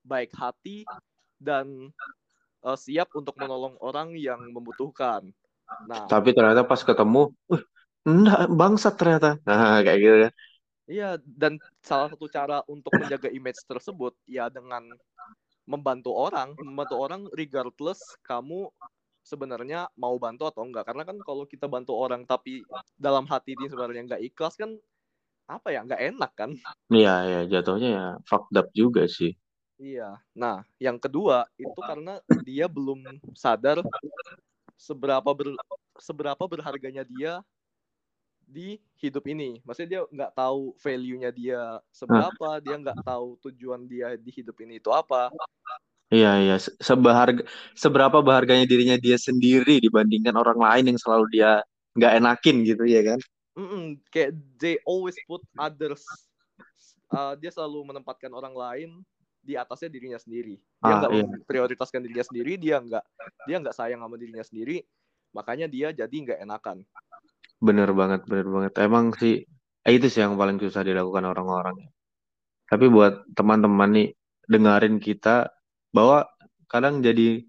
baik 0.04 0.34
hati 0.36 0.84
dan 1.40 1.90
eh, 2.66 2.78
siap 2.78 3.14
untuk 3.14 3.38
menolong 3.38 3.78
orang 3.80 4.14
yang 4.18 4.42
membutuhkan. 4.50 5.30
Nah, 5.86 6.06
Tapi 6.06 6.30
ternyata 6.30 6.62
pas 6.62 6.78
ketemu, 6.78 7.34
uh, 7.50 7.62
enggak, 8.06 8.40
bangsat 8.54 8.94
ternyata. 8.94 9.30
Nah, 9.42 9.82
kayak 9.82 9.98
gitu 9.98 10.16
kan. 10.26 10.32
Iya, 10.86 11.18
dan 11.26 11.58
salah 11.82 12.06
satu 12.06 12.30
cara 12.30 12.62
untuk 12.70 12.94
menjaga 12.94 13.26
image 13.26 13.58
tersebut 13.66 14.14
ya 14.30 14.46
dengan 14.46 14.86
membantu 15.66 16.14
orang, 16.14 16.54
membantu 16.62 16.94
orang 17.02 17.26
regardless 17.34 17.98
kamu 18.22 18.70
sebenarnya 19.26 19.90
mau 19.98 20.14
bantu 20.14 20.46
atau 20.46 20.62
enggak. 20.62 20.86
Karena 20.86 21.02
kan 21.02 21.18
kalau 21.26 21.42
kita 21.42 21.66
bantu 21.66 21.98
orang 21.98 22.22
tapi 22.22 22.62
dalam 22.94 23.26
hati 23.26 23.58
dia 23.58 23.66
sebenarnya 23.66 24.14
nggak 24.14 24.22
ikhlas 24.30 24.54
kan 24.54 24.78
apa 25.50 25.74
ya 25.74 25.82
nggak 25.82 26.02
enak 26.14 26.32
kan? 26.38 26.50
Iya, 26.86 27.14
ya 27.26 27.40
jatuhnya 27.58 27.88
ya 27.90 28.06
fucked 28.22 28.54
up 28.54 28.70
juga 28.70 29.10
sih. 29.10 29.34
Iya. 29.82 30.22
Nah, 30.32 30.62
yang 30.78 31.02
kedua 31.02 31.50
itu 31.58 31.76
karena 31.82 32.22
dia 32.46 32.70
belum 32.70 33.02
sadar 33.34 33.82
seberapa 34.78 35.30
ber, 35.34 35.52
seberapa 35.98 36.44
berharganya 36.46 37.02
dia 37.02 37.42
di 38.46 38.78
hidup 39.02 39.26
ini. 39.26 39.58
Maksudnya 39.66 39.90
dia 39.90 40.02
nggak 40.06 40.32
tahu 40.38 40.72
value-nya 40.78 41.30
dia 41.34 41.82
seberapa, 41.90 42.62
dia 42.62 42.76
nggak 42.78 42.98
tahu 43.02 43.36
tujuan 43.50 43.82
dia 43.84 44.14
di 44.14 44.30
hidup 44.30 44.56
ini 44.62 44.78
itu 44.78 44.88
apa. 44.94 45.34
Iya, 46.06 46.38
iya. 46.38 46.56
Se- 46.62 46.78
Seberharga, 46.78 47.42
seberapa 47.74 48.22
berharganya 48.22 48.62
dirinya 48.64 48.94
dia 48.94 49.18
sendiri 49.18 49.82
dibandingkan 49.82 50.38
orang 50.38 50.58
lain 50.62 50.84
yang 50.94 50.98
selalu 51.02 51.26
dia 51.34 51.66
nggak 51.98 52.12
enakin 52.22 52.56
gitu 52.62 52.84
ya 52.86 53.02
kan? 53.02 53.18
Mm-mm, 53.58 53.98
kayak 54.14 54.36
they 54.62 54.78
always 54.86 55.18
put 55.26 55.42
others. 55.58 56.06
Uh, 57.10 57.34
dia 57.38 57.50
selalu 57.50 57.90
menempatkan 57.90 58.30
orang 58.30 58.54
lain 58.54 58.90
di 59.42 59.54
atasnya 59.58 59.90
dirinya 59.90 60.18
sendiri. 60.18 60.58
Dia 60.78 60.94
Ah, 60.94 60.98
nggak 61.02 61.12
iya. 61.14 61.24
memprioritaskan 61.26 62.00
dirinya 62.02 62.26
sendiri, 62.26 62.52
dia 62.58 62.76
nggak 62.82 63.04
dia 63.46 63.56
nggak 63.62 63.74
sayang 63.74 64.02
sama 64.02 64.14
dirinya 64.14 64.42
sendiri. 64.46 64.82
Makanya 65.34 65.66
dia 65.66 65.88
jadi 65.90 66.12
nggak 66.14 66.38
enakan. 66.46 66.86
Bener 67.62 67.90
banget, 67.96 68.24
bener 68.28 68.48
banget. 68.48 68.72
Emang 68.80 69.12
sih, 69.16 69.44
eh, 69.86 69.92
itu 69.96 70.06
sih 70.12 70.20
yang 70.24 70.36
paling 70.36 70.60
susah 70.60 70.84
dilakukan 70.84 71.24
orang-orang. 71.24 71.76
Tapi 72.68 72.84
buat 72.90 73.24
teman-teman 73.32 73.90
nih, 73.96 74.08
dengerin 74.46 74.96
kita 75.02 75.48
bahwa 75.94 76.28
kadang 76.68 77.00
jadi 77.00 77.42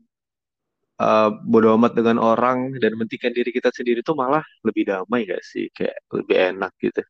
eh, 0.97 1.29
bodo 1.45 1.75
amat 1.77 1.93
dengan 1.97 2.17
orang 2.21 2.73
dan 2.81 2.97
mentingkan 2.97 3.33
diri 3.35 3.51
kita 3.53 3.69
sendiri 3.73 4.01
tuh 4.01 4.15
malah 4.17 4.43
lebih 4.65 4.87
damai 4.87 5.27
gak 5.27 5.43
sih? 5.43 5.69
Kayak 5.75 5.97
lebih 6.13 6.35
enak 6.55 6.73
gitu. 6.81 7.03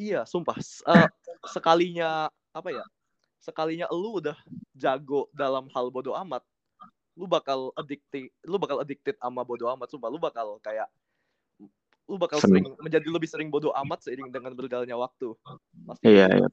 Iya, 0.00 0.24
sumpah. 0.24 0.56
Uh, 0.88 1.06
sekalinya 1.46 2.26
apa 2.56 2.68
ya? 2.72 2.84
Sekalinya 3.42 3.86
lu 3.92 4.22
udah 4.22 4.34
jago 4.72 5.28
dalam 5.34 5.68
hal 5.74 5.92
bodoh 5.92 6.16
amat, 6.24 6.42
lu 7.18 7.28
bakal 7.28 7.70
addicted, 7.76 8.32
lu 8.46 8.56
bakal 8.56 8.80
addicted 8.80 9.18
sama 9.20 9.44
bodoh 9.44 9.68
amat, 9.76 9.90
sumpah. 9.92 10.08
Lu 10.08 10.18
bakal 10.18 10.56
kayak 10.64 10.88
lu 12.12 12.20
bakal 12.20 12.44
sering 12.44 12.68
menjadi 12.76 13.08
lebih 13.08 13.24
sering 13.24 13.48
bodoh 13.48 13.72
amat 13.72 14.04
seiring 14.04 14.28
dengan 14.28 14.52
berjalannya 14.52 14.92
waktu. 14.92 15.32
Pasti. 15.88 16.04
Iya, 16.04 16.28
iya. 16.28 16.48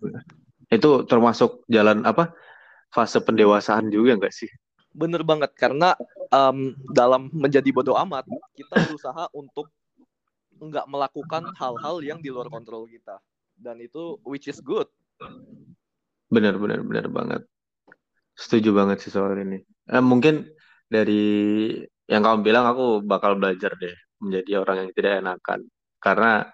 Itu 0.71 1.03
termasuk 1.03 1.67
jalan 1.67 2.07
apa? 2.07 2.31
Fase 2.95 3.19
pendewasaan 3.19 3.91
juga 3.91 4.15
nggak 4.15 4.31
sih? 4.31 4.47
Bener 4.95 5.27
banget 5.27 5.51
karena 5.59 5.99
em, 6.31 6.79
dalam 6.95 7.27
menjadi 7.35 7.67
bodoh 7.75 7.99
amat, 8.07 8.23
kita 8.55 8.87
berusaha 8.87 9.27
untuk 9.35 9.67
nggak 10.63 10.87
melakukan 10.87 11.51
hal-hal 11.59 11.99
yang 11.99 12.23
di 12.23 12.31
luar 12.31 12.47
kontrol 12.47 12.87
kita. 12.87 13.19
Dan 13.59 13.83
itu 13.83 14.15
which 14.23 14.47
is 14.47 14.63
good. 14.63 14.87
Bener, 16.31 16.55
bener, 16.55 16.79
bener 16.87 17.11
banget. 17.11 17.43
Setuju 18.39 18.71
banget 18.71 19.03
sih 19.03 19.11
soal 19.11 19.35
ini. 19.35 19.59
Eh, 19.91 19.99
mungkin 19.99 20.47
dari 20.87 21.75
yang 22.07 22.23
kamu 22.23 22.47
bilang 22.47 22.63
aku 22.63 23.03
bakal 23.03 23.35
belajar 23.35 23.75
deh 23.75 23.93
menjadi 24.19 24.51
orang 24.61 24.77
yang 24.87 24.91
tidak 24.95 25.13
enakan. 25.23 25.59
Karena 25.99 26.47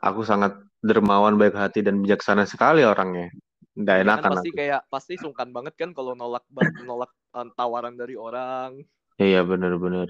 aku 0.00 0.20
sangat 0.24 0.56
dermawan, 0.84 1.40
baik 1.40 1.56
hati 1.56 1.80
dan 1.80 2.00
bijaksana 2.04 2.44
sekali 2.44 2.84
orangnya. 2.84 3.32
Nggak 3.74 3.96
Iya 3.96 4.04
kan 4.04 4.08
enakan 4.08 4.30
pasti 4.36 4.50
aku. 4.50 4.58
kayak 4.58 4.80
pasti 4.86 5.14
sungkan 5.18 5.48
banget 5.50 5.74
kan 5.74 5.90
kalau 5.96 6.12
nolak 6.14 6.44
nolak 6.84 7.10
eh, 7.10 7.48
tawaran 7.56 7.94
dari 7.96 8.14
orang. 8.14 8.84
Iya 9.18 9.42
bener-bener. 9.42 10.08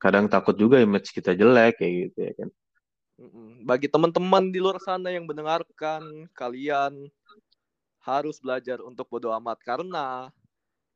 Kadang 0.00 0.26
takut 0.26 0.58
juga 0.58 0.82
image 0.82 1.14
kita 1.14 1.34
jelek 1.36 1.78
kayak 1.78 1.92
gitu 2.10 2.18
ya 2.18 2.32
kan. 2.34 2.48
Bagi 3.62 3.86
teman-teman 3.86 4.50
di 4.50 4.58
luar 4.58 4.82
sana 4.82 5.14
yang 5.14 5.30
mendengarkan, 5.30 6.26
kalian 6.34 7.06
harus 8.02 8.42
belajar 8.42 8.82
untuk 8.82 9.06
bodo 9.06 9.30
amat 9.38 9.62
karena 9.62 10.26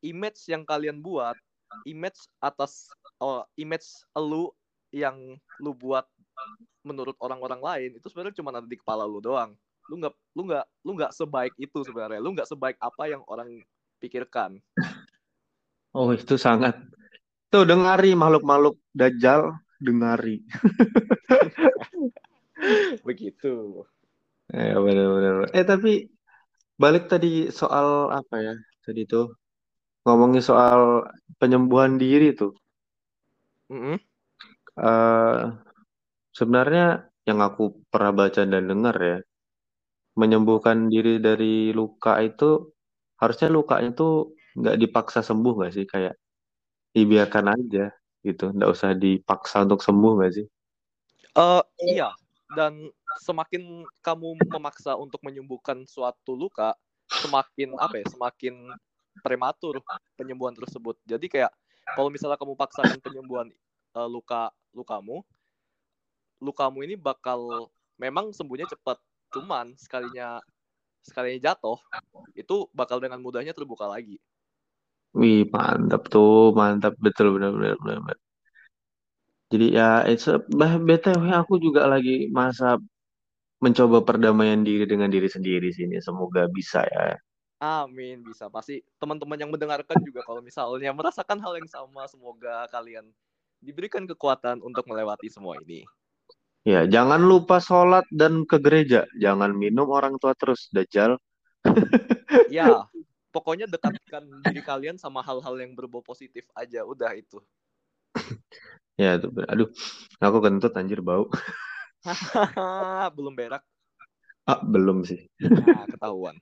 image 0.02 0.50
yang 0.50 0.66
kalian 0.66 0.98
buat, 0.98 1.38
image 1.86 2.18
atas 2.42 2.90
oh, 3.22 3.46
image 3.54 3.86
lu 4.18 4.50
yang 4.94 5.38
lu 5.62 5.74
buat 5.74 6.06
menurut 6.86 7.18
orang-orang 7.18 7.58
lain 7.58 7.90
itu 7.98 8.06
sebenarnya 8.06 8.38
cuma 8.38 8.54
ada 8.54 8.68
di 8.68 8.78
kepala 8.78 9.08
lu 9.08 9.18
doang. 9.18 9.54
Lu 9.90 9.98
nggak 9.98 10.14
lu 10.34 10.42
nggak 10.46 10.66
lu 10.86 10.90
nggak 10.94 11.12
sebaik 11.14 11.54
itu 11.58 11.82
sebenarnya. 11.82 12.22
Lu 12.22 12.34
nggak 12.34 12.46
sebaik 12.46 12.78
apa 12.78 13.10
yang 13.10 13.22
orang 13.26 13.62
pikirkan. 13.98 14.62
Oh 15.96 16.12
itu 16.12 16.36
sangat. 16.36 16.76
Tuh 17.50 17.64
dengari 17.64 18.12
makhluk-makhluk 18.12 18.76
dajjal 18.92 19.56
dengari. 19.80 20.44
Begitu. 23.08 23.86
Ya 24.50 24.78
bener-bener. 24.78 25.50
Eh 25.50 25.66
tapi 25.66 26.10
balik 26.78 27.10
tadi 27.10 27.50
soal 27.50 28.12
apa 28.12 28.36
ya? 28.42 28.54
Tadi 28.84 29.02
tuh 29.08 29.34
ngomongin 30.06 30.44
soal 30.44 31.10
penyembuhan 31.42 31.98
diri 31.98 32.36
tuh. 32.36 32.54
Mm-mm. 33.66 33.98
Eh 34.76 35.40
sebenarnya 36.36 37.08
yang 37.26 37.40
aku 37.42 37.82
pernah 37.88 38.12
baca 38.12 38.42
dan 38.44 38.64
dengar 38.68 38.96
ya, 39.00 39.18
menyembuhkan 40.16 40.88
diri 40.92 41.18
dari 41.20 41.72
luka 41.72 42.20
itu 42.22 42.72
harusnya 43.16 43.48
lukanya 43.48 43.90
tuh 43.96 44.36
nggak 44.56 44.76
dipaksa 44.80 45.20
sembuh 45.24 45.52
nggak 45.60 45.72
sih? 45.72 45.84
Kayak 45.88 46.14
dibiarkan 46.96 47.46
aja 47.52 47.92
gitu, 48.24 48.44
nggak 48.52 48.70
usah 48.72 48.96
dipaksa 48.96 49.64
untuk 49.64 49.80
sembuh 49.84 50.12
nggak 50.20 50.32
sih? 50.32 50.46
Eh, 51.36 51.62
iya, 51.92 52.08
dan 52.56 52.88
semakin 53.20 53.84
kamu 54.00 54.40
memaksa 54.48 54.96
untuk 54.96 55.20
menyembuhkan 55.20 55.84
suatu 55.84 56.32
luka, 56.32 56.72
semakin 57.08 57.76
apa 57.76 58.00
ya, 58.00 58.06
semakin 58.08 58.54
prematur 59.20 59.80
penyembuhan 60.16 60.56
tersebut. 60.56 60.96
Jadi 61.04 61.28
kayak 61.28 61.52
kalau 61.92 62.08
misalnya 62.08 62.40
kamu 62.40 62.56
paksakan 62.56 63.00
penyembuhan 63.04 63.52
eh, 63.96 64.08
luka 64.14 64.52
lukamu, 64.76 65.16
lukamu 66.44 66.78
ini 66.86 66.94
bakal 66.96 67.70
memang 67.96 68.32
sembuhnya 68.36 68.68
cepat. 68.72 68.98
Cuman 69.34 69.66
sekalinya 69.76 70.40
sekalinya 71.04 71.40
jatuh, 71.52 71.78
itu 72.36 72.56
bakal 72.76 72.98
dengan 73.04 73.20
mudahnya 73.24 73.52
terbuka 73.56 73.86
lagi. 73.88 74.16
Wih, 75.18 75.40
mantap 75.54 76.02
tuh, 76.12 76.52
mantap 76.58 76.92
betul 77.04 77.26
benar 77.34 77.50
benar 77.56 77.76
benar. 77.86 78.16
Jadi 79.52 79.66
ya, 79.78 80.02
it's 80.10 80.26
a, 80.26 80.42
bah- 80.58 80.82
BTW 80.82 81.24
aku 81.42 81.54
juga 81.62 81.86
lagi 81.92 82.26
masa 82.38 82.78
mencoba 83.64 83.98
perdamaian 84.08 84.62
diri 84.68 84.84
dengan 84.92 85.10
diri 85.14 85.28
sendiri 85.36 85.68
sini. 85.78 85.96
Semoga 86.02 86.42
bisa 86.56 86.80
ya. 86.94 87.16
Amin, 87.56 88.20
bisa. 88.20 88.52
Pasti 88.52 88.84
teman-teman 89.00 89.40
yang 89.40 89.48
mendengarkan 89.48 89.96
juga 90.04 90.20
kalau 90.28 90.44
misalnya 90.44 90.92
merasakan 90.92 91.40
hal 91.40 91.52
yang 91.56 91.70
sama, 91.70 92.04
semoga 92.04 92.68
kalian 92.68 93.08
diberikan 93.60 94.04
kekuatan 94.04 94.62
untuk 94.62 94.86
melewati 94.88 95.28
semua 95.28 95.58
ini. 95.62 95.86
Ya, 96.66 96.82
jangan 96.82 97.22
lupa 97.22 97.62
sholat 97.62 98.02
dan 98.10 98.42
ke 98.42 98.58
gereja. 98.58 99.06
Jangan 99.22 99.54
minum 99.54 99.86
orang 99.86 100.18
tua 100.18 100.34
terus, 100.34 100.66
Dajjal. 100.74 101.14
Ya, 102.50 102.66
pokoknya 103.34 103.70
dekatkan 103.70 104.26
diri 104.42 104.62
kalian 104.62 104.98
sama 104.98 105.22
hal-hal 105.22 105.54
yang 105.62 105.78
berbau 105.78 106.02
positif 106.02 106.46
aja, 106.58 106.82
udah 106.82 107.14
itu. 107.14 107.38
Ya, 108.96 109.20
itu. 109.20 109.28
Aduh, 109.52 109.68
aku 110.24 110.38
kentut 110.40 110.72
anjir 110.72 111.04
bau. 111.04 111.28
Belum 113.12 113.36
berak, 113.36 113.62
Ah, 114.46 114.62
belum 114.62 115.02
sih. 115.04 115.26
nah, 115.42 115.84
ketahuan. 115.90 116.36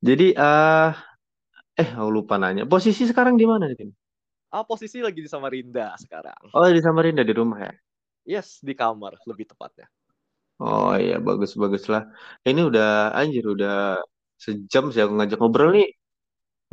Jadi, 0.00 0.32
eh 0.32 0.90
eh, 1.80 1.88
aku 1.96 2.10
lupa 2.10 2.34
nanya. 2.40 2.64
Posisi 2.68 3.04
sekarang 3.06 3.36
di 3.40 3.46
mana 3.48 3.70
Tim? 3.76 3.92
Ah, 4.50 4.66
posisi 4.66 4.98
lagi 4.98 5.22
di 5.22 5.30
Samarinda 5.30 5.94
sekarang. 5.94 6.50
Oh, 6.50 6.66
di 6.66 6.82
Samarinda 6.82 7.22
di 7.22 7.30
rumah 7.30 7.70
ya. 7.70 7.74
Yes, 8.26 8.58
di 8.58 8.74
kamar 8.74 9.14
lebih 9.22 9.46
tepatnya. 9.46 9.86
Oh 10.58 10.92
iya, 10.98 11.22
bagus-bagus 11.22 11.86
lah. 11.86 12.10
Ini 12.42 12.66
udah 12.66 13.14
anjir, 13.14 13.46
udah 13.46 14.02
sejam 14.36 14.90
sih 14.90 15.00
aku 15.06 15.14
ngajak 15.16 15.38
ngobrol 15.38 15.70
nih. 15.72 15.88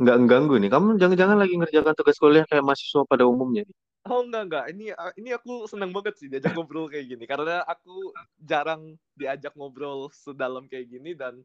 Nggak 0.02 0.16
ganggu 0.26 0.54
nih. 0.58 0.70
Kamu 0.74 0.98
jangan-jangan 0.98 1.38
lagi 1.38 1.54
ngerjakan 1.54 1.94
tugas 1.94 2.18
kuliah 2.18 2.44
kayak 2.50 2.66
mahasiswa 2.66 3.06
pada 3.06 3.24
umumnya 3.24 3.62
nih. 3.62 3.76
Oh 4.08 4.24
enggak 4.24 4.42
enggak, 4.48 4.64
ini 4.72 4.84
ini 5.20 5.30
aku 5.36 5.68
senang 5.68 5.92
banget 5.92 6.16
sih 6.16 6.32
diajak 6.32 6.56
ngobrol 6.56 6.88
kayak 6.88 7.12
gini 7.12 7.24
karena 7.28 7.60
aku 7.68 8.14
jarang 8.40 8.96
diajak 9.12 9.52
ngobrol 9.52 10.08
sedalam 10.14 10.64
kayak 10.64 10.88
gini 10.88 11.12
dan 11.12 11.44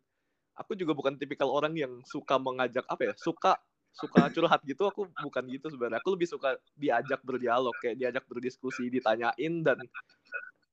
aku 0.55 0.77
juga 0.77 0.95
bukan 0.95 1.19
tipikal 1.19 1.51
orang 1.51 1.75
yang 1.75 1.99
suka 2.07 2.39
mengajak 2.39 2.87
apa 2.87 3.11
ya, 3.11 3.13
suka 3.19 3.59
suka 3.93 4.27
curhat 4.33 4.61
gitu 4.65 4.89
aku 4.89 5.05
bukan 5.21 5.43
gitu 5.53 5.69
sebenarnya. 5.69 6.01
Aku 6.01 6.17
lebih 6.17 6.27
suka 6.27 6.57
diajak 6.73 7.21
berdialog 7.21 7.73
kayak 7.77 7.95
diajak 7.95 8.25
berdiskusi, 8.25 8.89
ditanyain 8.89 9.53
dan 9.61 9.77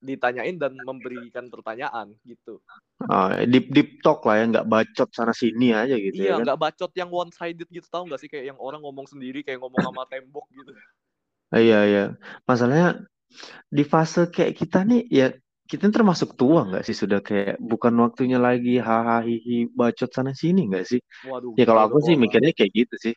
ditanyain 0.00 0.56
dan 0.56 0.72
memberikan 0.80 1.52
pertanyaan 1.52 2.16
gitu. 2.24 2.64
Oh, 3.08 3.32
deep 3.48 3.72
deep 3.72 4.04
talk 4.04 4.24
lah 4.28 4.40
ya, 4.40 4.44
nggak 4.48 4.68
bacot 4.68 5.08
sana 5.12 5.32
sini 5.32 5.72
aja 5.72 5.96
gitu 5.96 6.20
ya 6.20 6.24
Iya, 6.24 6.32
kan. 6.36 6.44
nggak 6.44 6.60
bacot 6.60 6.92
yang 6.96 7.10
one 7.12 7.32
sided 7.32 7.68
gitu 7.68 7.88
tau 7.88 8.04
nggak 8.04 8.20
sih 8.20 8.28
kayak 8.28 8.52
yang 8.52 8.58
orang 8.60 8.84
ngomong 8.84 9.08
sendiri 9.08 9.40
kayak 9.40 9.60
ngomong 9.60 9.80
sama 9.80 10.04
tembok 10.08 10.44
gitu. 10.52 10.72
Iya 11.52 11.80
iya. 11.88 12.04
Masalahnya 12.44 13.04
di 13.72 13.84
fase 13.88 14.28
kayak 14.28 14.52
kita 14.52 14.84
nih 14.84 15.08
ya 15.08 15.32
kita 15.70 15.86
termasuk 15.86 16.34
tua 16.34 16.66
nggak 16.66 16.82
sih 16.82 16.98
sudah 16.98 17.22
kayak 17.22 17.54
bukan 17.62 17.94
waktunya 18.02 18.42
lagi 18.42 18.82
hahaha 18.82 19.22
hihi 19.22 19.70
bacot 19.70 20.10
sana 20.10 20.34
sini 20.34 20.66
nggak 20.66 20.82
sih? 20.82 20.98
Waduh, 21.22 21.54
Ya 21.54 21.62
kalau 21.62 21.86
aku 21.86 22.02
sih 22.02 22.18
tua 22.18 22.22
mikirnya 22.26 22.50
kayak 22.50 22.72
gitu 22.74 22.94
sih. 22.98 23.14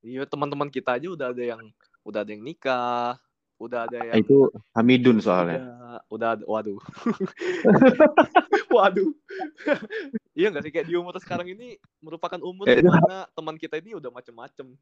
Iya, 0.00 0.24
teman-teman 0.24 0.72
kita 0.72 0.96
aja 0.96 1.12
udah 1.12 1.28
ada 1.36 1.44
yang 1.44 1.60
udah 2.08 2.20
ada 2.24 2.30
yang 2.32 2.40
nikah, 2.40 3.20
udah 3.60 3.84
ada 3.84 3.98
Ah, 4.00 4.04
yang 4.16 4.24
Itu 4.24 4.48
Hamidun 4.72 5.20
soalnya. 5.20 5.60
udah 5.60 6.00
udah 6.08 6.30
waduh. 6.48 6.80
waduh. 8.74 9.12
iya 10.38 10.48
nggak 10.48 10.64
sih 10.64 10.72
kayak 10.72 10.88
di 10.88 10.96
umur 10.96 11.12
sekarang 11.20 11.52
ini 11.52 11.76
merupakan 12.00 12.40
umur 12.40 12.64
Eh, 12.64 12.80
di 12.80 12.88
mana 12.88 13.28
teman 13.36 13.60
kita 13.60 13.76
ini 13.76 13.92
udah 14.00 14.08
macem-macem. 14.08 14.72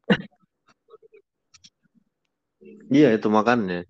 Iya 2.87 3.11
itu 3.15 3.27
makanya. 3.27 3.83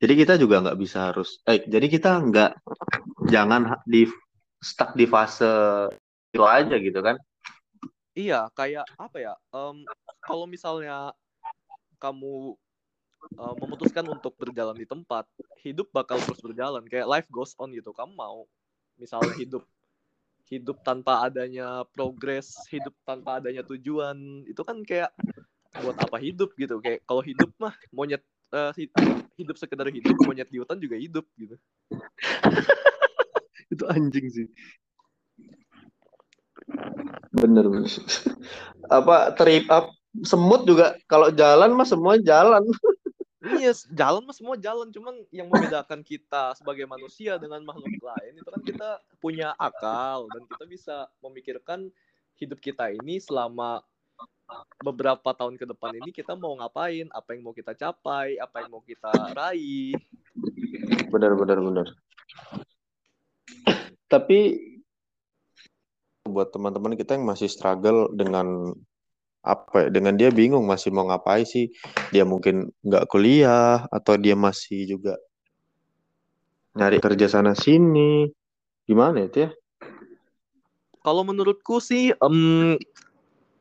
Jadi 0.00 0.12
kita 0.16 0.40
juga 0.40 0.64
nggak 0.64 0.80
bisa 0.80 1.12
harus, 1.12 1.44
eh 1.44 1.60
jadi 1.68 1.84
kita 1.84 2.24
nggak 2.24 2.52
jangan 3.28 3.84
di 3.84 4.08
stuck 4.56 4.96
di 4.96 5.04
fase 5.04 5.44
itu 6.32 6.40
aja 6.40 6.76
gitu 6.80 7.04
kan? 7.04 7.20
Iya, 8.16 8.48
kayak 8.56 8.88
apa 8.96 9.16
ya? 9.20 9.34
em, 9.52 9.84
kalau 10.24 10.48
misalnya 10.48 11.12
kamu 12.00 12.56
eh, 13.36 13.54
memutuskan 13.60 14.08
untuk 14.08 14.32
berjalan 14.40 14.74
di 14.74 14.88
tempat, 14.88 15.28
hidup 15.60 15.92
bakal 15.92 16.16
terus 16.16 16.40
berjalan. 16.40 16.80
Kayak 16.88 17.06
life 17.06 17.28
goes 17.28 17.52
on 17.60 17.68
gitu. 17.76 17.92
Kamu 17.92 18.16
mau 18.16 18.48
misalnya 18.96 19.36
hidup 19.36 19.68
hidup 20.50 20.82
tanpa 20.82 21.28
adanya 21.28 21.86
progres, 21.94 22.58
hidup 22.72 22.96
tanpa 23.06 23.38
adanya 23.38 23.62
tujuan, 23.62 24.42
itu 24.50 24.64
kan 24.66 24.82
kayak 24.82 25.14
buat 25.78 25.94
apa 25.94 26.18
hidup 26.18 26.56
gitu. 26.58 26.82
Kayak 26.82 27.06
kalau 27.06 27.22
hidup 27.22 27.52
mah 27.60 27.76
monyet 27.94 28.24
eh, 28.50 28.70
hi- 28.76 28.92
hidup 29.38 29.56
sekedar 29.56 29.86
hidup, 29.88 30.14
monyet 30.26 30.50
di 30.50 30.58
hutan 30.58 30.78
juga 30.78 30.96
hidup 30.98 31.24
gitu. 31.38 31.56
Itu 33.72 33.84
anjing 33.86 34.26
sih. 34.30 34.46
Bener 37.30 37.64
bener. 37.70 37.90
Apa 38.90 39.30
trip 39.38 39.70
up 39.70 39.94
semut 40.26 40.66
juga 40.66 40.98
kalau 41.06 41.30
jalan 41.30 41.70
mah 41.74 41.86
semua 41.86 42.18
jalan. 42.18 42.62
Iya, 43.40 43.72
s- 43.72 43.88
jalan 43.96 44.28
mah 44.28 44.36
semua 44.36 44.52
jalan, 44.60 44.92
cuman 44.92 45.16
yang 45.32 45.48
membedakan 45.48 46.04
kita 46.04 46.52
sebagai 46.60 46.84
manusia 46.84 47.40
dengan 47.40 47.64
makhluk 47.64 47.88
lain 47.96 48.36
itu 48.36 48.44
kan 48.44 48.60
kita 48.60 48.88
punya 49.16 49.56
akal 49.56 50.28
dan 50.28 50.44
kita 50.44 50.64
bisa 50.68 50.96
memikirkan 51.24 51.88
hidup 52.36 52.60
kita 52.60 52.92
ini 52.92 53.16
selama 53.16 53.80
beberapa 54.82 55.30
tahun 55.36 55.54
ke 55.60 55.64
depan 55.70 55.92
ini 56.02 56.10
kita 56.10 56.34
mau 56.34 56.56
ngapain, 56.58 57.06
apa 57.12 57.36
yang 57.36 57.42
mau 57.46 57.54
kita 57.54 57.76
capai, 57.76 58.40
apa 58.40 58.64
yang 58.64 58.70
mau 58.72 58.82
kita 58.82 59.12
raih. 59.36 59.94
Bener 61.12 61.32
bener 61.36 61.58
bener. 61.60 61.86
Tapi 64.10 64.70
buat 66.26 66.50
teman-teman 66.54 66.94
kita 66.94 67.18
yang 67.18 67.26
masih 67.26 67.50
struggle 67.50 68.10
dengan 68.14 68.74
apa 69.40 69.88
ya 69.88 69.88
dengan 69.88 70.20
dia 70.20 70.28
bingung 70.28 70.68
masih 70.68 70.92
mau 70.92 71.08
ngapain 71.08 71.48
sih 71.48 71.72
dia 72.12 72.28
mungkin 72.28 72.68
nggak 72.84 73.08
kuliah 73.08 73.88
atau 73.88 74.20
dia 74.20 74.36
masih 74.36 74.84
juga 74.84 75.16
nyari 76.76 77.00
kerja 77.00 77.24
sana 77.24 77.56
sini 77.56 78.28
gimana 78.84 79.24
itu 79.24 79.48
ya 79.48 79.50
kalau 81.00 81.24
menurutku 81.24 81.80
sih 81.80 82.12
um, 82.20 82.76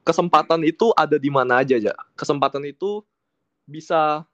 kesempatan 0.09 0.65
itu 0.65 0.89
ada 0.97 1.21
di 1.21 1.29
mana 1.29 1.61
aja 1.61 1.77
ya 1.77 1.93
kesempatan 2.17 2.65
itu 2.65 3.05
bisa 3.69 4.25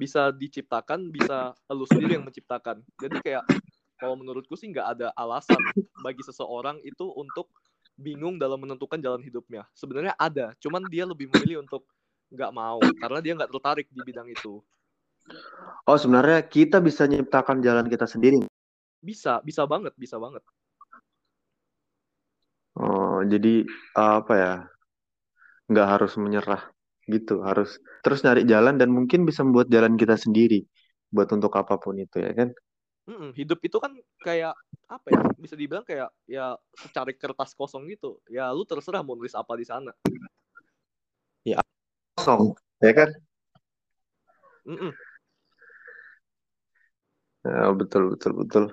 bisa 0.00 0.32
diciptakan 0.32 1.12
bisa 1.12 1.52
lu 1.68 1.84
sendiri 1.84 2.16
yang 2.16 2.24
menciptakan 2.24 2.80
jadi 2.96 3.16
kayak 3.20 3.44
kalau 4.00 4.18
menurutku 4.18 4.58
sih 4.58 4.66
nggak 4.72 4.98
ada 4.98 5.08
alasan 5.14 5.60
bagi 6.02 6.24
seseorang 6.26 6.82
itu 6.82 7.06
untuk 7.14 7.46
bingung 7.94 8.40
dalam 8.40 8.58
menentukan 8.58 8.98
jalan 8.98 9.22
hidupnya. 9.22 9.62
Sebenarnya 9.78 10.18
ada, 10.18 10.58
cuman 10.58 10.82
dia 10.90 11.06
lebih 11.06 11.30
memilih 11.30 11.62
untuk 11.62 11.86
nggak 12.34 12.50
mau 12.50 12.82
karena 12.98 13.18
dia 13.22 13.32
nggak 13.38 13.52
tertarik 13.54 13.86
di 13.92 14.00
bidang 14.02 14.26
itu. 14.26 14.58
Oh, 15.86 15.94
sebenarnya 15.94 16.42
kita 16.42 16.82
bisa 16.82 17.06
menciptakan 17.06 17.62
jalan 17.62 17.86
kita 17.86 18.10
sendiri. 18.10 18.42
Bisa, 18.98 19.38
bisa 19.46 19.62
banget, 19.70 19.94
bisa 19.94 20.18
banget. 20.18 20.42
Oh, 22.74 23.22
jadi 23.22 23.62
apa 23.94 24.34
ya? 24.34 24.54
Nggak 25.72 25.88
harus 25.88 26.12
menyerah 26.20 26.68
gitu, 27.08 27.40
harus 27.40 27.80
terus 28.04 28.20
nyari 28.20 28.44
jalan 28.44 28.76
dan 28.76 28.92
mungkin 28.92 29.24
bisa 29.24 29.40
membuat 29.40 29.72
jalan 29.72 29.96
kita 29.96 30.20
sendiri 30.20 30.68
buat 31.08 31.32
untuk 31.32 31.56
apa 31.56 31.80
pun 31.80 31.96
itu 31.96 32.20
ya 32.20 32.36
kan? 32.36 32.52
Mm-mm, 33.08 33.34
hidup 33.34 33.58
itu 33.64 33.80
kan 33.82 33.90
kayak 34.22 34.54
apa 34.86 35.08
ya 35.08 35.22
bisa 35.40 35.56
dibilang 35.56 35.82
kayak 35.82 36.12
ya 36.28 36.54
secari 36.78 37.16
kertas 37.16 37.56
kosong 37.56 37.88
gitu. 37.90 38.20
Ya 38.30 38.52
lu 38.52 38.62
terserah 38.68 39.02
mau 39.02 39.16
nulis 39.16 39.34
apa 39.34 39.56
di 39.56 39.66
sana. 39.66 39.90
Ya 41.42 41.58
kosong 42.14 42.54
ya 42.78 42.92
kan? 42.92 43.10
Mm-mm. 44.62 44.92
ya, 47.42 47.74
betul 47.74 48.14
betul 48.14 48.32
betul. 48.38 48.64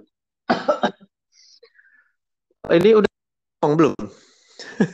Ini 2.70 3.02
udah 3.02 3.10
ngomong 3.66 3.76
belum? 3.80 3.96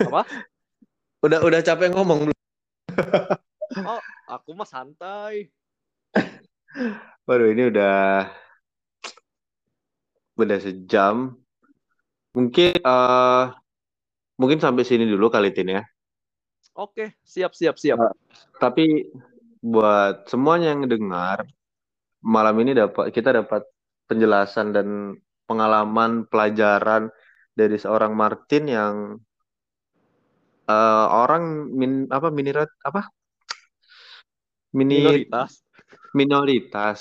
Apa 0.08 0.24
udah 1.26 1.40
udah 1.42 1.60
capek 1.66 1.90
ngomong 1.92 2.30
belum 2.30 2.38
oh 3.92 4.02
aku 4.30 4.54
mah 4.54 4.70
santai 4.70 5.50
Waduh 7.26 7.50
ini 7.52 7.72
udah 7.72 8.30
udah 10.36 10.60
sejam. 10.60 11.40
Mungkin 12.36 12.84
uh, 12.84 13.56
mungkin 14.36 14.60
sampai 14.60 14.84
sini 14.84 15.08
dulu 15.08 15.32
kali 15.32 15.56
ini 15.56 15.80
ya. 15.80 15.84
Oke, 16.76 17.16
siap 17.24 17.56
siap 17.56 17.80
siap. 17.80 17.98
Uh, 17.98 18.12
tapi 18.60 19.08
buat 19.64 20.28
semuanya 20.28 20.76
yang 20.76 20.86
dengar 20.86 21.48
malam 22.20 22.56
ini 22.62 22.76
dapat 22.76 23.16
kita 23.16 23.32
dapat 23.32 23.64
penjelasan 24.06 24.76
dan 24.76 24.88
pengalaman 25.48 26.28
pelajaran 26.28 27.10
dari 27.56 27.80
seorang 27.80 28.12
Martin 28.14 28.64
yang 28.68 28.94
uh, 30.70 31.06
orang 31.26 31.70
min 31.72 32.06
apa 32.10 32.30
minirat 32.30 32.70
apa? 32.82 33.10
Mini 34.76 35.02
minoritas. 35.02 35.64
Minoritas. 36.12 37.00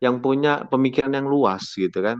Yang 0.00 0.16
punya 0.20 0.52
pemikiran 0.68 1.12
yang 1.12 1.28
luas 1.28 1.74
gitu 1.76 2.00
kan. 2.00 2.18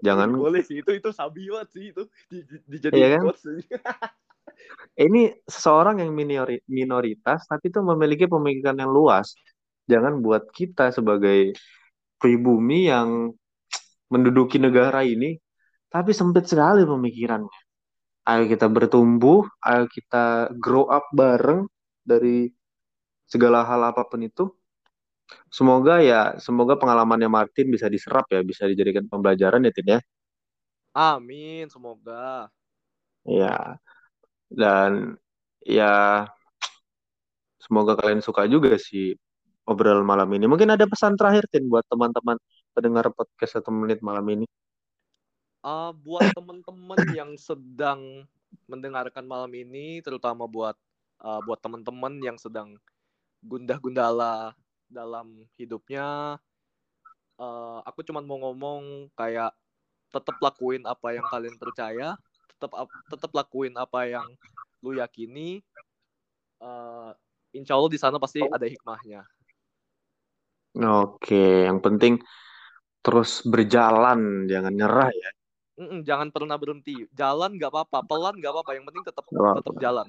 Jangan 0.00 0.30
boleh 0.46 0.62
sih 0.62 0.80
itu 0.84 0.90
itu 0.94 1.10
sabiwat 1.10 1.72
sih 1.72 1.90
itu. 1.92 2.02
Di, 2.30 2.38
di, 2.44 2.56
dijadiin 2.66 3.00
iya 3.00 3.08
kan? 3.18 3.24
ini 5.06 5.34
seseorang 5.44 6.00
yang 6.00 6.14
minori, 6.14 6.62
minoritas 6.70 7.44
tapi 7.44 7.68
itu 7.68 7.82
memiliki 7.82 8.24
pemikiran 8.30 8.78
yang 8.78 8.92
luas. 8.92 9.34
Jangan 9.86 10.18
buat 10.18 10.50
kita 10.50 10.90
sebagai 10.90 11.54
pribumi 12.18 12.90
yang 12.90 13.30
menduduki 14.10 14.58
negara 14.62 15.02
ini 15.02 15.36
tapi 15.90 16.14
sempit 16.14 16.46
sekali 16.46 16.86
pemikirannya 16.86 17.65
ayo 18.26 18.42
kita 18.50 18.66
bertumbuh 18.66 19.46
ayo 19.62 19.86
kita 19.86 20.50
grow 20.58 20.90
up 20.90 21.06
bareng 21.14 21.70
dari 22.02 22.50
segala 23.26 23.62
hal 23.66 23.80
apa 23.90 24.02
pun 24.06 24.22
itu 24.22 24.50
Semoga 25.50 25.98
ya, 26.04 26.38
semoga 26.38 26.78
pengalamannya 26.78 27.26
Martin 27.26 27.66
bisa 27.74 27.90
diserap 27.90 28.26
ya, 28.30 28.40
bisa 28.46 28.62
dijadikan 28.70 29.10
pembelajaran 29.10 29.66
ya, 29.66 29.72
Tin 29.74 29.88
ya. 29.98 30.00
Amin, 30.94 31.66
semoga. 31.66 32.48
Ya, 33.26 33.76
dan 34.46 35.18
ya 35.66 36.24
semoga 37.58 37.98
kalian 37.98 38.22
suka 38.22 38.46
juga 38.46 38.78
sih 38.78 39.18
obrol 39.66 40.06
malam 40.06 40.30
ini. 40.38 40.46
Mungkin 40.46 40.70
ada 40.70 40.86
pesan 40.86 41.18
terakhir, 41.18 41.50
Tin, 41.50 41.66
buat 41.66 41.82
teman-teman 41.90 42.38
pendengar 42.70 43.10
podcast 43.10 43.58
satu 43.58 43.74
menit 43.74 43.98
malam 44.00 44.22
ini. 44.30 44.46
Uh, 45.66 45.90
buat 46.06 46.30
teman-teman 46.30 47.00
yang 47.10 47.34
sedang 47.34 48.22
mendengarkan 48.70 49.26
malam 49.26 49.50
ini, 49.50 49.98
terutama 49.98 50.46
buat 50.46 50.78
uh, 51.26 51.42
buat 51.42 51.58
teman-teman 51.58 52.22
yang 52.22 52.38
sedang 52.38 52.78
gundah-gundala 53.42 54.54
dalam 54.86 55.42
hidupnya 55.58 56.38
uh, 57.40 57.78
aku 57.84 58.02
cuma 58.06 58.22
mau 58.22 58.40
ngomong 58.40 59.12
kayak 59.14 59.52
tetap 60.10 60.36
lakuin 60.40 60.82
apa 60.86 61.18
yang 61.18 61.26
kalian 61.28 61.56
percaya 61.58 62.16
tetap 62.56 62.70
tetap 63.12 63.30
lakuin 63.36 63.74
apa 63.76 64.08
yang 64.08 64.26
lu 64.80 64.96
yakini 64.96 65.60
uh, 66.62 67.12
insya 67.52 67.76
Allah 67.76 67.92
di 67.92 68.00
sana 68.00 68.16
pasti 68.16 68.40
ada 68.40 68.64
hikmahnya. 68.64 69.24
Oke 70.76 71.68
yang 71.68 71.80
penting 71.80 72.20
terus 73.00 73.40
berjalan 73.46 74.44
jangan 74.50 74.72
nyerah 74.72 75.08
ya 75.08 75.30
Mm-mm, 75.76 76.00
jangan 76.08 76.32
pernah 76.32 76.56
berhenti 76.56 77.04
jalan 77.12 77.56
nggak 77.60 77.68
apa-apa 77.68 77.98
pelan 78.08 78.34
nggak 78.40 78.52
apa-apa 78.52 78.70
yang 78.80 78.84
penting 78.88 79.04
tetap 79.04 79.24
tetap 79.28 79.74
jalan 79.76 80.08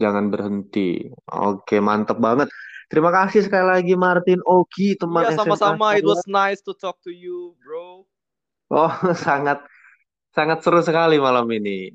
jangan 0.00 0.32
berhenti 0.32 1.12
oke 1.28 1.76
mantep 1.78 2.18
banget 2.18 2.48
Terima 2.92 3.08
kasih 3.08 3.48
sekali 3.48 3.72
lagi 3.72 3.96
Martin 3.96 4.44
Oki 4.44 5.00
teman 5.00 5.24
Iya 5.24 5.40
sama-sama. 5.40 5.96
It 5.96 6.04
was 6.04 6.28
nice 6.28 6.60
to 6.68 6.76
talk 6.76 7.00
to 7.00 7.08
you, 7.08 7.56
bro. 7.64 8.04
Oh 8.68 8.92
sangat 9.24 9.64
sangat 10.36 10.60
seru 10.60 10.84
sekali 10.84 11.16
malam 11.16 11.48
ini. 11.56 11.88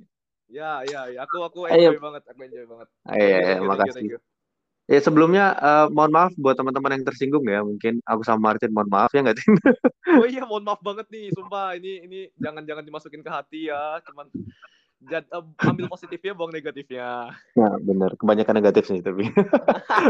Ya 0.49 0.81
ya 0.89 1.05
ya. 1.13 1.21
Aku 1.29 1.45
aku 1.45 1.69
enjoy 1.69 1.93
Ayo. 1.93 2.01
banget. 2.01 2.25
Aku 2.33 2.41
enjoy 2.41 2.65
banget. 2.65 2.87
Iya 3.13 3.61
terima 3.61 3.77
kasih. 3.77 4.17
Ya 4.87 5.03
sebelumnya 5.03 5.51
uh, 5.59 5.91
mohon 5.91 6.15
maaf 6.15 6.31
buat 6.39 6.55
teman-teman 6.55 6.95
yang 6.95 7.03
tersinggung 7.03 7.43
ya 7.43 7.59
mungkin 7.59 7.99
aku 8.07 8.23
sama 8.23 8.51
Martin 8.51 8.71
mohon 8.71 8.87
maaf 8.87 9.11
ya 9.11 9.19
nggak 9.19 9.35
Oh 10.23 10.23
iya 10.23 10.47
mohon 10.47 10.63
maaf 10.63 10.79
banget 10.79 11.11
nih 11.11 11.27
sumpah 11.35 11.75
ini 11.75 12.07
ini 12.07 12.19
jangan 12.39 12.63
jangan 12.63 12.87
dimasukin 12.87 13.19
ke 13.19 13.27
hati 13.27 13.67
ya 13.67 13.99
cuman 14.07 14.31
Jad, 14.97 15.29
uh, 15.29 15.45
ambil 15.61 15.93
positifnya, 15.93 16.33
buang 16.33 16.49
negatifnya. 16.49 17.29
Nah, 17.53 17.73
benar. 17.77 18.17
Kebanyakan 18.17 18.55
negatif 18.57 18.89
sih 18.89 18.97
tapi. 18.97 19.29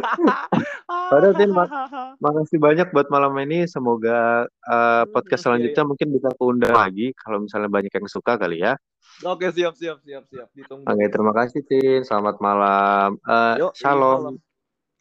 Pada 1.12 1.36
Tin, 1.36 1.52
mak 1.52 1.68
makasih 2.24 2.56
banyak 2.56 2.88
buat 2.96 3.12
malam 3.12 3.36
ini. 3.44 3.68
Semoga 3.68 4.48
uh, 4.48 5.04
podcast 5.12 5.44
selanjutnya 5.44 5.84
iya. 5.84 5.90
mungkin 5.92 6.08
bisa 6.16 6.32
keundang 6.40 6.72
lagi 6.72 7.12
kalau 7.20 7.44
misalnya 7.44 7.68
banyak 7.68 7.92
yang 7.92 8.08
suka 8.08 8.40
kali 8.40 8.64
ya. 8.64 8.80
Oke, 9.28 9.52
siap, 9.52 9.76
siap, 9.76 10.00
siap, 10.08 10.24
siap. 10.32 10.48
Ditunggu. 10.56 10.88
Oke, 10.88 11.06
terima 11.12 11.36
kasih 11.36 11.68
Tin. 11.68 12.08
Selamat 12.08 12.40
malam. 12.40 13.20
Uh, 13.28 13.68
Yuk, 13.68 13.76
shalom. 13.76 14.40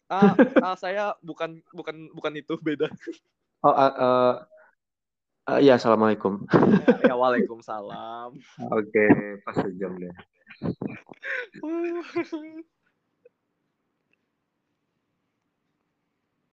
Ah, 0.07 0.33
ah, 0.65 0.75
saya 0.79 1.15
bukan 1.19 1.59
bukan 1.75 2.11
bukan 2.15 2.33
itu 2.39 2.55
beda. 2.63 2.87
Oh, 3.63 3.73
uh, 3.73 3.93
uh, 3.95 4.33
Uh, 5.47 5.63
ya, 5.63 5.79
assalamualaikum. 5.79 6.43
Ya, 6.51 7.07
ya 7.07 7.15
waalaikumsalam. 7.15 8.35
Oke, 8.67 8.91
okay, 8.91 9.39
pas 9.47 9.55
sejam 9.55 9.95
deh. 9.95 10.11